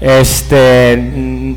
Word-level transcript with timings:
Este, 0.00 1.56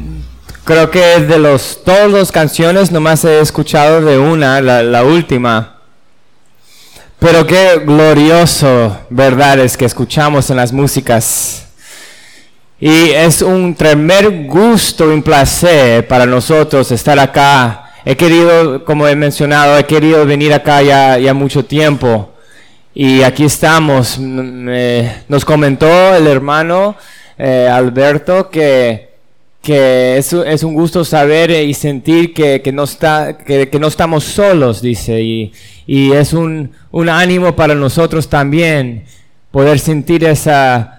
creo 0.64 0.90
que 0.90 1.20
de 1.20 1.38
los 1.38 1.84
todas 1.84 2.12
las 2.12 2.32
canciones 2.32 2.92
nomás 2.92 3.24
he 3.24 3.40
escuchado 3.40 4.02
de 4.02 4.18
una, 4.18 4.60
la, 4.62 5.04
última. 5.04 5.76
Pero 7.20 7.46
qué 7.46 7.80
glorioso, 7.86 8.98
verdad, 9.12 9.60
es 9.60 9.78
que 9.78 9.86
escuchamos 9.86 10.50
en 10.50 10.58
las 10.58 10.74
músicas. 10.74 11.68
Y 12.80 13.12
es 13.12 13.44
un 13.44 13.76
tremendo 13.76 14.32
gusto 14.52 15.06
y 15.06 15.14
un 15.14 15.22
placer 15.22 16.08
para 16.08 16.26
nosotros 16.26 16.92
estar 16.92 17.20
acá. 17.20 17.92
He 18.04 18.18
querido, 18.18 18.84
como 18.84 19.08
he 19.08 19.16
mencionado, 19.16 19.78
he 19.78 19.86
querido 19.86 20.26
venir 20.26 20.52
acá 20.52 20.82
ya, 20.82 21.20
ya 21.20 21.36
mucho 21.36 21.64
tiempo. 21.64 22.34
Y 22.96 23.22
aquí 23.22 23.46
estamos. 23.46 24.18
Eh, 24.20 25.24
nos 25.28 25.46
comentó 25.46 26.16
el 26.16 26.26
hermano 26.26 26.96
eh, 27.38 27.68
Alberto 27.72 28.50
que, 28.50 29.10
que 29.62 30.18
es, 30.18 30.34
es, 30.34 30.64
un 30.64 30.74
gusto 30.74 31.06
saber 31.06 31.52
y 31.52 31.74
sentir 31.74 32.34
que, 32.34 32.62
que 32.62 32.72
no, 32.72 32.84
está, 32.84 33.38
que, 33.38 33.70
que, 33.70 33.80
no 33.80 33.88
estamos 33.88 34.24
solos, 34.24 34.82
dice. 34.82 35.22
Y, 35.22 35.54
y 35.86 36.12
es 36.14 36.34
un, 36.34 36.72
un, 36.92 37.10
ánimo 37.10 37.56
para 37.56 37.76
nosotros 37.76 38.28
también 38.28 39.04
poder 39.52 39.80
sentir 39.80 40.24
ese 40.24 40.52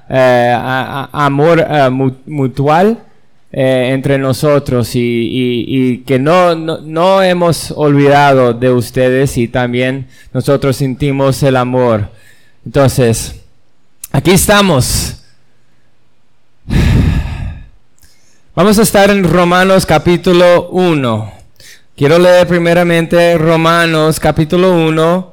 eh, 0.08 0.54
amor 1.12 1.58
uh, 1.60 1.90
mutual 2.26 2.98
eh, 3.50 3.90
entre 3.92 4.18
nosotros 4.18 4.94
y, 4.94 5.00
y, 5.00 5.64
y 5.68 5.98
que 5.98 6.18
no, 6.18 6.54
no, 6.54 6.80
no, 6.80 7.22
hemos 7.22 7.70
olvidado 7.72 8.54
de 8.54 8.70
ustedes 8.70 9.36
y 9.38 9.48
también 9.48 10.06
nosotros 10.32 10.76
sentimos 10.76 11.42
el 11.42 11.56
amor. 11.56 12.08
Entonces, 12.64 13.42
aquí 14.12 14.30
estamos. 14.30 15.21
Vamos 18.54 18.78
a 18.78 18.82
estar 18.82 19.08
en 19.08 19.24
Romanos 19.24 19.86
capítulo 19.86 20.68
1. 20.68 21.32
Quiero 21.96 22.18
leer 22.18 22.46
primeramente 22.46 23.38
Romanos 23.38 24.20
capítulo 24.20 24.74
1. 24.74 25.32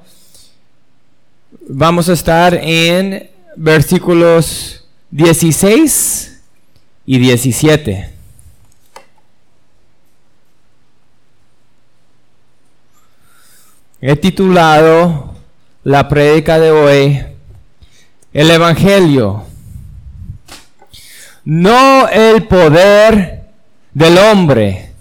Vamos 1.68 2.08
a 2.08 2.14
estar 2.14 2.54
en 2.54 3.30
versículos 3.58 4.86
16 5.12 6.42
y 7.06 7.20
17. 7.20 8.10
He 14.00 14.16
titulado 14.16 15.36
la 15.84 16.08
prédica 16.08 16.58
de 16.58 16.72
hoy 16.72 17.26
El 18.32 18.50
Evangelio. 18.50 19.49
No 21.50 22.08
el 22.10 22.44
poder 22.44 23.50
del 23.92 24.20
hombre, 24.20 24.92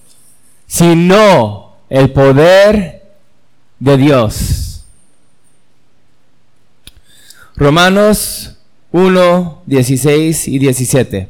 sino 0.66 1.76
el 1.90 2.10
poder 2.10 3.02
de 3.78 3.96
Dios. 3.98 4.86
Romanos 7.54 8.56
1, 8.92 9.62
16 9.66 10.48
y 10.48 10.58
17. 10.58 11.28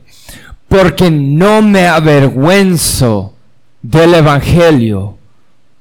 Porque 0.68 1.10
no 1.10 1.62
me 1.62 1.88
avergüenzo 1.88 3.34
del 3.82 4.14
Evangelio. 4.14 5.18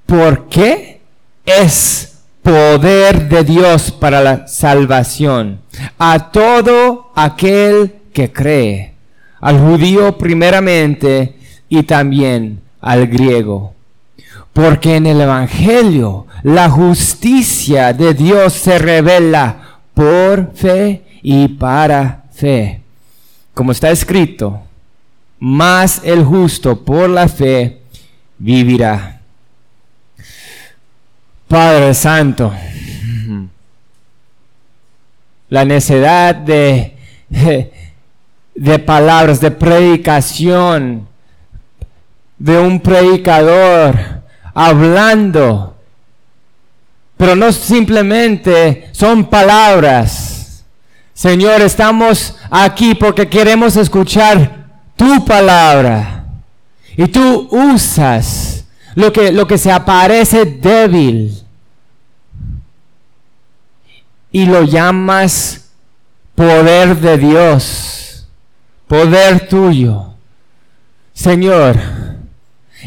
¿Por 0.07 0.49
qué? 0.49 1.01
Es 1.45 2.23
poder 2.41 3.29
de 3.29 3.43
Dios 3.43 3.91
para 3.91 4.19
la 4.19 4.47
salvación 4.47 5.61
a 5.99 6.31
todo 6.31 7.11
aquel 7.13 7.97
que 8.11 8.33
cree, 8.33 8.96
al 9.39 9.59
judío 9.59 10.17
primeramente 10.17 11.35
y 11.69 11.83
también 11.83 12.61
al 12.81 13.07
griego. 13.07 13.73
Porque 14.53 14.95
en 14.95 15.05
el 15.05 15.21
Evangelio 15.21 16.25
la 16.43 16.69
justicia 16.69 17.93
de 17.93 18.13
Dios 18.13 18.53
se 18.53 18.79
revela 18.79 19.79
por 19.93 20.53
fe 20.53 21.03
y 21.21 21.47
para 21.47 22.23
fe. 22.31 22.81
Como 23.53 23.71
está 23.71 23.91
escrito, 23.91 24.61
más 25.39 26.01
el 26.03 26.23
justo 26.23 26.83
por 26.83 27.09
la 27.09 27.27
fe 27.27 27.81
vivirá. 28.37 29.21
Padre 31.47 31.93
Santo, 31.93 32.53
la 35.49 35.65
necesidad 35.65 36.35
de, 36.35 36.95
de, 37.29 37.71
palabras, 38.79 39.39
de 39.39 39.51
predicación, 39.51 41.07
de 42.37 42.57
un 42.57 42.79
predicador 42.79 43.95
hablando, 44.53 45.75
pero 47.15 47.35
no 47.35 47.51
simplemente 47.51 48.89
son 48.91 49.25
palabras. 49.25 50.63
Señor, 51.13 51.61
estamos 51.61 52.35
aquí 52.51 52.93
porque 52.93 53.27
queremos 53.27 53.75
escuchar 53.75 54.67
tu 54.95 55.25
palabra. 55.25 56.25
Y 56.95 57.07
tú 57.07 57.47
usas 57.51 58.65
lo 58.95 59.13
que, 59.13 59.31
lo 59.31 59.47
que 59.47 59.57
se 59.57 59.71
aparece 59.71 60.45
débil 60.45 61.43
y 64.31 64.45
lo 64.45 64.63
llamas 64.63 65.69
poder 66.35 66.97
de 66.97 67.17
Dios, 67.17 68.06
poder 68.87 69.47
tuyo. 69.47 70.13
Señor, 71.13 71.75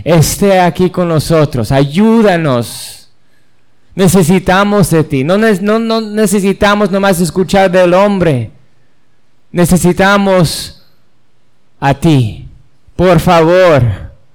esté 0.04 0.60
aquí 0.60 0.90
con 0.90 1.08
nosotros, 1.08 1.72
ayúdanos. 1.72 3.08
Necesitamos 3.94 4.88
de 4.90 5.04
ti, 5.04 5.24
no, 5.24 5.36
necesitamos 5.36 6.90
nomás 6.90 7.20
escuchar 7.20 7.70
del 7.70 7.92
hombre, 7.92 8.50
necesitamos 9.50 10.82
a 11.80 11.92
ti. 11.94 12.46
Por 12.94 13.18
favor, 13.18 13.82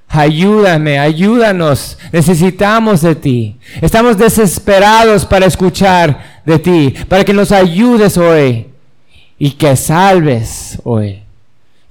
ayúdame, 0.07 0.99
ayúdanos. 0.99 1.97
Necesitamos 2.11 3.01
de 3.01 3.15
ti. 3.15 3.57
Estamos 3.81 4.17
desesperados 4.17 5.25
para 5.25 5.45
escuchar 5.45 6.41
de 6.45 6.59
ti, 6.59 6.93
para 7.07 7.23
que 7.23 7.33
nos 7.33 7.51
ayudes 7.51 8.17
hoy 8.17 8.67
y 9.37 9.51
que 9.51 9.75
salves 9.75 10.79
hoy. 10.83 11.24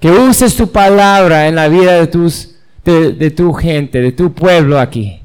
Que 0.04 0.10
uses 0.10 0.54
tu 0.54 0.70
palabra 0.70 1.48
en 1.48 1.54
la 1.54 1.66
vida 1.66 1.92
de, 1.92 2.06
tus, 2.06 2.50
de, 2.84 3.30
tu 3.30 3.54
gente, 3.54 4.02
de 4.02 4.12
tu 4.12 4.34
pueblo 4.34 4.78
aquí. 4.78 5.22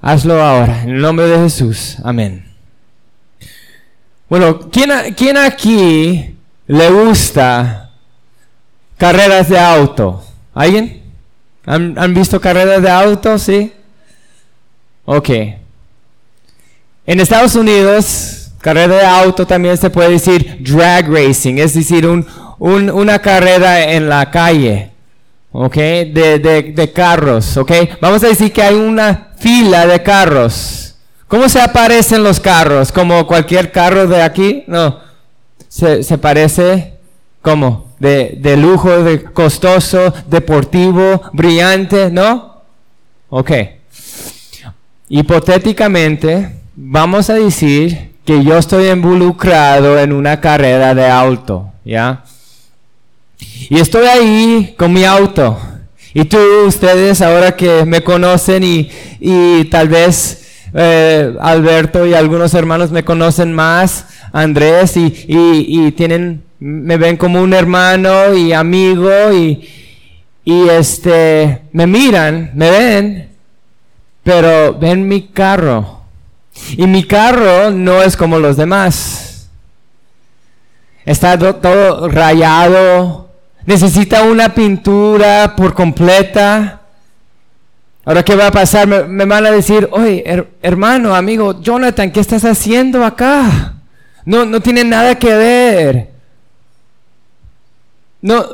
Hazlo 0.00 0.42
ahora, 0.42 0.84
en 0.84 0.88
el 0.88 1.02
nombre 1.02 1.26
de 1.26 1.36
Jesús. 1.36 1.98
Amén. 2.02 2.50
Bueno, 4.26 4.70
¿quién, 4.70 4.90
quién 5.14 5.36
aquí 5.36 6.34
le 6.66 6.90
gusta 6.90 7.90
Carreras 8.96 9.50
de 9.50 9.58
auto. 9.58 10.24
¿Alguien? 10.54 11.02
¿Han, 11.66 12.14
visto 12.14 12.40
carreras 12.40 12.80
de 12.80 12.90
auto? 12.90 13.38
Sí. 13.38 13.70
Ok. 15.04 15.28
En 17.04 17.20
Estados 17.20 17.54
Unidos, 17.54 18.50
carrera 18.62 18.96
de 18.96 19.04
auto 19.04 19.46
también 19.46 19.76
se 19.76 19.90
puede 19.90 20.12
decir 20.12 20.56
drag 20.60 21.06
racing, 21.12 21.56
es 21.58 21.74
decir, 21.74 22.06
un, 22.06 22.26
una 22.60 23.18
carrera 23.18 23.90
en 23.92 24.08
la 24.08 24.30
calle. 24.30 24.90
¿Ok? 25.52 25.74
De, 25.74 26.38
de, 26.38 26.62
de, 26.62 26.92
carros. 26.92 27.56
¿Ok? 27.56 27.72
Vamos 28.00 28.22
a 28.22 28.28
decir 28.28 28.52
que 28.52 28.62
hay 28.62 28.76
una 28.76 29.30
fila 29.36 29.86
de 29.86 30.00
carros. 30.02 30.94
¿Cómo 31.26 31.48
se 31.48 31.60
aparecen 31.60 32.22
los 32.22 32.38
carros? 32.38 32.92
¿Como 32.92 33.26
cualquier 33.26 33.72
carro 33.72 34.06
de 34.06 34.22
aquí? 34.22 34.64
No. 34.68 35.00
Se, 35.68 36.02
se 36.02 36.18
parece 36.18 36.94
como 37.42 37.88
de, 37.98 38.36
de 38.38 38.56
lujo, 38.56 39.02
de 39.02 39.22
costoso, 39.24 40.12
deportivo, 40.26 41.22
brillante, 41.32 42.10
¿no? 42.10 42.62
Ok. 43.28 43.52
Hipotéticamente, 45.08 46.60
vamos 46.76 47.30
a 47.30 47.34
decir 47.34 48.12
que 48.24 48.44
yo 48.44 48.58
estoy 48.58 48.88
involucrado 48.88 49.98
en 49.98 50.12
una 50.12 50.40
carrera 50.40 50.94
de 50.94 51.08
auto, 51.08 51.72
¿ya? 51.84 52.24
Y 53.68 53.78
estoy 53.78 54.06
ahí 54.06 54.74
con 54.76 54.92
mi 54.92 55.04
auto. 55.04 55.58
Y 56.12 56.24
tú, 56.24 56.38
ustedes, 56.66 57.22
ahora 57.22 57.56
que 57.56 57.84
me 57.84 58.02
conocen 58.02 58.64
y, 58.64 58.90
y 59.20 59.64
tal 59.66 59.88
vez 59.88 60.64
eh, 60.74 61.34
Alberto 61.40 62.06
y 62.06 62.14
algunos 62.14 62.54
hermanos 62.54 62.90
me 62.90 63.04
conocen 63.04 63.52
más, 63.52 64.06
Andrés, 64.32 64.96
y, 64.96 65.06
y, 65.28 65.86
y 65.86 65.92
tienen 65.92 66.42
me 66.60 66.98
ven 66.98 67.16
como 67.16 67.40
un 67.40 67.54
hermano 67.54 68.34
y 68.34 68.52
amigo 68.52 69.32
y, 69.32 69.66
y 70.44 70.68
este, 70.68 71.62
me 71.72 71.86
miran, 71.86 72.50
me 72.54 72.70
ven, 72.70 73.30
pero 74.22 74.78
ven 74.78 75.08
mi 75.08 75.28
carro. 75.28 76.02
Y 76.76 76.86
mi 76.86 77.04
carro 77.04 77.70
no 77.70 78.02
es 78.02 78.16
como 78.16 78.38
los 78.38 78.58
demás. 78.58 79.48
Está 81.06 81.38
todo 81.38 82.08
rayado, 82.08 83.29
necesita 83.66 84.22
una 84.22 84.54
pintura 84.54 85.54
por 85.56 85.74
completa. 85.74 86.80
Ahora, 88.04 88.22
¿qué 88.22 88.34
va 88.34 88.48
a 88.48 88.52
pasar? 88.52 88.86
Me, 88.86 89.24
van 89.24 89.46
a 89.46 89.50
decir, 89.50 89.88
oye, 89.92 90.24
hermano, 90.62 91.14
amigo, 91.14 91.60
Jonathan, 91.60 92.10
¿qué 92.10 92.20
estás 92.20 92.44
haciendo 92.44 93.04
acá? 93.04 93.74
No, 94.24 94.44
no 94.44 94.60
tiene 94.60 94.84
nada 94.84 95.18
que 95.18 95.34
ver. 95.34 96.10
No, 98.22 98.44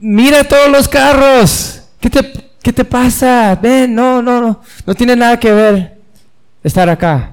mira 0.00 0.44
todos 0.44 0.70
los 0.70 0.88
carros. 0.88 1.82
¿Qué 2.00 2.10
te, 2.10 2.32
qué 2.62 2.72
te 2.72 2.84
pasa? 2.84 3.58
Ven, 3.60 3.94
no, 3.94 4.22
no, 4.22 4.40
no. 4.40 4.60
No 4.86 4.94
tiene 4.94 5.16
nada 5.16 5.38
que 5.38 5.52
ver 5.52 5.98
estar 6.62 6.88
acá. 6.88 7.32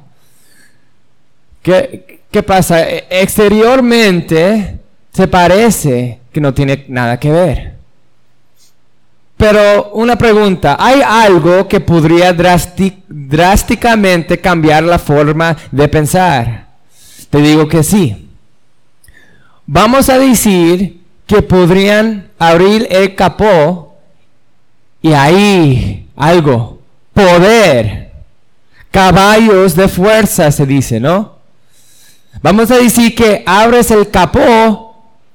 ¿Qué, 1.62 2.21
qué 2.29 2.44
pasa? 2.44 2.88
E, 2.89 3.07
exteriormente 3.09 4.79
se 5.13 5.27
parece 5.27 6.20
que 6.31 6.41
no 6.41 6.53
tiene 6.53 6.85
nada 6.87 7.19
que 7.19 7.31
ver. 7.31 7.73
Pero 9.37 9.91
una 9.93 10.17
pregunta, 10.17 10.77
¿hay 10.79 11.01
algo 11.01 11.67
que 11.67 11.79
podría 11.79 12.31
drásticamente 12.31 14.39
cambiar 14.39 14.83
la 14.83 14.99
forma 14.99 15.57
de 15.71 15.87
pensar? 15.87 16.67
Te 17.29 17.39
digo 17.39 17.67
que 17.67 17.81
sí. 17.81 18.29
Vamos 19.65 20.09
a 20.09 20.19
decir 20.19 21.01
que 21.25 21.41
podrían 21.41 22.29
abrir 22.37 22.87
el 22.91 23.15
capó 23.15 23.97
y 25.01 25.13
ahí 25.13 26.07
algo, 26.15 26.79
poder, 27.13 28.11
caballos 28.91 29.75
de 29.75 29.87
fuerza 29.87 30.51
se 30.51 30.65
dice, 30.67 30.99
¿no? 30.99 31.37
Vamos 32.43 32.69
a 32.69 32.77
decir 32.77 33.15
que 33.15 33.43
abres 33.45 33.89
el 33.89 34.09
capó 34.09 34.90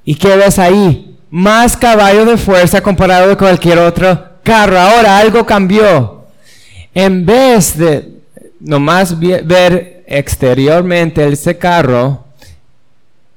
¿Y 0.06 0.14
qué 0.14 0.28
ahí? 0.58 1.18
Más 1.30 1.76
caballo 1.76 2.24
de 2.24 2.36
fuerza 2.36 2.80
comparado 2.80 3.26
con 3.36 3.48
cualquier 3.48 3.80
otro 3.80 4.16
carro. 4.44 4.78
Ahora 4.78 5.18
algo 5.18 5.44
cambió. 5.44 6.24
En 6.94 7.26
vez 7.26 7.76
de 7.76 8.20
nomás 8.60 9.18
ver 9.18 10.04
exteriormente 10.06 11.26
ese 11.26 11.58
carro, 11.58 12.24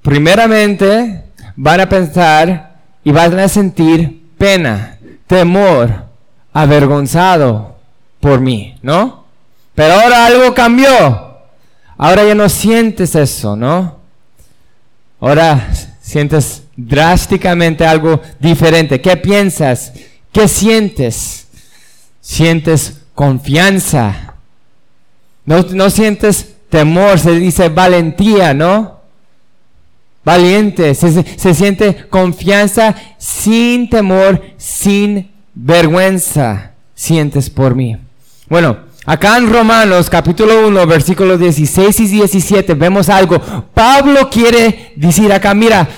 primeramente 0.03 1.23
van 1.55 1.81
a 1.81 1.89
pensar 1.89 2.75
y 3.03 3.11
van 3.11 3.39
a 3.39 3.47
sentir 3.47 4.21
pena, 4.37 4.99
temor, 5.25 6.05
avergonzado 6.53 7.77
por 8.19 8.41
mí, 8.41 8.77
¿no? 8.83 9.25
Pero 9.73 9.95
ahora 9.95 10.27
algo 10.27 10.53
cambió. 10.53 11.39
Ahora 11.97 12.23
ya 12.23 12.35
no 12.35 12.47
sientes 12.47 13.15
eso, 13.15 13.55
¿no? 13.55 13.97
Ahora 15.19 15.67
sientes 16.09 16.63
drásticamente 16.75 17.85
algo 17.85 18.19
diferente. 18.39 18.99
¿Qué 18.99 19.15
piensas? 19.15 19.93
¿Qué 20.31 20.47
sientes? 20.47 21.47
Sientes 22.19 23.01
confianza. 23.13 24.33
No, 25.45 25.89
sientes 25.91 26.55
temor, 26.69 27.19
se 27.19 27.33
dice 27.33 27.69
valentía, 27.69 28.55
¿no? 28.55 29.01
Valiente, 30.25 30.95
se, 30.95 31.23
se 31.37 31.53
siente 31.53 32.07
confianza 32.09 32.95
sin 33.19 33.87
temor, 33.87 34.41
sin 34.57 35.29
vergüenza. 35.53 36.71
Sientes 36.95 37.51
por 37.51 37.75
mí. 37.75 37.97
Bueno, 38.49 38.88
Acá 39.09 39.37
en 39.37 39.51
Romanos 39.51 40.07
capítulo 40.07 40.67
1, 40.67 40.85
versículos 40.85 41.39
16 41.39 41.99
y 41.99 42.07
17 42.09 42.75
vemos 42.75 43.09
algo. 43.09 43.41
Pablo 43.73 44.29
quiere 44.29 44.93
decir 44.95 45.33
acá, 45.33 45.55
mira, 45.55 45.89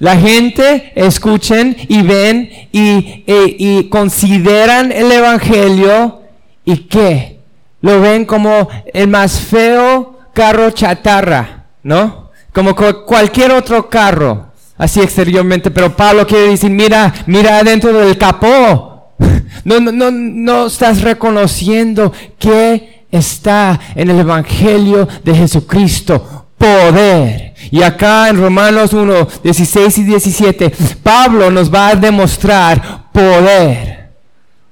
la 0.00 0.18
gente 0.18 0.92
escuchen 0.96 1.74
y 1.88 2.02
ven 2.02 2.68
y, 2.72 3.24
y, 3.26 3.88
consideran 3.88 4.92
el 4.92 5.10
Evangelio 5.10 6.20
y 6.66 6.80
qué? 6.88 7.40
Lo 7.80 8.02
ven 8.02 8.26
como 8.26 8.68
el 8.92 9.08
más 9.08 9.40
feo 9.40 10.18
carro 10.34 10.72
chatarra, 10.72 11.68
¿no? 11.82 12.28
Como 12.52 12.76
cualquier 12.76 13.52
otro 13.52 13.88
carro, 13.88 14.48
así 14.76 15.00
exteriormente. 15.00 15.70
Pero 15.70 15.96
Pablo 15.96 16.26
quiere 16.26 16.48
decir, 16.48 16.70
mira, 16.70 17.14
mira 17.24 17.56
adentro 17.56 17.94
del 17.94 18.18
capó 18.18 18.89
no, 19.64 19.80
no, 19.80 20.10
no, 20.10 20.66
estás 20.66 21.02
reconociendo 21.02 22.12
que 22.38 23.04
está 23.10 23.78
en 23.94 24.10
el 24.10 24.20
Evangelio 24.20 25.08
de 25.24 25.34
Jesucristo. 25.34 26.46
Poder. 26.56 27.54
Y 27.70 27.82
acá 27.82 28.28
en 28.28 28.38
Romanos 28.38 28.92
1, 28.92 29.28
16 29.42 29.98
y 29.98 30.04
17, 30.04 30.72
Pablo 31.02 31.50
nos 31.50 31.72
va 31.72 31.88
a 31.88 31.94
demostrar 31.96 33.08
poder. 33.12 34.10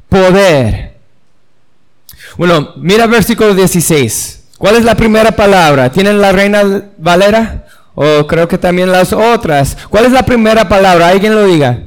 Poder. 0.08 0.96
Bueno, 2.36 2.74
mira 2.76 3.06
versículo 3.06 3.54
16. 3.54 4.44
¿Cuál 4.58 4.76
es 4.76 4.84
la 4.84 4.96
primera 4.96 5.32
palabra? 5.32 5.90
¿Tienen 5.90 6.20
la 6.20 6.32
reina 6.32 6.62
Valera? 6.98 7.66
O 7.94 8.26
creo 8.26 8.46
que 8.46 8.58
también 8.58 8.92
las 8.92 9.12
otras. 9.12 9.76
¿Cuál 9.88 10.04
es 10.04 10.12
la 10.12 10.24
primera 10.24 10.68
palabra? 10.68 11.08
¿Alguien 11.08 11.34
lo 11.34 11.44
diga? 11.44 11.80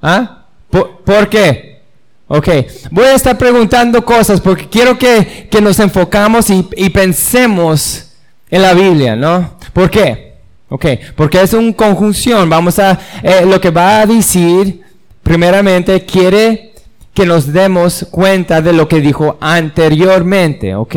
¿Ah? 0.00 0.46
¿Por, 0.70 1.28
qué? 1.28 1.80
Ok, 2.28 2.48
voy 2.90 3.06
a 3.06 3.14
estar 3.14 3.36
preguntando 3.38 4.04
cosas 4.04 4.40
porque 4.40 4.68
quiero 4.68 4.98
que, 4.98 5.48
nos 5.62 5.78
enfocamos 5.80 6.50
y, 6.50 6.90
pensemos 6.90 8.12
en 8.50 8.62
la 8.62 8.74
Biblia, 8.74 9.16
¿no? 9.16 9.54
¿Por 9.72 9.90
qué? 9.90 10.34
Ok, 10.68 10.86
porque 11.16 11.40
es 11.40 11.52
una 11.54 11.72
conjunción. 11.72 12.48
Vamos 12.50 12.78
a, 12.78 12.98
eh, 13.22 13.46
lo 13.46 13.60
que 13.60 13.70
va 13.70 14.00
a 14.00 14.06
decir, 14.06 14.82
primeramente, 15.22 16.04
quiere 16.04 16.74
que 17.14 17.24
nos 17.24 17.52
demos 17.52 18.06
cuenta 18.10 18.60
de 18.60 18.74
lo 18.74 18.86
que 18.86 19.00
dijo 19.00 19.38
anteriormente, 19.40 20.74
¿ok? 20.74 20.96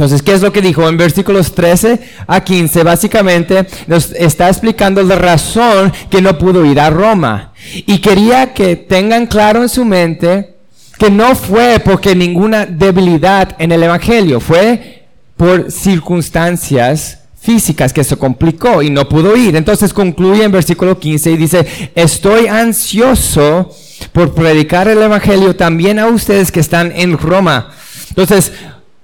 Entonces, 0.00 0.22
¿qué 0.22 0.32
es 0.32 0.40
lo 0.40 0.50
que 0.50 0.62
dijo? 0.62 0.88
En 0.88 0.96
versículos 0.96 1.54
13 1.54 2.00
a 2.26 2.42
15, 2.42 2.84
básicamente 2.84 3.66
nos 3.86 4.12
está 4.12 4.48
explicando 4.48 5.02
la 5.02 5.16
razón 5.16 5.92
que 6.08 6.22
no 6.22 6.38
pudo 6.38 6.64
ir 6.64 6.80
a 6.80 6.88
Roma. 6.88 7.52
Y 7.74 7.98
quería 7.98 8.54
que 8.54 8.76
tengan 8.76 9.26
claro 9.26 9.60
en 9.60 9.68
su 9.68 9.84
mente 9.84 10.54
que 10.96 11.10
no 11.10 11.34
fue 11.34 11.82
porque 11.84 12.14
ninguna 12.14 12.64
debilidad 12.64 13.54
en 13.58 13.72
el 13.72 13.82
Evangelio, 13.82 14.40
fue 14.40 15.04
por 15.36 15.70
circunstancias 15.70 17.18
físicas 17.38 17.92
que 17.92 18.02
se 18.02 18.16
complicó 18.16 18.80
y 18.80 18.88
no 18.88 19.06
pudo 19.06 19.36
ir. 19.36 19.54
Entonces 19.54 19.92
concluye 19.92 20.44
en 20.44 20.50
versículo 20.50 20.98
15 20.98 21.30
y 21.30 21.36
dice, 21.36 21.90
estoy 21.94 22.46
ansioso 22.46 23.70
por 24.12 24.32
predicar 24.32 24.88
el 24.88 25.02
Evangelio 25.02 25.54
también 25.54 25.98
a 25.98 26.06
ustedes 26.06 26.50
que 26.50 26.60
están 26.60 26.90
en 26.96 27.18
Roma. 27.18 27.70
Entonces, 28.08 28.50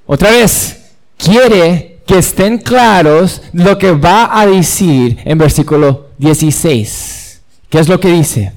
otra 0.06 0.30
vez, 0.30 0.75
quiere 1.16 1.98
que 2.06 2.18
estén 2.18 2.58
claros 2.58 3.42
lo 3.52 3.76
que 3.78 3.90
va 3.92 4.38
a 4.38 4.46
decir 4.46 5.18
en 5.24 5.38
versículo 5.38 6.10
16. 6.18 7.40
¿Qué 7.68 7.78
es 7.78 7.88
lo 7.88 7.98
que 7.98 8.12
dice? 8.12 8.52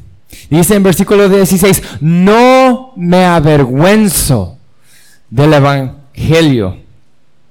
Dice 0.50 0.75
en 0.75 0.84
versículo 0.84 1.30
16, 1.30 1.82
no 2.01 2.94
me 2.96 3.25
avergüenzo 3.25 4.58
del 5.30 5.54
Evangelio. 5.54 6.78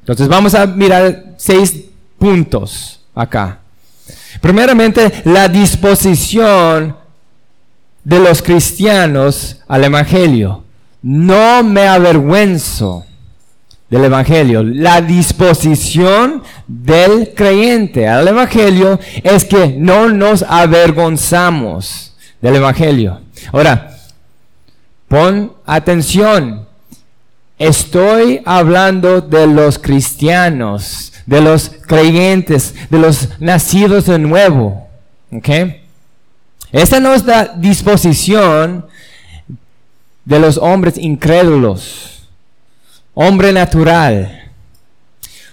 Entonces 0.00 0.29
vamos 0.29 0.55
a 0.55 0.67
mirar 0.67 1.35
seis 1.37 1.85
puntos 2.19 3.00
acá. 3.15 3.61
Primeramente, 4.41 5.23
la 5.25 5.49
disposición 5.49 6.97
de 8.05 8.19
los 8.21 8.41
cristianos 8.41 9.59
al 9.69 9.85
Evangelio. 9.85 10.65
No 11.03 11.62
me 11.62 11.87
avergüenzo 11.87 13.05
del 13.90 14.04
Evangelio. 14.04 14.62
La 14.62 15.00
disposición 15.00 16.42
del 16.66 17.33
creyente 17.35 18.07
al 18.07 18.28
Evangelio 18.28 18.99
es 19.23 19.45
que 19.45 19.68
no 19.68 20.09
nos 20.09 20.42
avergonzamos 20.42 22.14
del 22.40 22.57
Evangelio. 22.57 23.21
Ahora, 23.52 23.97
pon 25.09 25.52
atención. 25.64 26.66
Estoy 27.59 28.40
hablando 28.45 29.21
de 29.21 29.47
los 29.49 29.80
cristianos, 29.80 31.12
de 31.26 31.40
los 31.40 31.71
creyentes, 31.87 32.75
de 32.88 32.99
los 32.99 33.30
nacidos 33.40 34.07
de 34.07 34.18
nuevo. 34.18 34.87
¿Ok? 35.33 35.49
Esta 36.71 37.00
no 37.00 37.14
es 37.14 37.25
la 37.25 37.47
disposición 37.57 38.87
de 40.25 40.38
los 40.38 40.59
hombres 40.59 40.99
incrédulos 40.99 42.17
hombre 43.20 43.52
natural. 43.52 44.50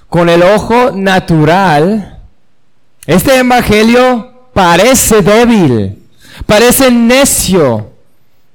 Con 0.07 0.29
el 0.29 0.43
ojo 0.43 0.91
natural, 0.91 2.19
este 3.07 3.39
evangelio 3.39 4.49
parece 4.53 5.21
débil, 5.21 6.03
parece 6.45 6.91
necio, 6.91 7.91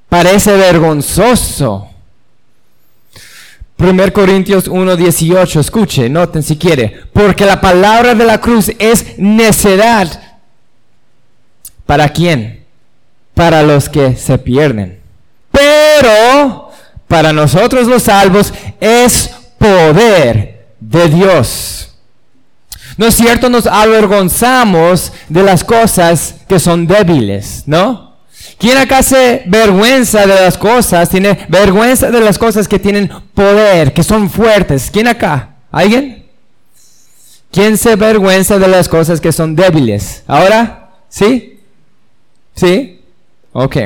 parece 0.07 0.55
vergonzoso. 0.55 1.89
1 3.77 4.13
Corintios 4.13 4.69
1:18, 4.69 5.59
escuche, 5.59 6.07
noten 6.07 6.41
si 6.41 6.55
quiere, 6.55 7.01
porque 7.11 7.45
la 7.45 7.59
palabra 7.59 8.15
de 8.15 8.25
la 8.25 8.39
cruz 8.39 8.71
es 8.79 9.17
necedad 9.17 10.31
¿Para 11.91 12.07
quién? 12.07 12.63
Para 13.33 13.63
los 13.63 13.89
que 13.89 14.15
se 14.15 14.37
pierden. 14.37 15.01
Pero 15.51 16.70
para 17.11 17.33
nosotros 17.33 17.87
los 17.87 18.03
salvos 18.03 18.53
es 18.79 19.29
poder 19.57 20.65
de 20.79 21.09
Dios. 21.09 21.93
¿No 22.95 23.07
es 23.07 23.15
cierto? 23.15 23.49
Nos 23.49 23.67
avergonzamos 23.67 25.11
de 25.27 25.43
las 25.43 25.65
cosas 25.65 26.35
que 26.47 26.57
son 26.57 26.87
débiles, 26.87 27.63
¿no? 27.65 28.15
¿Quién 28.57 28.77
acá 28.77 29.03
se 29.03 29.43
vergüenza 29.45 30.21
de 30.25 30.35
las 30.35 30.57
cosas? 30.57 31.09
Tiene 31.09 31.37
vergüenza 31.49 32.09
de 32.09 32.21
las 32.21 32.37
cosas 32.37 32.65
que 32.69 32.79
tienen 32.79 33.11
poder, 33.33 33.91
que 33.91 34.03
son 34.03 34.29
fuertes. 34.29 34.89
¿Quién 34.89 35.09
acá? 35.09 35.55
¿Alguien? 35.69 36.25
¿Quién 37.51 37.77
se 37.77 37.97
vergüenza 37.97 38.57
de 38.57 38.69
las 38.69 38.87
cosas 38.87 39.19
que 39.19 39.33
son 39.33 39.53
débiles? 39.53 40.23
¿Ahora? 40.27 40.91
¿Sí? 41.09 41.59
¿Sí? 42.55 43.01
Ok. 43.51 43.77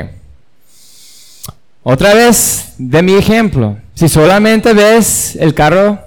Otra 1.88 2.14
vez 2.14 2.74
de 2.78 3.00
mi 3.00 3.14
ejemplo. 3.14 3.76
Si 3.94 4.08
solamente 4.08 4.72
ves 4.72 5.36
el 5.36 5.54
carro 5.54 6.00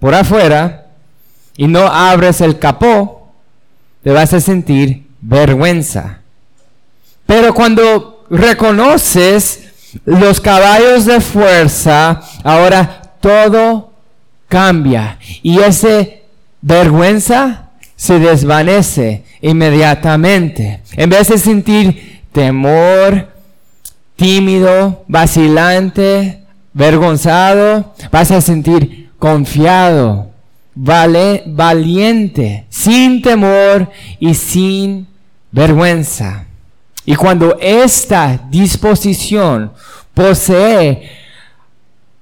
por 0.00 0.12
afuera 0.12 0.88
y 1.56 1.68
no 1.68 1.86
abres 1.86 2.40
el 2.40 2.58
capó, 2.58 3.30
te 4.02 4.10
vas 4.10 4.34
a 4.34 4.40
sentir 4.40 5.06
vergüenza. 5.20 6.18
Pero 7.26 7.54
cuando 7.54 8.26
reconoces 8.28 9.68
los 10.04 10.40
caballos 10.40 11.04
de 11.04 11.20
fuerza, 11.20 12.22
ahora 12.42 13.12
todo 13.20 13.92
cambia. 14.48 15.16
Y 15.44 15.60
ese 15.60 16.24
vergüenza 16.60 17.68
se 17.94 18.18
desvanece 18.18 19.22
inmediatamente. 19.42 20.82
En 20.96 21.08
vez 21.08 21.28
de 21.28 21.38
sentir 21.38 22.22
temor, 22.32 23.29
tímido, 24.20 25.02
vacilante, 25.08 26.44
vergonzado, 26.74 27.94
vas 28.12 28.30
a 28.30 28.42
sentir 28.42 29.08
confiado, 29.18 30.28
vale, 30.74 31.42
valiente, 31.46 32.66
sin 32.68 33.22
temor 33.22 33.88
y 34.18 34.34
sin 34.34 35.06
vergüenza. 35.50 36.44
Y 37.06 37.16
cuando 37.16 37.56
esta 37.62 38.38
disposición 38.50 39.72
posee 40.12 41.10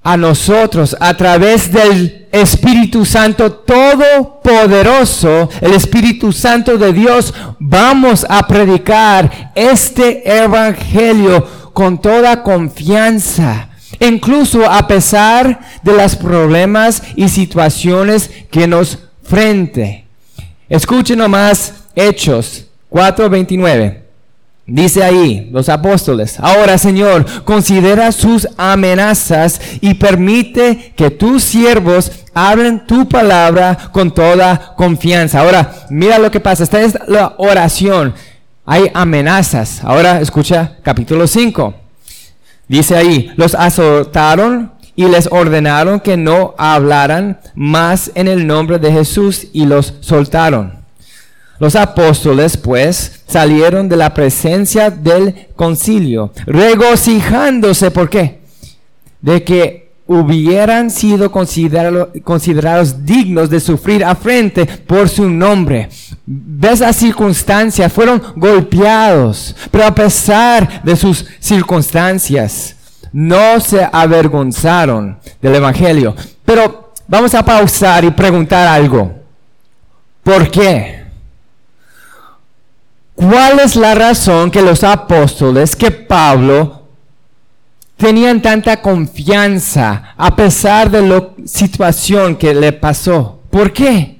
a 0.01 0.15
nosotros 0.15 0.95
a 1.01 1.13
través 1.17 1.69
del 1.69 2.29
Espíritu 2.31 3.03
Santo 3.03 3.51
Todopoderoso, 3.51 5.49
el 5.59 5.73
Espíritu 5.73 6.31
Santo 6.31 6.77
de 6.77 6.93
Dios, 6.93 7.33
vamos 7.59 8.25
a 8.29 8.47
predicar 8.47 9.51
este 9.53 10.23
Evangelio 10.41 11.58
con 11.73 12.01
toda 12.01 12.43
confianza, 12.43 13.69
incluso 13.99 14.69
a 14.69 14.87
pesar 14.87 15.59
de 15.83 15.93
los 15.93 16.15
problemas 16.15 17.03
y 17.15 17.29
situaciones 17.29 18.29
que 18.51 18.67
nos 18.67 18.99
frente. 19.23 20.05
Escuchen 20.67 21.19
nomás 21.19 21.73
Hechos 21.95 22.65
4:29. 22.89 24.03
Dice 24.71 25.03
ahí 25.03 25.49
los 25.51 25.67
apóstoles, 25.67 26.39
ahora 26.39 26.77
Señor, 26.77 27.25
considera 27.43 28.11
sus 28.11 28.47
amenazas 28.55 29.59
y 29.81 29.95
permite 29.95 30.93
que 30.95 31.09
tus 31.09 31.43
siervos 31.43 32.11
hablen 32.35 32.85
tu 32.85 33.09
palabra 33.09 33.89
con 33.91 34.11
toda 34.11 34.75
confianza. 34.75 35.39
Ahora, 35.41 35.73
mira 35.89 36.19
lo 36.19 36.29
que 36.29 36.39
pasa, 36.39 36.63
esta 36.63 36.81
es 36.81 36.95
la 37.07 37.33
oración. 37.37 38.13
Hay 38.71 38.91
amenazas. 38.93 39.83
Ahora 39.83 40.21
escucha 40.21 40.77
capítulo 40.83 41.25
5. 41.25 41.73
Dice 42.67 42.95
ahí, 42.95 43.31
los 43.35 43.55
azotaron 43.55 44.73
y 44.95 45.05
les 45.05 45.27
ordenaron 45.31 45.99
que 45.99 46.17
no 46.17 46.53
hablaran 46.55 47.39
más 47.55 48.11
en 48.13 48.27
el 48.27 48.45
nombre 48.45 48.77
de 48.77 48.91
Jesús 48.91 49.47
y 49.53 49.65
los 49.65 49.95
soltaron. 50.01 50.85
Los 51.57 51.75
apóstoles, 51.75 52.57
pues, 52.57 53.23
salieron 53.27 53.89
de 53.89 53.97
la 53.97 54.13
presencia 54.13 54.91
del 54.91 55.47
concilio, 55.55 56.31
regocijándose, 56.45 57.89
¿por 57.89 58.07
qué? 58.07 58.41
De 59.19 59.43
que 59.43 59.88
hubieran 60.11 60.89
sido 60.89 61.31
considerados 61.31 63.05
dignos 63.05 63.47
de 63.47 63.59
sufrir 63.59 64.03
afrente 64.03 64.65
por 64.65 65.07
su 65.07 65.29
nombre. 65.29 65.87
¿Ves 66.25 66.79
las 66.79 66.95
circunstancias? 66.95 67.93
Fueron 67.93 68.19
golpeados, 68.35 69.55
pero 69.69 69.85
a 69.85 69.93
pesar 69.93 70.81
de 70.81 70.95
sus 70.95 71.27
circunstancias, 71.39 72.75
no 73.13 73.59
se 73.59 73.87
avergonzaron 73.91 75.19
del 75.39 75.53
Evangelio. 75.53 76.15
Pero 76.43 76.91
vamos 77.07 77.35
a 77.35 77.45
pausar 77.45 78.03
y 78.03 78.09
preguntar 78.09 78.67
algo. 78.67 79.13
¿Por 80.23 80.49
qué? 80.49 81.05
¿Cuál 83.13 83.59
es 83.59 83.75
la 83.75 83.93
razón 83.93 84.49
que 84.49 84.63
los 84.63 84.83
apóstoles, 84.83 85.75
que 85.75 85.91
Pablo, 85.91 86.78
tenían 87.99 88.41
tanta 88.41 88.81
confianza 88.81 90.15
a 90.15 90.33
pesar 90.33 90.89
de 90.89 91.01
la 91.01 91.29
situación 91.45 92.37
que 92.37 92.53
le 92.53 92.71
pasó? 92.71 93.41
¿Por 93.49 93.73
qué? 93.73 94.17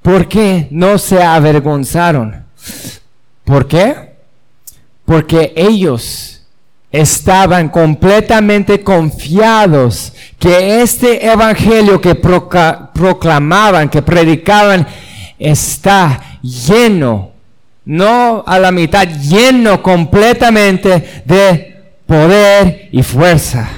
¿Por 0.00 0.26
qué 0.26 0.66
no 0.70 0.96
se 0.96 1.22
avergonzaron? 1.22 2.46
¿Por 3.44 3.68
qué? 3.68 4.14
Porque 5.04 5.52
ellos 5.54 6.40
estaban 6.90 7.68
completamente 7.68 8.82
confiados 8.82 10.14
que 10.38 10.80
este 10.80 11.26
evangelio 11.26 12.00
que 12.00 12.14
proclamaban, 12.14 13.90
que 13.90 14.00
predicaban, 14.00 14.86
está 15.38 16.38
lleno 16.42 17.30
no 17.84 18.44
a 18.46 18.58
la 18.58 18.70
mitad, 18.70 19.06
lleno 19.06 19.82
completamente 19.82 21.22
de 21.24 21.79
poder 22.10 22.88
y 22.90 23.04
fuerza. 23.04 23.70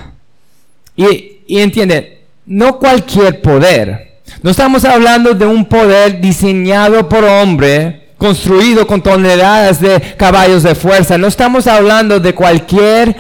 Y, 0.97 1.41
y 1.47 1.59
entiende, 1.59 2.23
no 2.47 2.79
cualquier 2.79 3.43
poder. 3.43 4.21
No 4.43 4.51
estamos 4.51 4.87
hablando 4.87 5.35
de 5.35 5.45
un 5.45 5.67
poder 5.67 6.19
diseñado 6.19 7.07
por 7.11 7.25
hombre, 7.25 8.09
construido 8.17 8.87
con 8.87 9.03
toneladas 9.03 9.83
de 9.83 10.15
caballos 10.17 10.63
de 10.63 10.75
fuerza. 10.75 11.19
No 11.19 11.27
estamos 11.27 11.67
hablando 11.67 12.21
de 12.21 12.35
cualquier 12.35 13.15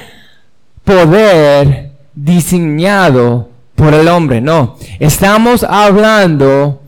poder 0.82 1.90
diseñado 2.14 3.50
por 3.74 3.92
el 3.92 4.08
hombre. 4.08 4.40
No, 4.40 4.78
estamos 4.98 5.62
hablando, 5.62 6.80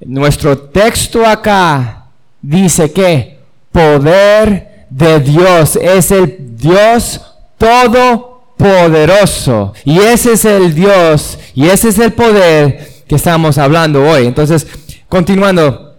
nuestro 0.00 0.58
texto 0.58 1.24
acá 1.24 2.06
dice 2.42 2.92
que 2.92 3.38
poder 3.70 4.69
de 4.90 5.20
Dios 5.20 5.76
es 5.76 6.10
el 6.10 6.56
Dios 6.56 7.20
todopoderoso. 7.56 9.72
Y 9.84 10.00
ese 10.00 10.32
es 10.34 10.44
el 10.44 10.74
Dios 10.74 11.38
y 11.54 11.68
ese 11.68 11.90
es 11.90 11.98
el 11.98 12.12
poder 12.12 13.04
que 13.06 13.14
estamos 13.16 13.58
hablando 13.58 14.02
hoy. 14.02 14.26
Entonces, 14.26 14.66
continuando, 15.08 15.94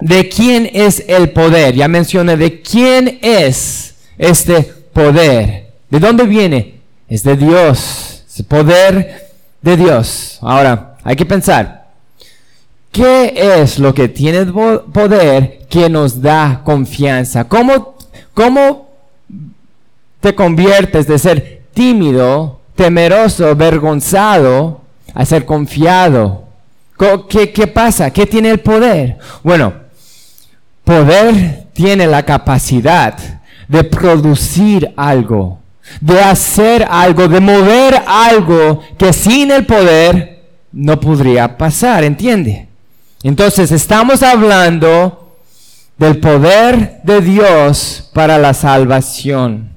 ¿de 0.00 0.28
quién 0.28 0.68
es 0.72 1.04
el 1.06 1.30
poder? 1.30 1.74
Ya 1.74 1.88
mencioné, 1.88 2.36
¿de 2.36 2.62
quién 2.62 3.18
es 3.22 3.94
este 4.18 4.62
poder? 4.92 5.70
¿De 5.88 6.00
dónde 6.00 6.24
viene? 6.24 6.80
Es 7.08 7.22
de 7.22 7.36
Dios, 7.36 8.24
es 8.28 8.40
el 8.40 8.46
poder 8.46 9.30
de 9.62 9.76
Dios. 9.76 10.38
Ahora, 10.40 10.96
hay 11.02 11.16
que 11.16 11.26
pensar. 11.26 11.80
¿Qué 12.92 13.62
es 13.62 13.78
lo 13.78 13.94
que 13.94 14.08
tiene 14.08 14.46
poder 14.46 15.60
que 15.68 15.88
nos 15.88 16.20
da 16.20 16.62
confianza? 16.64 17.44
¿Cómo, 17.44 17.94
cómo 18.40 18.88
te 20.20 20.34
conviertes 20.34 21.06
de 21.06 21.18
ser 21.18 21.62
tímido, 21.74 22.60
temeroso, 22.74 23.54
vergonzado, 23.54 24.80
a 25.12 25.26
ser 25.26 25.44
confiado? 25.44 26.44
¿Qué, 27.28 27.52
¿Qué 27.52 27.66
pasa? 27.66 28.10
¿Qué 28.10 28.24
tiene 28.24 28.50
el 28.50 28.60
poder? 28.60 29.18
Bueno, 29.42 29.74
poder 30.84 31.66
tiene 31.74 32.06
la 32.06 32.22
capacidad 32.22 33.14
de 33.68 33.84
producir 33.84 34.90
algo, 34.96 35.58
de 36.00 36.22
hacer 36.22 36.86
algo, 36.88 37.28
de 37.28 37.40
mover 37.40 38.02
algo 38.06 38.82
que 38.96 39.12
sin 39.12 39.50
el 39.50 39.66
poder 39.66 40.44
no 40.72 40.98
podría 40.98 41.58
pasar, 41.58 42.04
¿entiende? 42.04 42.68
Entonces 43.22 43.70
estamos 43.70 44.22
hablando 44.22 45.19
del 46.00 46.18
poder 46.18 47.02
de 47.02 47.20
Dios 47.20 48.08
para 48.14 48.38
la 48.38 48.54
salvación. 48.54 49.68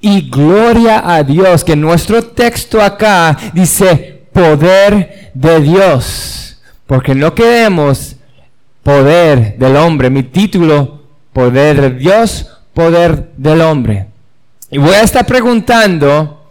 Y 0.00 0.30
gloria 0.30 1.02
a 1.04 1.22
Dios 1.22 1.62
que 1.64 1.76
nuestro 1.76 2.22
texto 2.22 2.80
acá 2.80 3.36
dice 3.52 4.22
poder 4.32 5.32
de 5.34 5.60
Dios. 5.60 6.56
Porque 6.86 7.14
no 7.14 7.34
queremos 7.34 8.16
poder 8.82 9.58
del 9.58 9.76
hombre. 9.76 10.08
Mi 10.08 10.22
título 10.22 11.02
poder 11.34 11.78
de 11.82 11.90
Dios, 11.90 12.50
poder 12.72 13.32
del 13.36 13.60
hombre. 13.60 14.06
Y 14.70 14.78
voy 14.78 14.94
a 14.94 15.02
estar 15.02 15.26
preguntando, 15.26 16.48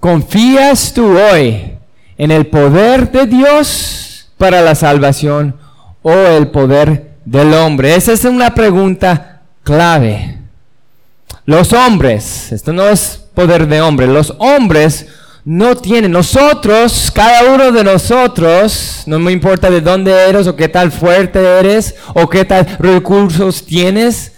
¿confías 0.00 0.94
tú 0.94 1.18
hoy 1.18 1.74
en 2.16 2.30
el 2.30 2.46
poder 2.46 3.12
de 3.12 3.26
Dios 3.26 4.30
para 4.38 4.62
la 4.62 4.74
salvación 4.74 5.54
o 6.00 6.10
el 6.12 6.48
poder 6.48 7.11
del 7.24 7.52
hombre? 7.54 7.94
Esa 7.94 8.12
es 8.12 8.24
una 8.24 8.54
pregunta 8.54 9.42
clave. 9.62 10.38
Los 11.44 11.72
hombres, 11.72 12.52
esto 12.52 12.72
no 12.72 12.88
es 12.88 13.24
poder 13.34 13.66
de 13.66 13.80
hombre, 13.80 14.06
los 14.06 14.34
hombres 14.38 15.06
no 15.44 15.76
tienen, 15.76 16.12
nosotros, 16.12 17.10
cada 17.12 17.52
uno 17.52 17.72
de 17.72 17.82
nosotros, 17.82 19.02
no 19.06 19.18
me 19.18 19.32
importa 19.32 19.68
de 19.68 19.80
dónde 19.80 20.12
eres 20.12 20.46
o 20.46 20.54
qué 20.54 20.68
tal 20.68 20.92
fuerte 20.92 21.40
eres 21.58 21.96
o 22.14 22.28
qué 22.28 22.44
tal 22.44 22.64
recursos 22.78 23.66
tienes, 23.66 24.32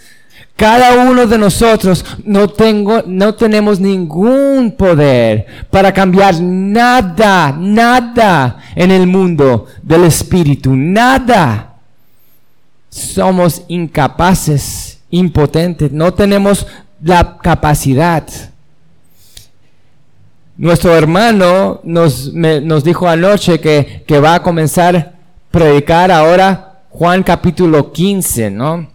cada 0.55 1.05
uno 1.05 1.27
de 1.27 1.37
nosotros 1.37 2.03
no, 2.23 2.47
tengo, 2.47 3.03
no 3.05 3.35
tenemos 3.35 3.79
ningún 3.79 4.73
poder 4.77 5.45
para 5.69 5.93
cambiar 5.93 6.41
nada, 6.41 7.55
nada 7.55 8.57
en 8.73 8.89
el 8.89 9.05
mundo 9.05 9.67
del 9.83 10.05
espíritu, 10.05 10.75
nada. 10.75 11.74
Somos 12.89 13.63
incapaces, 13.67 14.99
impotentes, 15.09 15.91
no 15.91 16.13
tenemos 16.13 16.67
la 17.01 17.37
capacidad. 17.37 18.25
Nuestro 20.57 20.95
hermano 20.95 21.81
nos, 21.83 22.33
nos 22.33 22.83
dijo 22.83 23.07
anoche 23.07 23.59
que, 23.59 24.03
que, 24.07 24.19
va 24.19 24.35
a 24.35 24.43
comenzar 24.43 24.95
a 24.95 25.11
predicar 25.51 26.11
ahora 26.11 26.79
Juan 26.89 27.23
capítulo 27.23 27.91
15, 27.91 28.51
¿no? 28.51 28.87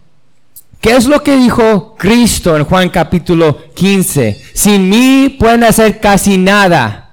¿Qué 0.81 0.95
es 0.95 1.05
lo 1.05 1.21
que 1.21 1.37
dijo 1.37 1.95
Cristo 1.95 2.57
en 2.57 2.65
Juan 2.65 2.89
capítulo 2.89 3.71
15? 3.75 4.41
Sin 4.55 4.89
mí 4.89 5.29
pueden 5.39 5.63
hacer 5.63 5.99
casi 5.99 6.39
nada, 6.39 7.11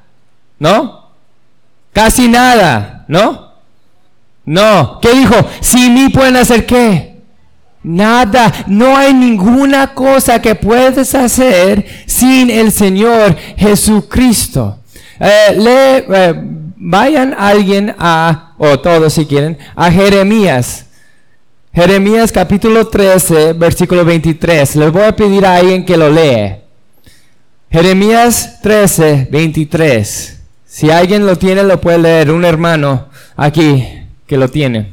¿no? 0.58 1.10
Casi 1.92 2.28
nada, 2.28 3.04
¿no? 3.08 3.47
No. 4.48 4.98
¿Qué 5.02 5.12
dijo? 5.12 5.34
Sin 5.60 5.92
mí 5.92 6.08
pueden 6.08 6.36
hacer 6.36 6.64
qué? 6.64 7.16
Nada, 7.82 8.50
no 8.66 8.96
hay 8.96 9.12
ninguna 9.12 9.92
cosa 9.92 10.40
que 10.40 10.54
puedes 10.54 11.14
hacer 11.14 11.84
sin 12.06 12.48
el 12.48 12.72
Señor 12.72 13.36
Jesucristo. 13.58 14.78
Eh, 15.20 15.54
le, 15.54 15.96
eh, 15.98 16.34
vayan 16.76 17.34
alguien 17.38 17.94
a, 17.98 18.54
o 18.56 18.80
todos 18.80 19.12
si 19.12 19.26
quieren, 19.26 19.58
a 19.76 19.90
Jeremías. 19.90 20.86
Jeremías 21.74 22.32
capítulo 22.32 22.86
13, 22.86 23.52
versículo 23.52 24.02
23. 24.02 24.76
Les 24.76 24.90
voy 24.90 25.02
a 25.02 25.14
pedir 25.14 25.44
a 25.44 25.56
alguien 25.56 25.84
que 25.84 25.98
lo 25.98 26.08
lee. 26.08 26.56
Jeremías 27.70 28.60
13, 28.62 29.28
23. 29.30 30.40
Si 30.64 30.90
alguien 30.90 31.26
lo 31.26 31.36
tiene, 31.36 31.62
lo 31.64 31.78
puede 31.78 31.98
leer. 31.98 32.30
Un 32.30 32.46
hermano 32.46 33.08
aquí 33.36 33.98
que 34.28 34.36
lo 34.36 34.48
tiene. 34.48 34.92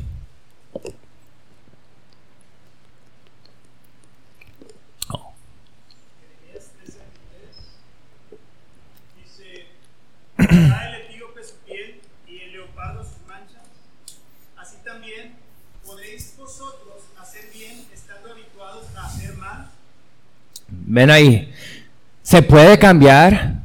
el 10.37 10.95
etíope 10.95 11.43
su 11.43 11.55
piel 11.65 11.99
y 12.27 12.37
el 12.39 12.53
leopardo 12.53 13.03
sus 13.03 13.27
manchas, 13.27 13.63
así 14.57 14.77
también 14.85 15.33
podréis 15.85 16.35
vosotros 16.37 17.03
hacer 17.21 17.49
bien 17.53 17.85
estando 17.93 18.31
habituados 18.31 18.85
a 18.95 19.05
hacer 19.05 19.35
mal. 19.35 19.69
Ven 20.69 21.09
ahí. 21.11 21.53
¿Se 22.23 22.41
puede 22.41 22.79
cambiar? 22.79 23.55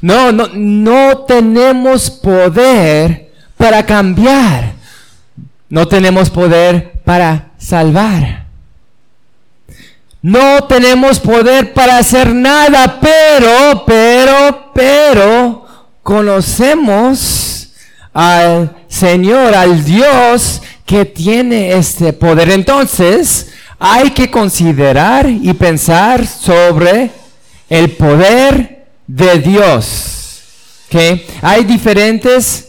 No, 0.00 0.32
no, 0.32 0.48
no 0.54 1.24
tenemos 1.24 2.10
poder 2.10 3.27
para 3.58 3.84
cambiar. 3.84 4.72
No 5.68 5.86
tenemos 5.86 6.30
poder 6.30 6.92
para 7.04 7.50
salvar. 7.58 8.46
No 10.22 10.64
tenemos 10.64 11.20
poder 11.20 11.74
para 11.74 11.98
hacer 11.98 12.34
nada, 12.34 12.98
pero, 13.00 13.84
pero, 13.86 14.72
pero, 14.74 15.66
conocemos 16.02 17.68
al 18.12 18.74
Señor, 18.88 19.54
al 19.54 19.84
Dios 19.84 20.62
que 20.84 21.04
tiene 21.04 21.72
este 21.74 22.12
poder. 22.12 22.50
Entonces, 22.50 23.48
hay 23.78 24.10
que 24.10 24.30
considerar 24.30 25.28
y 25.28 25.52
pensar 25.52 26.26
sobre 26.26 27.10
el 27.68 27.90
poder 27.92 28.86
de 29.06 29.38
Dios. 29.38 30.42
¿Okay? 30.88 31.26
Hay 31.42 31.64
diferentes 31.64 32.67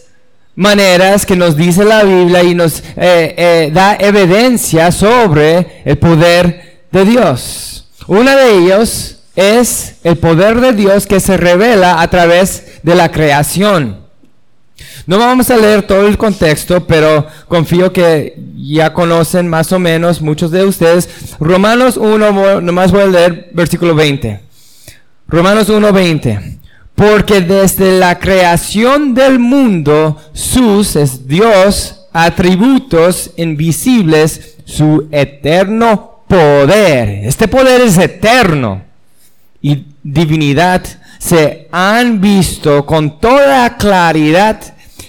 maneras 0.60 1.26
que 1.26 1.38
nos 1.38 1.56
dice 1.56 1.86
la 1.86 2.04
Biblia 2.04 2.44
y 2.44 2.54
nos 2.54 2.80
eh, 2.98 3.34
eh, 3.38 3.72
da 3.74 3.96
evidencia 3.98 4.92
sobre 4.92 5.82
el 5.86 5.98
poder 5.98 6.82
de 6.92 7.06
Dios. 7.06 7.88
Una 8.08 8.36
de 8.36 8.58
ellos 8.58 9.20
es 9.38 9.96
el 10.04 10.18
poder 10.18 10.60
de 10.60 10.74
Dios 10.74 11.08
que 11.08 11.22
se 11.22 11.38
revela 11.38 12.02
a 12.02 12.10
través 12.10 12.82
de 12.84 12.94
la 12.94 13.10
creación. 13.10 14.02
No 15.08 15.18
vamos 15.18 15.50
a 15.50 15.56
leer 15.56 15.84
todo 15.84 16.06
el 16.06 16.18
contexto, 16.18 16.86
pero 16.86 17.26
confío 17.48 17.94
que 17.94 18.38
ya 18.58 18.92
conocen 18.92 19.48
más 19.48 19.72
o 19.72 19.80
menos 19.80 20.22
muchos 20.22 20.52
de 20.52 20.66
ustedes. 20.66 21.08
Romanos 21.40 21.96
1, 21.96 22.60
nomás 22.60 22.92
voy 22.92 23.04
a 23.04 23.08
leer 23.08 23.50
versículo 23.54 23.96
20. 23.96 24.42
Romanos 25.26 25.70
1, 25.70 25.94
20. 25.94 26.60
Porque 27.00 27.40
desde 27.40 27.98
la 27.98 28.20
creación 28.20 29.14
del 29.14 29.40
mundo, 29.40 30.18
sus, 30.34 30.98
es 30.98 31.26
Dios, 31.26 32.08
atributos 32.12 33.32
invisibles, 33.38 34.58
su 34.66 35.08
eterno 35.10 36.24
poder. 36.28 37.26
Este 37.26 37.48
poder 37.48 37.80
es 37.80 37.98
eterno 37.98 38.82
y 39.62 39.86
divinidad 40.04 40.84
se 41.20 41.70
han 41.72 42.20
visto 42.20 42.86
con 42.86 43.22
toda 43.22 43.78
claridad 43.78 44.60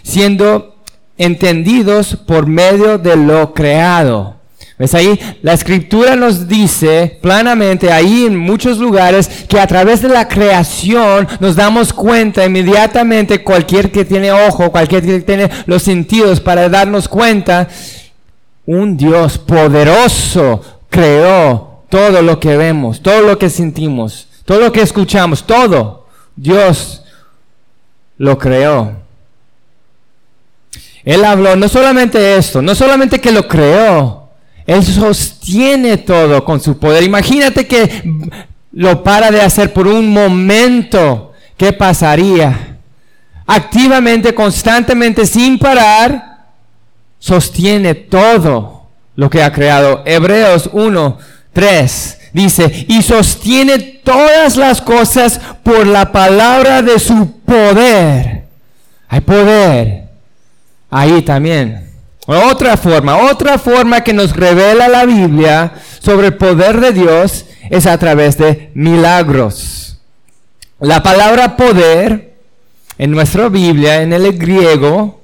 siendo 0.05 0.76
entendidos 1.18 2.14
por 2.14 2.46
medio 2.46 2.98
de 2.98 3.16
lo 3.16 3.53
creado. 3.53 4.39
¿Ves 4.81 4.95
ahí? 4.95 5.21
La 5.43 5.53
escritura 5.53 6.16
nos 6.16 6.49
dice 6.49 7.19
planamente 7.21 7.93
ahí 7.93 8.25
en 8.25 8.38
muchos 8.38 8.79
lugares 8.79 9.29
que 9.47 9.61
a 9.61 9.66
través 9.66 10.01
de 10.01 10.09
la 10.09 10.27
creación 10.27 11.29
nos 11.38 11.55
damos 11.55 11.93
cuenta 11.93 12.47
inmediatamente, 12.47 13.45
cualquier 13.45 13.93
que 13.93 14.07
tiene 14.07 14.33
ojo, 14.33 14.71
cualquier 14.71 15.05
que 15.05 15.21
tiene 15.21 15.51
los 15.66 15.83
sentidos 15.83 16.40
para 16.40 16.71
darnos 16.71 17.09
cuenta, 17.09 17.69
un 18.64 18.97
Dios 18.97 19.37
poderoso 19.37 20.62
creó 20.88 21.83
todo 21.90 22.23
lo 22.23 22.40
que 22.40 22.57
vemos, 22.57 23.03
todo 23.03 23.21
lo 23.21 23.38
que 23.38 23.51
sentimos, 23.51 24.29
todo 24.47 24.61
lo 24.61 24.73
que 24.73 24.81
escuchamos, 24.81 25.47
todo. 25.47 26.07
Dios 26.37 27.05
lo 28.16 28.38
creó. 28.38 28.93
Él 31.05 31.23
habló 31.23 31.55
no 31.55 31.69
solamente 31.69 32.38
esto, 32.38 32.62
no 32.62 32.75
solamente 32.75 33.21
que 33.21 33.31
lo 33.31 33.47
creó, 33.47 34.19
Él 34.66 34.85
sostiene 34.85 35.96
todo 35.99 36.44
con 36.44 36.61
su 36.61 36.79
poder. 36.79 37.03
Imagínate 37.03 37.66
que 37.66 38.03
lo 38.73 39.03
para 39.03 39.31
de 39.31 39.40
hacer 39.40 39.73
por 39.73 39.87
un 39.87 40.12
momento, 40.12 41.33
¿qué 41.57 41.73
pasaría? 41.73 42.79
Activamente, 43.46 44.35
constantemente, 44.35 45.27
sin 45.27 45.59
parar, 45.59 46.46
sostiene 47.18 47.94
todo 47.94 48.88
lo 49.16 49.29
que 49.29 49.42
ha 49.42 49.53
creado. 49.53 50.03
Hebreos 50.07 50.70
1, 50.73 51.18
3 51.53 52.18
dice, 52.33 52.87
y 52.88 53.03
sostiene 53.03 53.79
todas 53.79 54.57
las 54.57 54.81
cosas 54.81 55.40
por 55.62 55.87
la 55.87 56.12
palabra 56.12 56.83
de 56.83 56.99
su 56.99 57.40
poder. 57.40 58.44
Hay 59.09 59.20
poder 59.20 60.09
ahí 60.90 61.23
también. 61.23 61.89
Otra 62.33 62.77
forma, 62.77 63.16
otra 63.16 63.59
forma 63.59 64.03
que 64.05 64.12
nos 64.12 64.37
revela 64.37 64.87
la 64.87 65.05
Biblia 65.05 65.73
sobre 65.99 66.29
el 66.29 66.35
poder 66.37 66.81
de 66.81 66.93
Dios 66.93 67.45
es 67.71 67.88
a 67.88 67.99
través 67.99 68.38
de 68.38 68.71
milagros. 68.75 69.99
La 70.79 71.03
palabra 71.03 71.57
poder 71.57 72.37
en 72.99 73.11
nuestra 73.11 73.49
Biblia, 73.49 74.03
en 74.03 74.12
el 74.12 74.38
griego, 74.38 75.21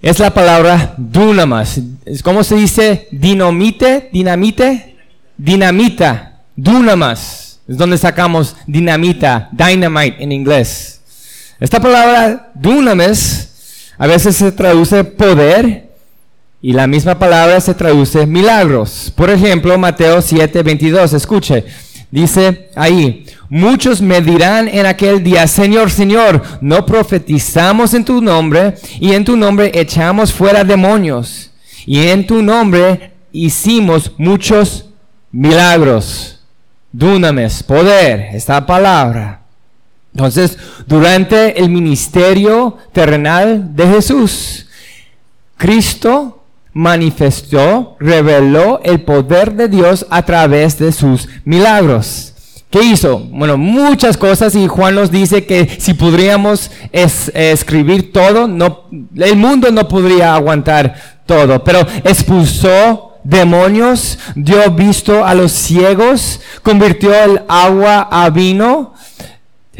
es 0.00 0.18
la 0.20 0.32
palabra 0.32 0.94
dunamas. 0.96 1.80
¿Cómo 2.24 2.42
se 2.42 2.54
dice 2.54 3.06
dinamite? 3.10 4.08
Dinamite? 4.14 4.96
Dinamita. 5.36 6.40
Dunamas. 6.56 7.60
Es 7.68 7.76
donde 7.76 7.98
sacamos 7.98 8.56
dinamita, 8.66 9.50
dynamite 9.52 10.22
en 10.22 10.32
inglés. 10.32 11.02
Esta 11.60 11.78
palabra 11.78 12.52
dunamis 12.54 13.50
a 13.98 14.06
veces 14.06 14.36
se 14.36 14.52
traduce 14.52 15.04
poder 15.04 15.90
Y 16.60 16.72
la 16.72 16.86
misma 16.86 17.18
palabra 17.18 17.60
se 17.60 17.74
traduce 17.74 18.26
milagros. 18.26 19.12
Por 19.14 19.30
ejemplo, 19.30 19.78
Mateo 19.78 20.20
7, 20.20 20.62
22, 20.62 21.12
escuche, 21.12 21.64
dice 22.10 22.70
ahí, 22.74 23.26
muchos 23.48 24.00
me 24.00 24.20
dirán 24.20 24.66
en 24.66 24.86
aquel 24.86 25.22
día, 25.22 25.46
Señor, 25.46 25.90
Señor, 25.90 26.42
no 26.60 26.84
profetizamos 26.84 27.94
en 27.94 28.04
tu 28.04 28.20
nombre 28.20 28.74
y 28.98 29.12
en 29.12 29.24
tu 29.24 29.36
nombre 29.36 29.70
echamos 29.74 30.32
fuera 30.32 30.64
demonios 30.64 31.52
y 31.84 32.08
en 32.08 32.26
tu 32.26 32.42
nombre 32.42 33.12
hicimos 33.30 34.12
muchos 34.18 34.86
milagros. 35.30 36.40
Dunames, 36.90 37.62
poder, 37.62 38.30
esta 38.32 38.64
palabra. 38.64 39.45
Entonces, 40.16 40.56
durante 40.86 41.60
el 41.60 41.68
ministerio 41.68 42.78
terrenal 42.94 43.76
de 43.76 43.86
Jesús, 43.86 44.66
Cristo 45.58 46.42
manifestó, 46.72 47.98
reveló 48.00 48.80
el 48.82 49.02
poder 49.02 49.52
de 49.52 49.68
Dios 49.68 50.06
a 50.08 50.24
través 50.24 50.78
de 50.78 50.90
sus 50.90 51.28
milagros. 51.44 52.32
¿Qué 52.70 52.82
hizo? 52.82 53.18
Bueno, 53.18 53.58
muchas 53.58 54.16
cosas 54.16 54.54
y 54.54 54.66
Juan 54.66 54.94
nos 54.94 55.10
dice 55.10 55.44
que 55.44 55.76
si 55.78 55.92
podríamos 55.92 56.70
escribir 56.92 58.10
todo, 58.10 58.48
no, 58.48 58.84
el 59.16 59.36
mundo 59.36 59.70
no 59.70 59.86
podría 59.86 60.34
aguantar 60.34 61.20
todo, 61.26 61.62
pero 61.62 61.80
expulsó 62.04 63.06
demonios, 63.26 64.18
dio 64.34 64.70
visto 64.70 65.24
a 65.24 65.34
los 65.34 65.52
ciegos, 65.52 66.40
convirtió 66.62 67.12
el 67.12 67.42
agua 67.48 68.08
a 68.10 68.30
vino, 68.30 68.94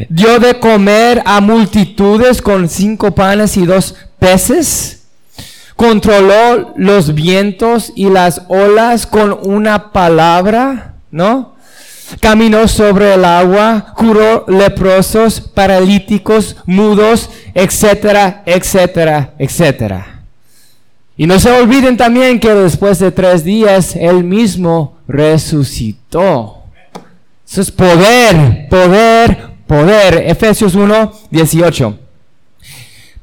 dio 0.09 0.39
de 0.39 0.59
comer 0.59 1.21
a 1.25 1.41
multitudes 1.41 2.41
con 2.41 2.69
cinco 2.69 3.13
panes 3.13 3.57
y 3.57 3.65
dos 3.65 3.95
peces, 4.19 5.03
controló 5.75 6.73
los 6.75 7.13
vientos 7.13 7.91
y 7.95 8.09
las 8.09 8.41
olas 8.47 9.05
con 9.05 9.37
una 9.43 9.91
palabra, 9.91 10.95
¿no? 11.11 11.55
Caminó 12.19 12.67
sobre 12.67 13.13
el 13.15 13.25
agua, 13.25 13.93
curó 13.95 14.45
leprosos, 14.47 15.41
paralíticos, 15.41 16.55
mudos, 16.65 17.29
etcétera, 17.53 18.43
etcétera, 18.45 19.33
etcétera. 19.37 20.23
Y 21.17 21.25
no 21.25 21.39
se 21.39 21.51
olviden 21.51 21.97
también 21.97 22.39
que 22.39 22.53
después 22.53 22.99
de 22.99 23.11
tres 23.11 23.43
días 23.43 23.95
Él 23.95 24.23
mismo 24.23 24.97
resucitó. 25.07 26.63
Eso 27.49 27.61
es 27.61 27.71
poder, 27.71 28.67
poder, 28.69 29.46
poder. 29.67 30.23
Efesios 30.25 30.75
1, 30.75 31.13
18. 31.29 31.99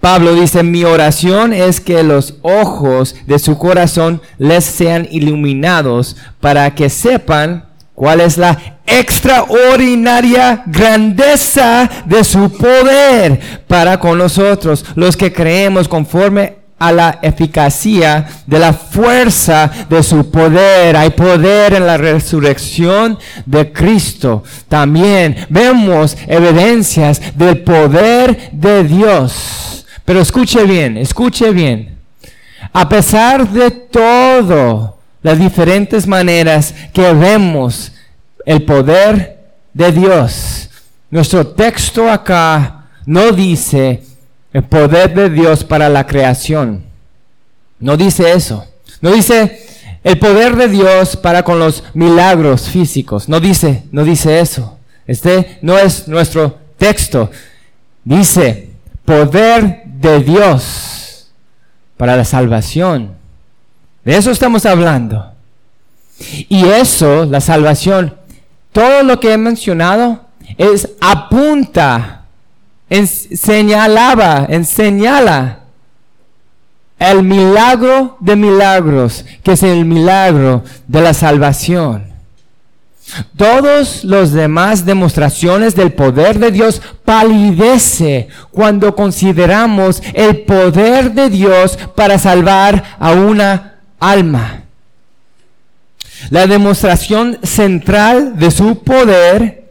Pablo 0.01 0.35
dice, 0.35 0.63
mi 0.63 0.85
oración 0.85 1.55
es 1.55 1.81
que 1.81 2.03
los 2.03 2.35
ojos 2.43 3.17
de 3.27 3.39
su 3.39 3.57
corazón 3.57 4.21
les 4.37 4.65
sean 4.65 5.09
iluminados 5.11 6.17
para 6.41 6.75
que 6.75 6.91
sepan 6.91 7.65
cuál 7.95 8.21
es 8.21 8.37
la 8.37 8.81
extraordinaria 8.87 10.63
grandeza 10.67 11.89
de 12.05 12.23
su 12.23 12.51
poder 12.51 13.65
para 13.67 13.99
con 13.99 14.19
nosotros, 14.19 14.85
los 14.95 15.17
que 15.17 15.33
creemos 15.33 15.89
conforme 15.89 16.64
a 16.87 16.93
la 16.93 17.19
eficacia 17.23 18.27
de 18.47 18.59
la 18.59 18.73
fuerza 18.73 19.71
de 19.89 20.03
su 20.03 20.31
poder. 20.31 20.97
Hay 20.97 21.11
poder 21.11 21.75
en 21.75 21.87
la 21.87 21.97
resurrección 21.97 23.19
de 23.47 23.73
Cristo. 23.73 24.43
También 24.69 25.47
vemos 25.49 26.17
evidencias 26.27 27.37
del 27.37 27.63
poder 27.63 28.51
de 28.53 28.85
Dios. 28.85 29.87
Pero 30.05 30.21
escuche 30.21 30.65
bien, 30.65 30.99
escuche 30.99 31.53
bien. 31.53 31.97
A 32.73 32.89
pesar 32.89 33.49
de 33.49 33.71
todo, 33.71 34.99
las 35.23 35.39
diferentes 35.39 36.07
maneras 36.07 36.75
que 36.93 37.13
vemos 37.15 37.93
el 38.45 38.63
poder 38.63 39.39
de 39.73 39.91
Dios, 39.91 40.69
nuestro 41.11 41.47
texto 41.47 42.11
acá 42.11 42.85
no 43.07 43.33
dice 43.33 44.03
el 44.55 44.63
poder 44.63 45.13
de 45.13 45.29
Dios 45.31 45.65
para 45.65 45.89
la 45.89 46.07
creación. 46.07 46.85
No 47.81 47.97
dice 47.97 48.33
eso. 48.33 48.65
No 49.01 49.11
dice 49.13 49.67
el 50.05 50.19
poder 50.19 50.55
de 50.55 50.69
Dios 50.69 51.17
para 51.17 51.43
con 51.43 51.59
los 51.59 51.83
milagros 51.93 52.71
físicos. 52.71 53.29
No 53.29 53.41
dice, 53.41 53.83
no 53.91 54.05
dice 54.05 54.39
eso. 54.39 54.79
Este 55.09 55.59
no 55.61 55.77
es 55.77 56.07
nuestro 56.07 56.57
texto. 56.79 57.31
Dice 58.05 58.71
poder 59.05 59.83
de 59.87 60.21
Dios 60.21 61.33
para 61.97 62.17
la 62.17 62.25
salvación. 62.25 63.13
De 64.05 64.17
eso 64.17 64.31
estamos 64.31 64.65
hablando. 64.67 65.33
Y 66.49 66.65
eso, 66.67 67.25
la 67.25 67.41
salvación, 67.41 68.15
todo 68.73 69.03
lo 69.03 69.19
que 69.19 69.33
he 69.33 69.39
mencionado 69.39 70.27
es 70.57 70.91
apunta 71.01 72.24
señalaba, 72.91 74.47
enseñala 74.49 75.61
el 76.99 77.23
milagro 77.23 78.17
de 78.21 78.37
milagros, 78.37 79.25
que 79.43 79.53
es 79.53 79.63
el 79.63 79.85
milagro 79.85 80.65
de 80.87 81.01
la 81.01 81.15
salvación. 81.15 82.15
Todos 83.37 84.03
los 84.05 84.33
demás 84.33 84.87
demostraciones 84.87 85.75
del 85.75 85.93
poder 85.93 86.39
de 86.39 86.51
Dios 86.51 86.81
palidece 87.05 88.29
cuando 88.51 88.95
consideramos 88.97 90.03
el 90.15 90.41
poder 90.43 91.13
de 91.13 91.29
Dios 91.29 91.79
para 91.95 92.19
salvar 92.19 92.97
a 92.99 93.13
una 93.13 93.75
alma. 94.01 94.63
La 96.31 96.47
demostración 96.47 97.39
central 97.43 98.39
de 98.39 98.51
su 98.51 98.83
poder 98.83 99.65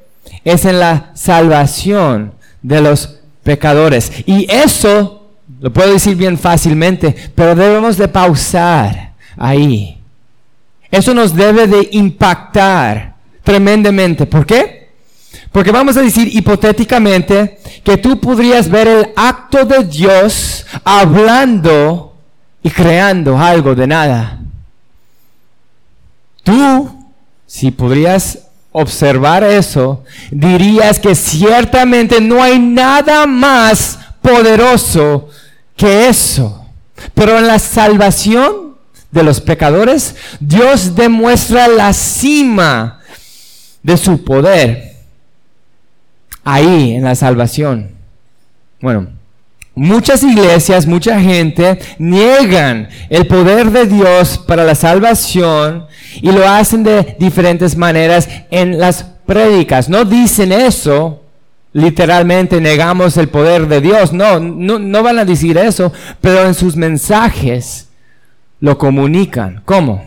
es 0.44 0.66
en 0.66 0.80
la 0.80 1.12
salvación 1.16 2.34
de 2.64 2.82
los 2.82 3.20
pecadores. 3.44 4.12
Y 4.26 4.52
eso 4.52 5.28
lo 5.60 5.72
puedo 5.72 5.94
decir 5.94 6.16
bien 6.16 6.38
fácilmente, 6.38 7.16
pero 7.36 7.54
debemos 7.54 7.98
de 7.98 8.08
pausar 8.08 9.14
ahí. 9.38 10.00
Eso 10.90 11.14
nos 11.14 11.36
debe 11.36 11.68
de 11.68 11.90
impactar 11.92 13.16
tremendamente. 13.44 14.26
¿Por 14.26 14.46
qué? 14.46 14.90
Porque 15.52 15.72
vamos 15.72 15.98
a 15.98 16.02
decir 16.02 16.36
hipotéticamente 16.36 17.60
que 17.84 17.98
tú 17.98 18.20
podrías 18.20 18.70
ver 18.70 18.88
el 18.88 19.10
acto 19.16 19.66
de 19.66 19.84
Dios 19.84 20.66
hablando 20.84 22.16
y 22.64 22.70
creando 22.70 23.38
algo 23.38 23.76
de 23.76 23.88
nada. 23.88 24.40
Tú, 26.44 27.08
si 27.46 27.72
podrías 27.72 28.43
observar 28.74 29.44
eso, 29.44 30.04
dirías 30.32 31.00
que 31.00 31.16
ciertamente 31.16 32.20
no 32.20 32.44
hay 32.44 32.60
nada 32.60 33.26
más 33.26 34.00
poderoso 34.22 35.30
que 35.78 36.10
eso. 36.10 36.66
Pero 37.14 37.38
en 37.38 37.48
la 37.48 37.60
salvación 37.60 38.76
de 39.12 39.24
los 39.24 39.40
pecadores, 39.40 40.16
Dios 40.40 40.96
demuestra 40.96 41.68
la 41.68 41.94
cima 41.94 43.00
de 43.84 43.96
su 43.96 44.24
poder. 44.24 44.96
Ahí, 46.44 46.96
en 46.96 47.04
la 47.04 47.16
salvación. 47.16 47.92
Bueno, 48.82 49.08
Muchas 49.76 50.22
iglesias, 50.22 50.86
mucha 50.86 51.20
gente 51.20 51.80
niegan 51.98 52.90
el 53.10 53.26
poder 53.26 53.72
de 53.72 53.88
Dios 53.88 54.38
para 54.38 54.64
la 54.64 54.76
salvación 54.76 55.88
y 56.22 56.32
lo 56.32 56.48
hacen 56.48 56.84
de 56.84 57.16
diferentes 57.20 57.76
maneras 57.76 58.30
en 58.52 58.78
las 58.78 59.04
prédicas. 59.26 59.90
No 59.90 60.06
dicen 60.06 60.52
eso, 60.52 61.24
literalmente 61.72 62.62
negamos 62.62 63.18
el 63.18 63.30
poder 63.30 63.68
de 63.68 63.82
Dios. 63.82 64.14
No, 64.14 64.40
no, 64.40 65.04
van 65.04 65.18
a 65.18 65.26
decir 65.26 65.58
eso, 65.58 65.92
pero 66.22 66.46
en 66.46 66.54
sus 66.54 66.76
mensajes 66.76 67.88
lo 68.60 68.78
comunican. 68.78 69.64
¿Cómo? 69.66 70.06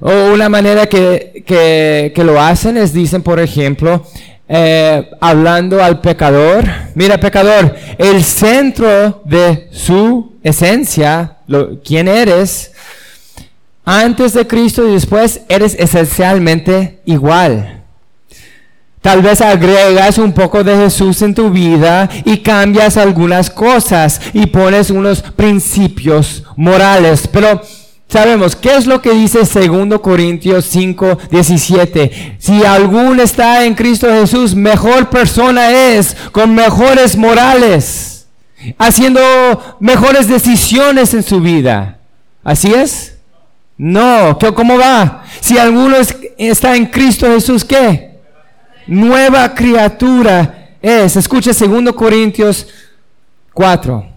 O 0.00 0.32
una 0.32 0.48
manera 0.48 0.88
que, 0.88 1.44
que 1.46 2.24
lo 2.24 2.40
hacen 2.40 2.76
es, 2.76 2.92
dicen, 2.92 3.22
por 3.22 3.38
ejemplo, 3.38 4.04
eh, 4.48 5.10
hablando 5.20 5.82
al 5.82 6.00
pecador, 6.00 6.64
mira 6.94 7.18
pecador, 7.18 7.74
el 7.98 8.22
centro 8.22 9.22
de 9.24 9.68
su 9.72 10.34
esencia, 10.42 11.38
lo, 11.46 11.80
quién 11.82 12.06
eres, 12.06 12.72
antes 13.84 14.34
de 14.34 14.46
Cristo 14.46 14.86
y 14.88 14.92
después 14.92 15.40
eres 15.48 15.74
esencialmente 15.78 17.00
igual. 17.04 17.84
Tal 19.00 19.22
vez 19.22 19.40
agregas 19.40 20.18
un 20.18 20.32
poco 20.32 20.64
de 20.64 20.76
Jesús 20.76 21.22
en 21.22 21.32
tu 21.32 21.50
vida 21.50 22.08
y 22.24 22.38
cambias 22.38 22.96
algunas 22.96 23.48
cosas 23.50 24.20
y 24.32 24.46
pones 24.46 24.90
unos 24.90 25.22
principios 25.22 26.42
morales, 26.56 27.28
pero 27.30 27.62
Sabemos, 28.08 28.54
¿qué 28.54 28.76
es 28.76 28.86
lo 28.86 29.02
que 29.02 29.10
dice 29.12 29.40
2 29.40 30.00
Corintios 30.00 30.64
5, 30.66 31.18
17? 31.30 32.36
Si 32.38 32.64
alguno 32.64 33.22
está 33.22 33.64
en 33.64 33.74
Cristo 33.74 34.08
Jesús, 34.08 34.54
mejor 34.54 35.10
persona 35.10 35.72
es, 35.72 36.16
con 36.30 36.54
mejores 36.54 37.16
morales, 37.16 38.26
haciendo 38.78 39.20
mejores 39.80 40.28
decisiones 40.28 41.14
en 41.14 41.24
su 41.24 41.40
vida. 41.40 41.98
¿Así 42.44 42.72
es? 42.72 43.16
No, 43.76 44.38
¿cómo 44.54 44.78
va? 44.78 45.24
Si 45.40 45.58
alguno 45.58 45.96
está 46.38 46.76
en 46.76 46.86
Cristo 46.86 47.26
Jesús, 47.26 47.64
¿qué? 47.64 48.20
Nueva 48.86 49.52
criatura 49.52 50.70
es. 50.80 51.16
Escuche 51.16 51.52
2 51.52 51.92
Corintios 51.92 52.68
4. 53.52 54.15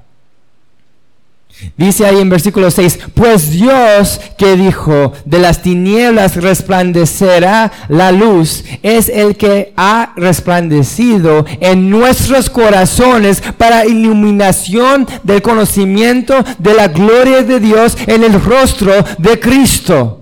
Dice 1.75 2.05
ahí 2.05 2.19
en 2.19 2.29
versículo 2.29 2.71
6, 2.71 2.99
pues 3.13 3.51
Dios 3.51 4.21
que 4.37 4.55
dijo, 4.55 5.11
de 5.25 5.39
las 5.39 5.61
tinieblas 5.61 6.37
resplandecerá 6.37 7.71
la 7.89 8.11
luz, 8.11 8.63
es 8.81 9.09
el 9.09 9.35
que 9.35 9.73
ha 9.75 10.13
resplandecido 10.15 11.45
en 11.59 11.89
nuestros 11.89 12.49
corazones 12.49 13.41
para 13.57 13.85
iluminación 13.85 15.07
del 15.23 15.41
conocimiento 15.41 16.35
de 16.59 16.73
la 16.73 16.87
gloria 16.87 17.43
de 17.43 17.59
Dios 17.59 17.97
en 18.07 18.23
el 18.23 18.41
rostro 18.41 18.93
de 19.17 19.39
Cristo. 19.39 20.19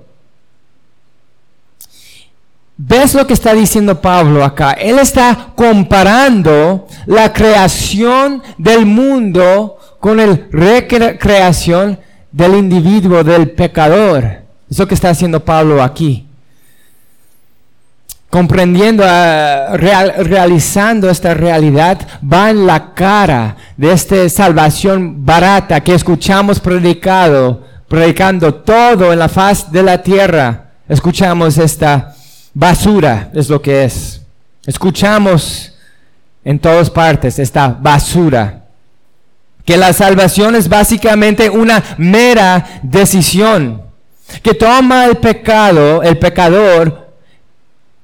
¿Ves 2.79 3.15
lo 3.15 3.25
que 3.25 3.33
está 3.33 3.55
diciendo 3.55 3.99
Pablo 3.99 4.43
acá? 4.43 4.73
Él 4.73 4.99
está 4.99 5.47
comparando 5.55 6.87
la 7.07 7.33
creación 7.33 8.43
del 8.59 8.85
mundo 8.85 9.76
con 10.07 10.15
la 10.15 10.39
recreación 10.51 11.99
del 12.31 12.55
individuo, 12.55 13.25
del 13.25 13.51
pecador. 13.51 14.37
Eso 14.71 14.87
que 14.87 14.93
está 14.93 15.09
haciendo 15.09 15.43
Pablo 15.43 15.83
aquí. 15.83 16.25
Comprendiendo, 18.29 19.03
ah, 19.05 19.73
realizando 19.75 21.09
esta 21.09 21.33
realidad, 21.33 21.99
va 22.23 22.51
en 22.51 22.65
la 22.65 22.93
cara 22.93 23.57
de 23.75 23.91
esta 23.91 24.29
salvación 24.29 25.25
barata 25.25 25.81
que 25.81 25.93
escuchamos 25.93 26.61
predicado, 26.61 27.65
predicando 27.89 28.55
todo 28.55 29.11
en 29.11 29.19
la 29.19 29.27
faz 29.27 29.69
de 29.73 29.83
la 29.83 30.01
tierra. 30.01 30.69
Escuchamos 30.87 31.57
esta 31.57 32.15
basura, 32.53 33.29
es 33.33 33.49
lo 33.49 33.61
que 33.61 33.83
es. 33.83 34.21
Escuchamos 34.65 35.73
en 36.45 36.59
todas 36.59 36.89
partes 36.89 37.39
esta 37.39 37.67
basura 37.67 38.66
que 39.67 39.75
la 39.75 39.91
salvación 39.91 40.55
es 40.55 40.69
básicamente 40.69 41.49
una 41.49 41.83
mera 41.97 42.79
decisión, 42.83 43.81
que 44.41 44.53
toma 44.53 45.03
el 45.05 45.17
pecado, 45.17 46.01
el 46.01 46.17
pecador, 46.17 47.11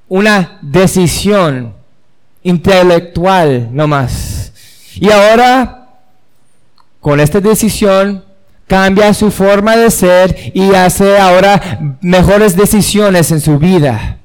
una 0.09 0.59
decisión 0.61 1.73
intelectual 2.43 3.69
no 3.71 3.87
más. 3.87 4.51
Y 4.95 5.09
ahora, 5.09 5.87
con 6.99 7.21
esta 7.21 7.39
decisión, 7.39 8.25
cambia 8.67 9.13
su 9.13 9.31
forma 9.31 9.77
de 9.77 9.89
ser 9.89 10.51
y 10.53 10.75
hace 10.75 11.17
ahora 11.17 11.95
mejores 12.01 12.57
decisiones 12.57 13.31
en 13.31 13.39
su 13.39 13.57
vida. 13.57 14.17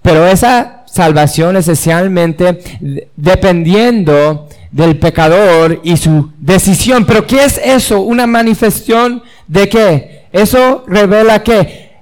Pero 0.00 0.26
esa 0.26 0.84
salvación 0.86 1.58
esencialmente 1.58 3.10
dependiendo 3.14 4.48
del 4.70 4.98
pecador 4.98 5.80
y 5.82 5.96
su 5.96 6.32
decisión. 6.38 7.04
Pero 7.04 7.26
¿qué 7.26 7.44
es 7.44 7.60
eso? 7.62 8.00
Una 8.00 8.26
manifestación 8.26 9.22
de 9.46 9.68
qué? 9.68 10.26
Eso 10.32 10.84
revela 10.86 11.42
que 11.42 11.92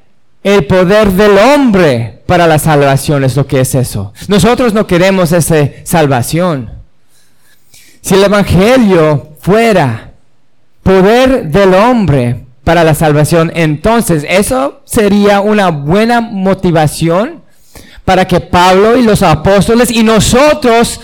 el 0.43 0.67
poder 0.67 1.11
del 1.13 1.39
hombre 1.39 2.23
para 2.27 2.47
la 2.47 2.59
salvación 2.59 3.25
es 3.25 3.37
lo 3.37 3.47
que 3.47 3.61
es 3.61 3.75
eso. 3.75 4.13
Nosotros 4.29 4.75
no 4.75 4.87
queremos 4.87 5.33
esa 5.33 5.69
salvación. 5.85 6.71
Si 8.01 8.15
el 8.15 8.25
Evangelio 8.25 9.35
fuera 9.41 10.13
poder 10.83 11.49
del 11.49 11.75
hombre 11.75 12.45
para 12.63 12.85
la 12.85 12.95
salvación, 12.95 13.51
entonces 13.55 14.25
eso 14.29 14.81
sería 14.85 15.41
una 15.41 15.71
buena 15.71 16.21
motivación 16.21 17.43
para 18.05 18.27
que 18.27 18.41
Pablo 18.41 18.97
y 18.97 19.03
los 19.03 19.23
apóstoles 19.23 19.91
y 19.91 20.03
nosotros 20.03 21.01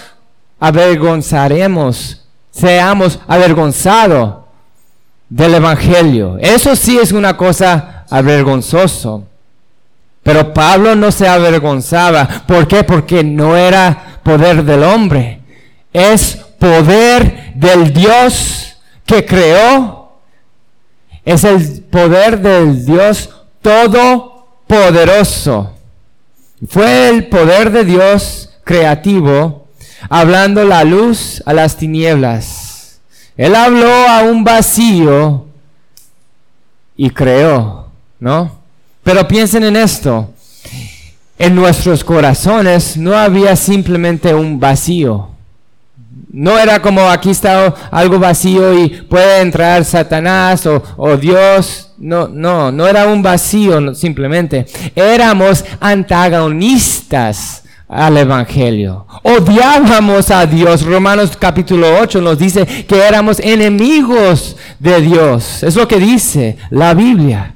avergonzaremos, 0.61 2.25
seamos 2.51 3.19
avergonzados 3.27 4.45
del 5.29 5.55
Evangelio. 5.55 6.37
Eso 6.39 6.77
sí 6.77 6.99
es 6.99 7.11
una 7.13 7.37
cosa 7.37 8.05
avergonzoso. 8.11 9.25
Pero 10.23 10.53
Pablo 10.53 10.95
no 10.95 11.11
se 11.11 11.27
avergonzaba. 11.27 12.45
¿Por 12.47 12.69
qué? 12.69 12.85
Porque 12.85 13.25
no 13.25 13.57
era 13.57 14.21
poder 14.23 14.63
del 14.65 14.83
hombre. 14.83 15.41
Es 15.93 16.37
poder 16.59 17.55
del 17.55 17.95
Dios 17.95 18.77
que 19.07 19.25
creó. 19.25 20.11
Es 21.25 21.45
el 21.45 21.85
poder 21.85 22.39
del 22.41 22.85
Dios 22.85 23.31
todopoderoso. 23.63 25.73
Fue 26.69 27.09
el 27.09 27.29
poder 27.29 27.73
de 27.73 27.85
Dios 27.85 28.51
creativo 28.65 29.60
hablando 30.09 30.65
la 30.65 30.85
luz 30.85 31.43
a 31.47 31.53
las 31.53 31.77
tinieblas. 31.77 33.01
Él 33.37 33.55
habló 33.55 33.91
a 34.09 34.23
un 34.23 34.45
vacío 34.45 35.47
y 36.97 37.11
creó, 37.11 37.87
¿no? 38.19 38.61
Pero 39.03 39.27
piensen 39.27 39.65
en 39.65 39.77
esto. 39.77 40.33
En 41.39 41.55
nuestros 41.55 42.05
corazones 42.05 42.99
no 42.99 43.17
había 43.17 43.57
simplemente 43.57 44.35
un 44.35 44.61
vacío. 44.61 45.31
No 46.33 46.59
era 46.59 46.83
como 46.83 47.09
aquí 47.09 47.31
está 47.31 47.75
algo 47.91 48.19
vacío 48.19 48.79
y 48.79 48.89
puede 48.89 49.41
entrar 49.41 49.85
Satanás 49.85 50.67
o, 50.67 50.83
o 50.99 51.17
Dios. 51.17 51.93
No, 51.97 52.29
no, 52.29 52.71
no 52.71 52.87
era 52.87 53.07
un 53.07 53.23
vacío 53.23 53.95
simplemente. 53.95 54.67
Éramos 54.95 55.65
antagonistas 55.81 57.65
al 57.91 58.17
Evangelio. 58.17 59.07
Odiábamos 59.23 60.31
a 60.31 60.47
Dios. 60.47 60.83
Romanos 60.83 61.37
capítulo 61.39 61.99
8 62.01 62.21
nos 62.21 62.39
dice 62.39 62.65
que 62.65 62.99
éramos 62.99 63.41
enemigos 63.41 64.57
de 64.79 65.01
Dios. 65.01 65.63
Es 65.63 65.75
lo 65.75 65.89
que 65.89 65.99
dice 65.99 66.57
la 66.71 66.95
Biblia. 66.95 67.55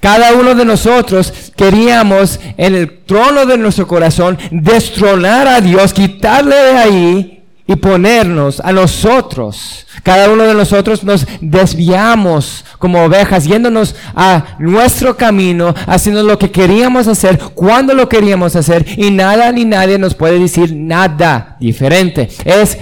Cada 0.00 0.34
uno 0.34 0.54
de 0.54 0.64
nosotros 0.64 1.32
queríamos 1.56 2.40
en 2.56 2.74
el 2.74 3.04
trono 3.04 3.46
de 3.46 3.56
nuestro 3.56 3.86
corazón 3.86 4.38
destronar 4.50 5.46
a 5.46 5.60
Dios, 5.60 5.94
quitarle 5.94 6.56
de 6.56 6.78
ahí 6.78 7.33
y 7.66 7.76
ponernos 7.76 8.60
a 8.60 8.72
nosotros. 8.72 9.86
Cada 10.02 10.28
uno 10.30 10.42
de 10.44 10.54
nosotros 10.54 11.02
nos 11.02 11.26
desviamos 11.40 12.64
como 12.78 13.02
ovejas, 13.02 13.46
yéndonos 13.46 13.94
a 14.14 14.56
nuestro 14.58 15.16
camino, 15.16 15.74
haciendo 15.86 16.22
lo 16.22 16.38
que 16.38 16.50
queríamos 16.50 17.08
hacer, 17.08 17.38
cuando 17.54 17.94
lo 17.94 18.08
queríamos 18.08 18.54
hacer, 18.54 18.84
y 18.98 19.10
nada 19.10 19.50
ni 19.52 19.64
nadie 19.64 19.98
nos 19.98 20.14
puede 20.14 20.38
decir 20.38 20.74
nada 20.74 21.56
diferente. 21.58 22.28
Es 22.44 22.76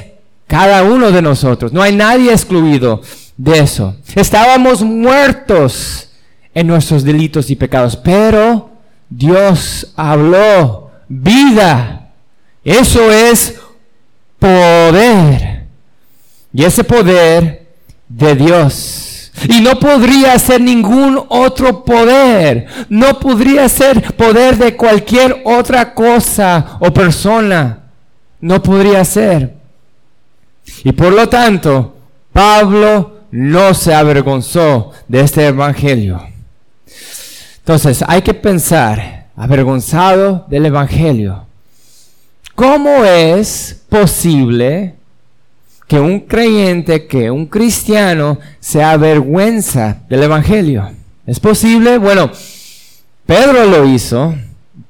cada 0.48 0.82
uno 0.82 1.12
de 1.12 1.22
nosotros. 1.22 1.72
No 1.72 1.80
hay 1.80 1.94
nadie 1.94 2.32
excluido 2.32 3.02
de 3.36 3.60
eso. 3.60 3.96
Estábamos 4.16 4.82
muertos 4.82 6.10
en 6.54 6.66
nuestros 6.66 7.04
delitos 7.04 7.50
y 7.50 7.56
pecados, 7.56 7.96
pero 7.96 8.70
Dios 9.08 9.92
habló 9.96 10.90
vida. 11.08 12.10
Eso 12.64 13.10
es 13.10 13.56
poder. 14.42 15.66
Y 16.52 16.64
ese 16.64 16.82
poder 16.82 17.66
de 18.08 18.34
Dios. 18.34 19.32
Y 19.48 19.60
no 19.60 19.78
podría 19.78 20.38
ser 20.38 20.60
ningún 20.60 21.22
otro 21.28 21.84
poder. 21.84 22.66
No 22.88 23.18
podría 23.20 23.68
ser 23.68 24.14
poder 24.16 24.58
de 24.58 24.76
cualquier 24.76 25.42
otra 25.44 25.94
cosa 25.94 26.78
o 26.80 26.92
persona. 26.92 27.84
No 28.40 28.62
podría 28.62 29.04
ser. 29.04 29.54
Y 30.84 30.92
por 30.92 31.12
lo 31.12 31.28
tanto, 31.28 31.96
Pablo 32.32 33.20
no 33.30 33.72
se 33.74 33.94
avergonzó 33.94 34.92
de 35.06 35.20
este 35.20 35.46
evangelio. 35.46 36.20
Entonces, 37.58 38.04
hay 38.06 38.22
que 38.22 38.34
pensar, 38.34 39.28
avergonzado 39.36 40.44
del 40.48 40.66
evangelio. 40.66 41.46
¿Cómo 42.54 43.04
es 43.04 43.81
posible 43.92 44.94
que 45.86 46.00
un 46.00 46.20
creyente, 46.20 47.06
que 47.06 47.30
un 47.30 47.44
cristiano 47.44 48.38
se 48.58 48.82
avergüenza 48.82 49.98
del 50.08 50.22
Evangelio? 50.22 50.90
¿Es 51.26 51.38
posible? 51.38 51.98
Bueno, 51.98 52.30
Pedro 53.26 53.66
lo 53.66 53.86
hizo. 53.86 54.34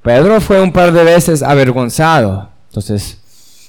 Pedro 0.03 0.41
fue 0.41 0.62
un 0.62 0.73
par 0.73 0.93
de 0.93 1.03
veces 1.03 1.43
avergonzado. 1.43 2.49
Entonces, 2.69 3.19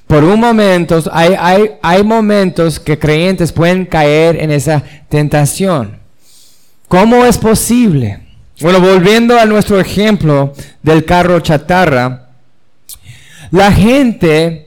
por 0.06 0.24
un 0.24 0.39
momento, 0.39 1.02
hay, 1.12 1.36
hay, 1.82 2.04
momentos 2.04 2.80
que 2.80 3.00
creyentes 3.00 3.52
pueden 3.52 3.88
caer 3.88 4.36
en 4.36 4.52
esa 4.52 4.84
tentación. 5.10 5.98
¿Cómo 6.88 7.26
es 7.26 7.39
posible? 7.39 8.19
Bueno, 8.62 8.80
volviendo 8.80 9.39
a 9.39 9.46
nuestro 9.46 9.80
ejemplo 9.80 10.54
del 10.84 11.06
carro 11.06 11.39
chatarra, 11.39 12.30
la 13.50 13.72
gente 13.72 14.62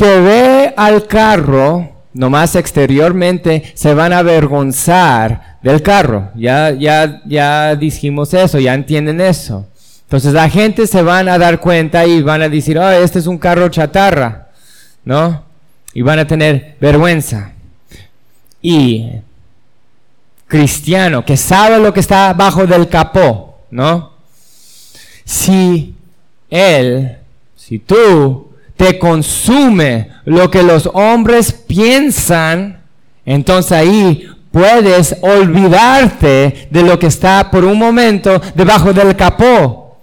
que 0.00 0.20
ve 0.20 0.72
al 0.78 1.06
carro 1.06 1.90
nomás 2.14 2.56
exteriormente, 2.56 3.70
se 3.74 3.92
van 3.92 4.14
a 4.14 4.20
avergonzar 4.20 5.58
del 5.62 5.82
carro. 5.82 6.30
Ya, 6.34 6.70
ya, 6.70 7.20
ya 7.26 7.76
dijimos 7.76 8.32
eso, 8.32 8.58
ya 8.58 8.72
entienden 8.72 9.20
eso. 9.20 9.66
Entonces 10.04 10.32
la 10.32 10.48
gente 10.48 10.86
se 10.86 11.02
van 11.02 11.28
a 11.28 11.36
dar 11.36 11.60
cuenta 11.60 12.06
y 12.06 12.22
van 12.22 12.40
a 12.40 12.48
decir, 12.48 12.78
oh, 12.78 12.90
este 12.90 13.18
es 13.18 13.26
un 13.26 13.36
carro 13.36 13.68
chatarra, 13.68 14.48
¿no? 15.04 15.44
Y 15.92 16.00
van 16.00 16.18
a 16.18 16.26
tener 16.26 16.76
vergüenza. 16.80 17.52
Y 18.62 19.06
cristiano 20.46 21.26
que 21.26 21.36
sabe 21.36 21.78
lo 21.78 21.92
que 21.92 22.00
está 22.00 22.32
bajo 22.32 22.66
del 22.66 22.88
capó, 22.88 23.58
¿no? 23.70 24.14
Si 25.26 25.94
él, 26.48 27.18
si 27.54 27.78
tú 27.78 28.49
te 28.80 28.98
consume 28.98 30.08
lo 30.24 30.50
que 30.50 30.62
los 30.62 30.88
hombres 30.94 31.52
piensan, 31.52 32.80
entonces 33.26 33.72
ahí 33.72 34.26
puedes 34.50 35.16
olvidarte 35.20 36.66
de 36.70 36.82
lo 36.82 36.98
que 36.98 37.08
está 37.08 37.50
por 37.50 37.62
un 37.66 37.76
momento 37.76 38.40
debajo 38.54 38.94
del 38.94 39.14
capó. 39.16 39.98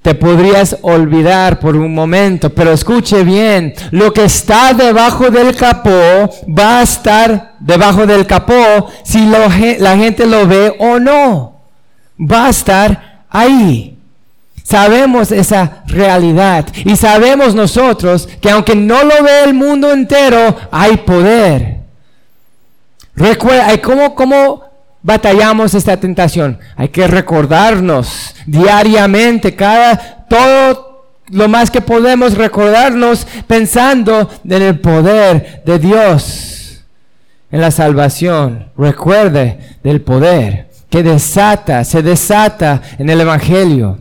Te 0.00 0.14
podrías 0.14 0.76
olvidar 0.82 1.58
por 1.58 1.74
un 1.74 1.92
momento, 1.92 2.50
pero 2.50 2.70
escuche 2.70 3.24
bien, 3.24 3.74
lo 3.90 4.12
que 4.12 4.22
está 4.22 4.72
debajo 4.72 5.28
del 5.28 5.56
capó 5.56 6.30
va 6.48 6.78
a 6.78 6.82
estar 6.82 7.56
debajo 7.58 8.06
del 8.06 8.28
capó 8.28 8.92
si 9.02 9.26
la 9.26 9.96
gente 9.96 10.24
lo 10.24 10.46
ve 10.46 10.72
o 10.78 11.00
no. 11.00 11.62
Va 12.20 12.46
a 12.46 12.50
estar 12.50 13.24
ahí. 13.28 13.97
Sabemos 14.68 15.32
esa 15.32 15.82
realidad 15.86 16.66
y 16.84 16.94
sabemos 16.94 17.54
nosotros 17.54 18.28
que 18.38 18.50
aunque 18.50 18.76
no 18.76 19.02
lo 19.02 19.22
ve 19.22 19.44
el 19.44 19.54
mundo 19.54 19.90
entero, 19.90 20.54
hay 20.70 20.98
poder. 20.98 21.78
Recuerda, 23.14 23.80
¿cómo, 23.80 24.14
cómo 24.14 24.64
batallamos 25.02 25.72
esta 25.72 25.96
tentación? 25.96 26.58
Hay 26.76 26.90
que 26.90 27.06
recordarnos 27.06 28.34
diariamente, 28.44 29.56
cada, 29.56 30.26
todo 30.28 31.14
lo 31.30 31.48
más 31.48 31.70
que 31.70 31.80
podemos 31.80 32.34
recordarnos 32.34 33.26
pensando 33.46 34.28
en 34.44 34.62
el 34.62 34.80
poder 34.80 35.62
de 35.64 35.78
Dios, 35.78 36.82
en 37.50 37.62
la 37.62 37.70
salvación. 37.70 38.70
Recuerde 38.76 39.78
del 39.82 40.02
poder 40.02 40.68
que 40.90 41.02
desata, 41.02 41.84
se 41.84 42.02
desata 42.02 42.82
en 42.98 43.08
el 43.08 43.22
Evangelio. 43.22 44.00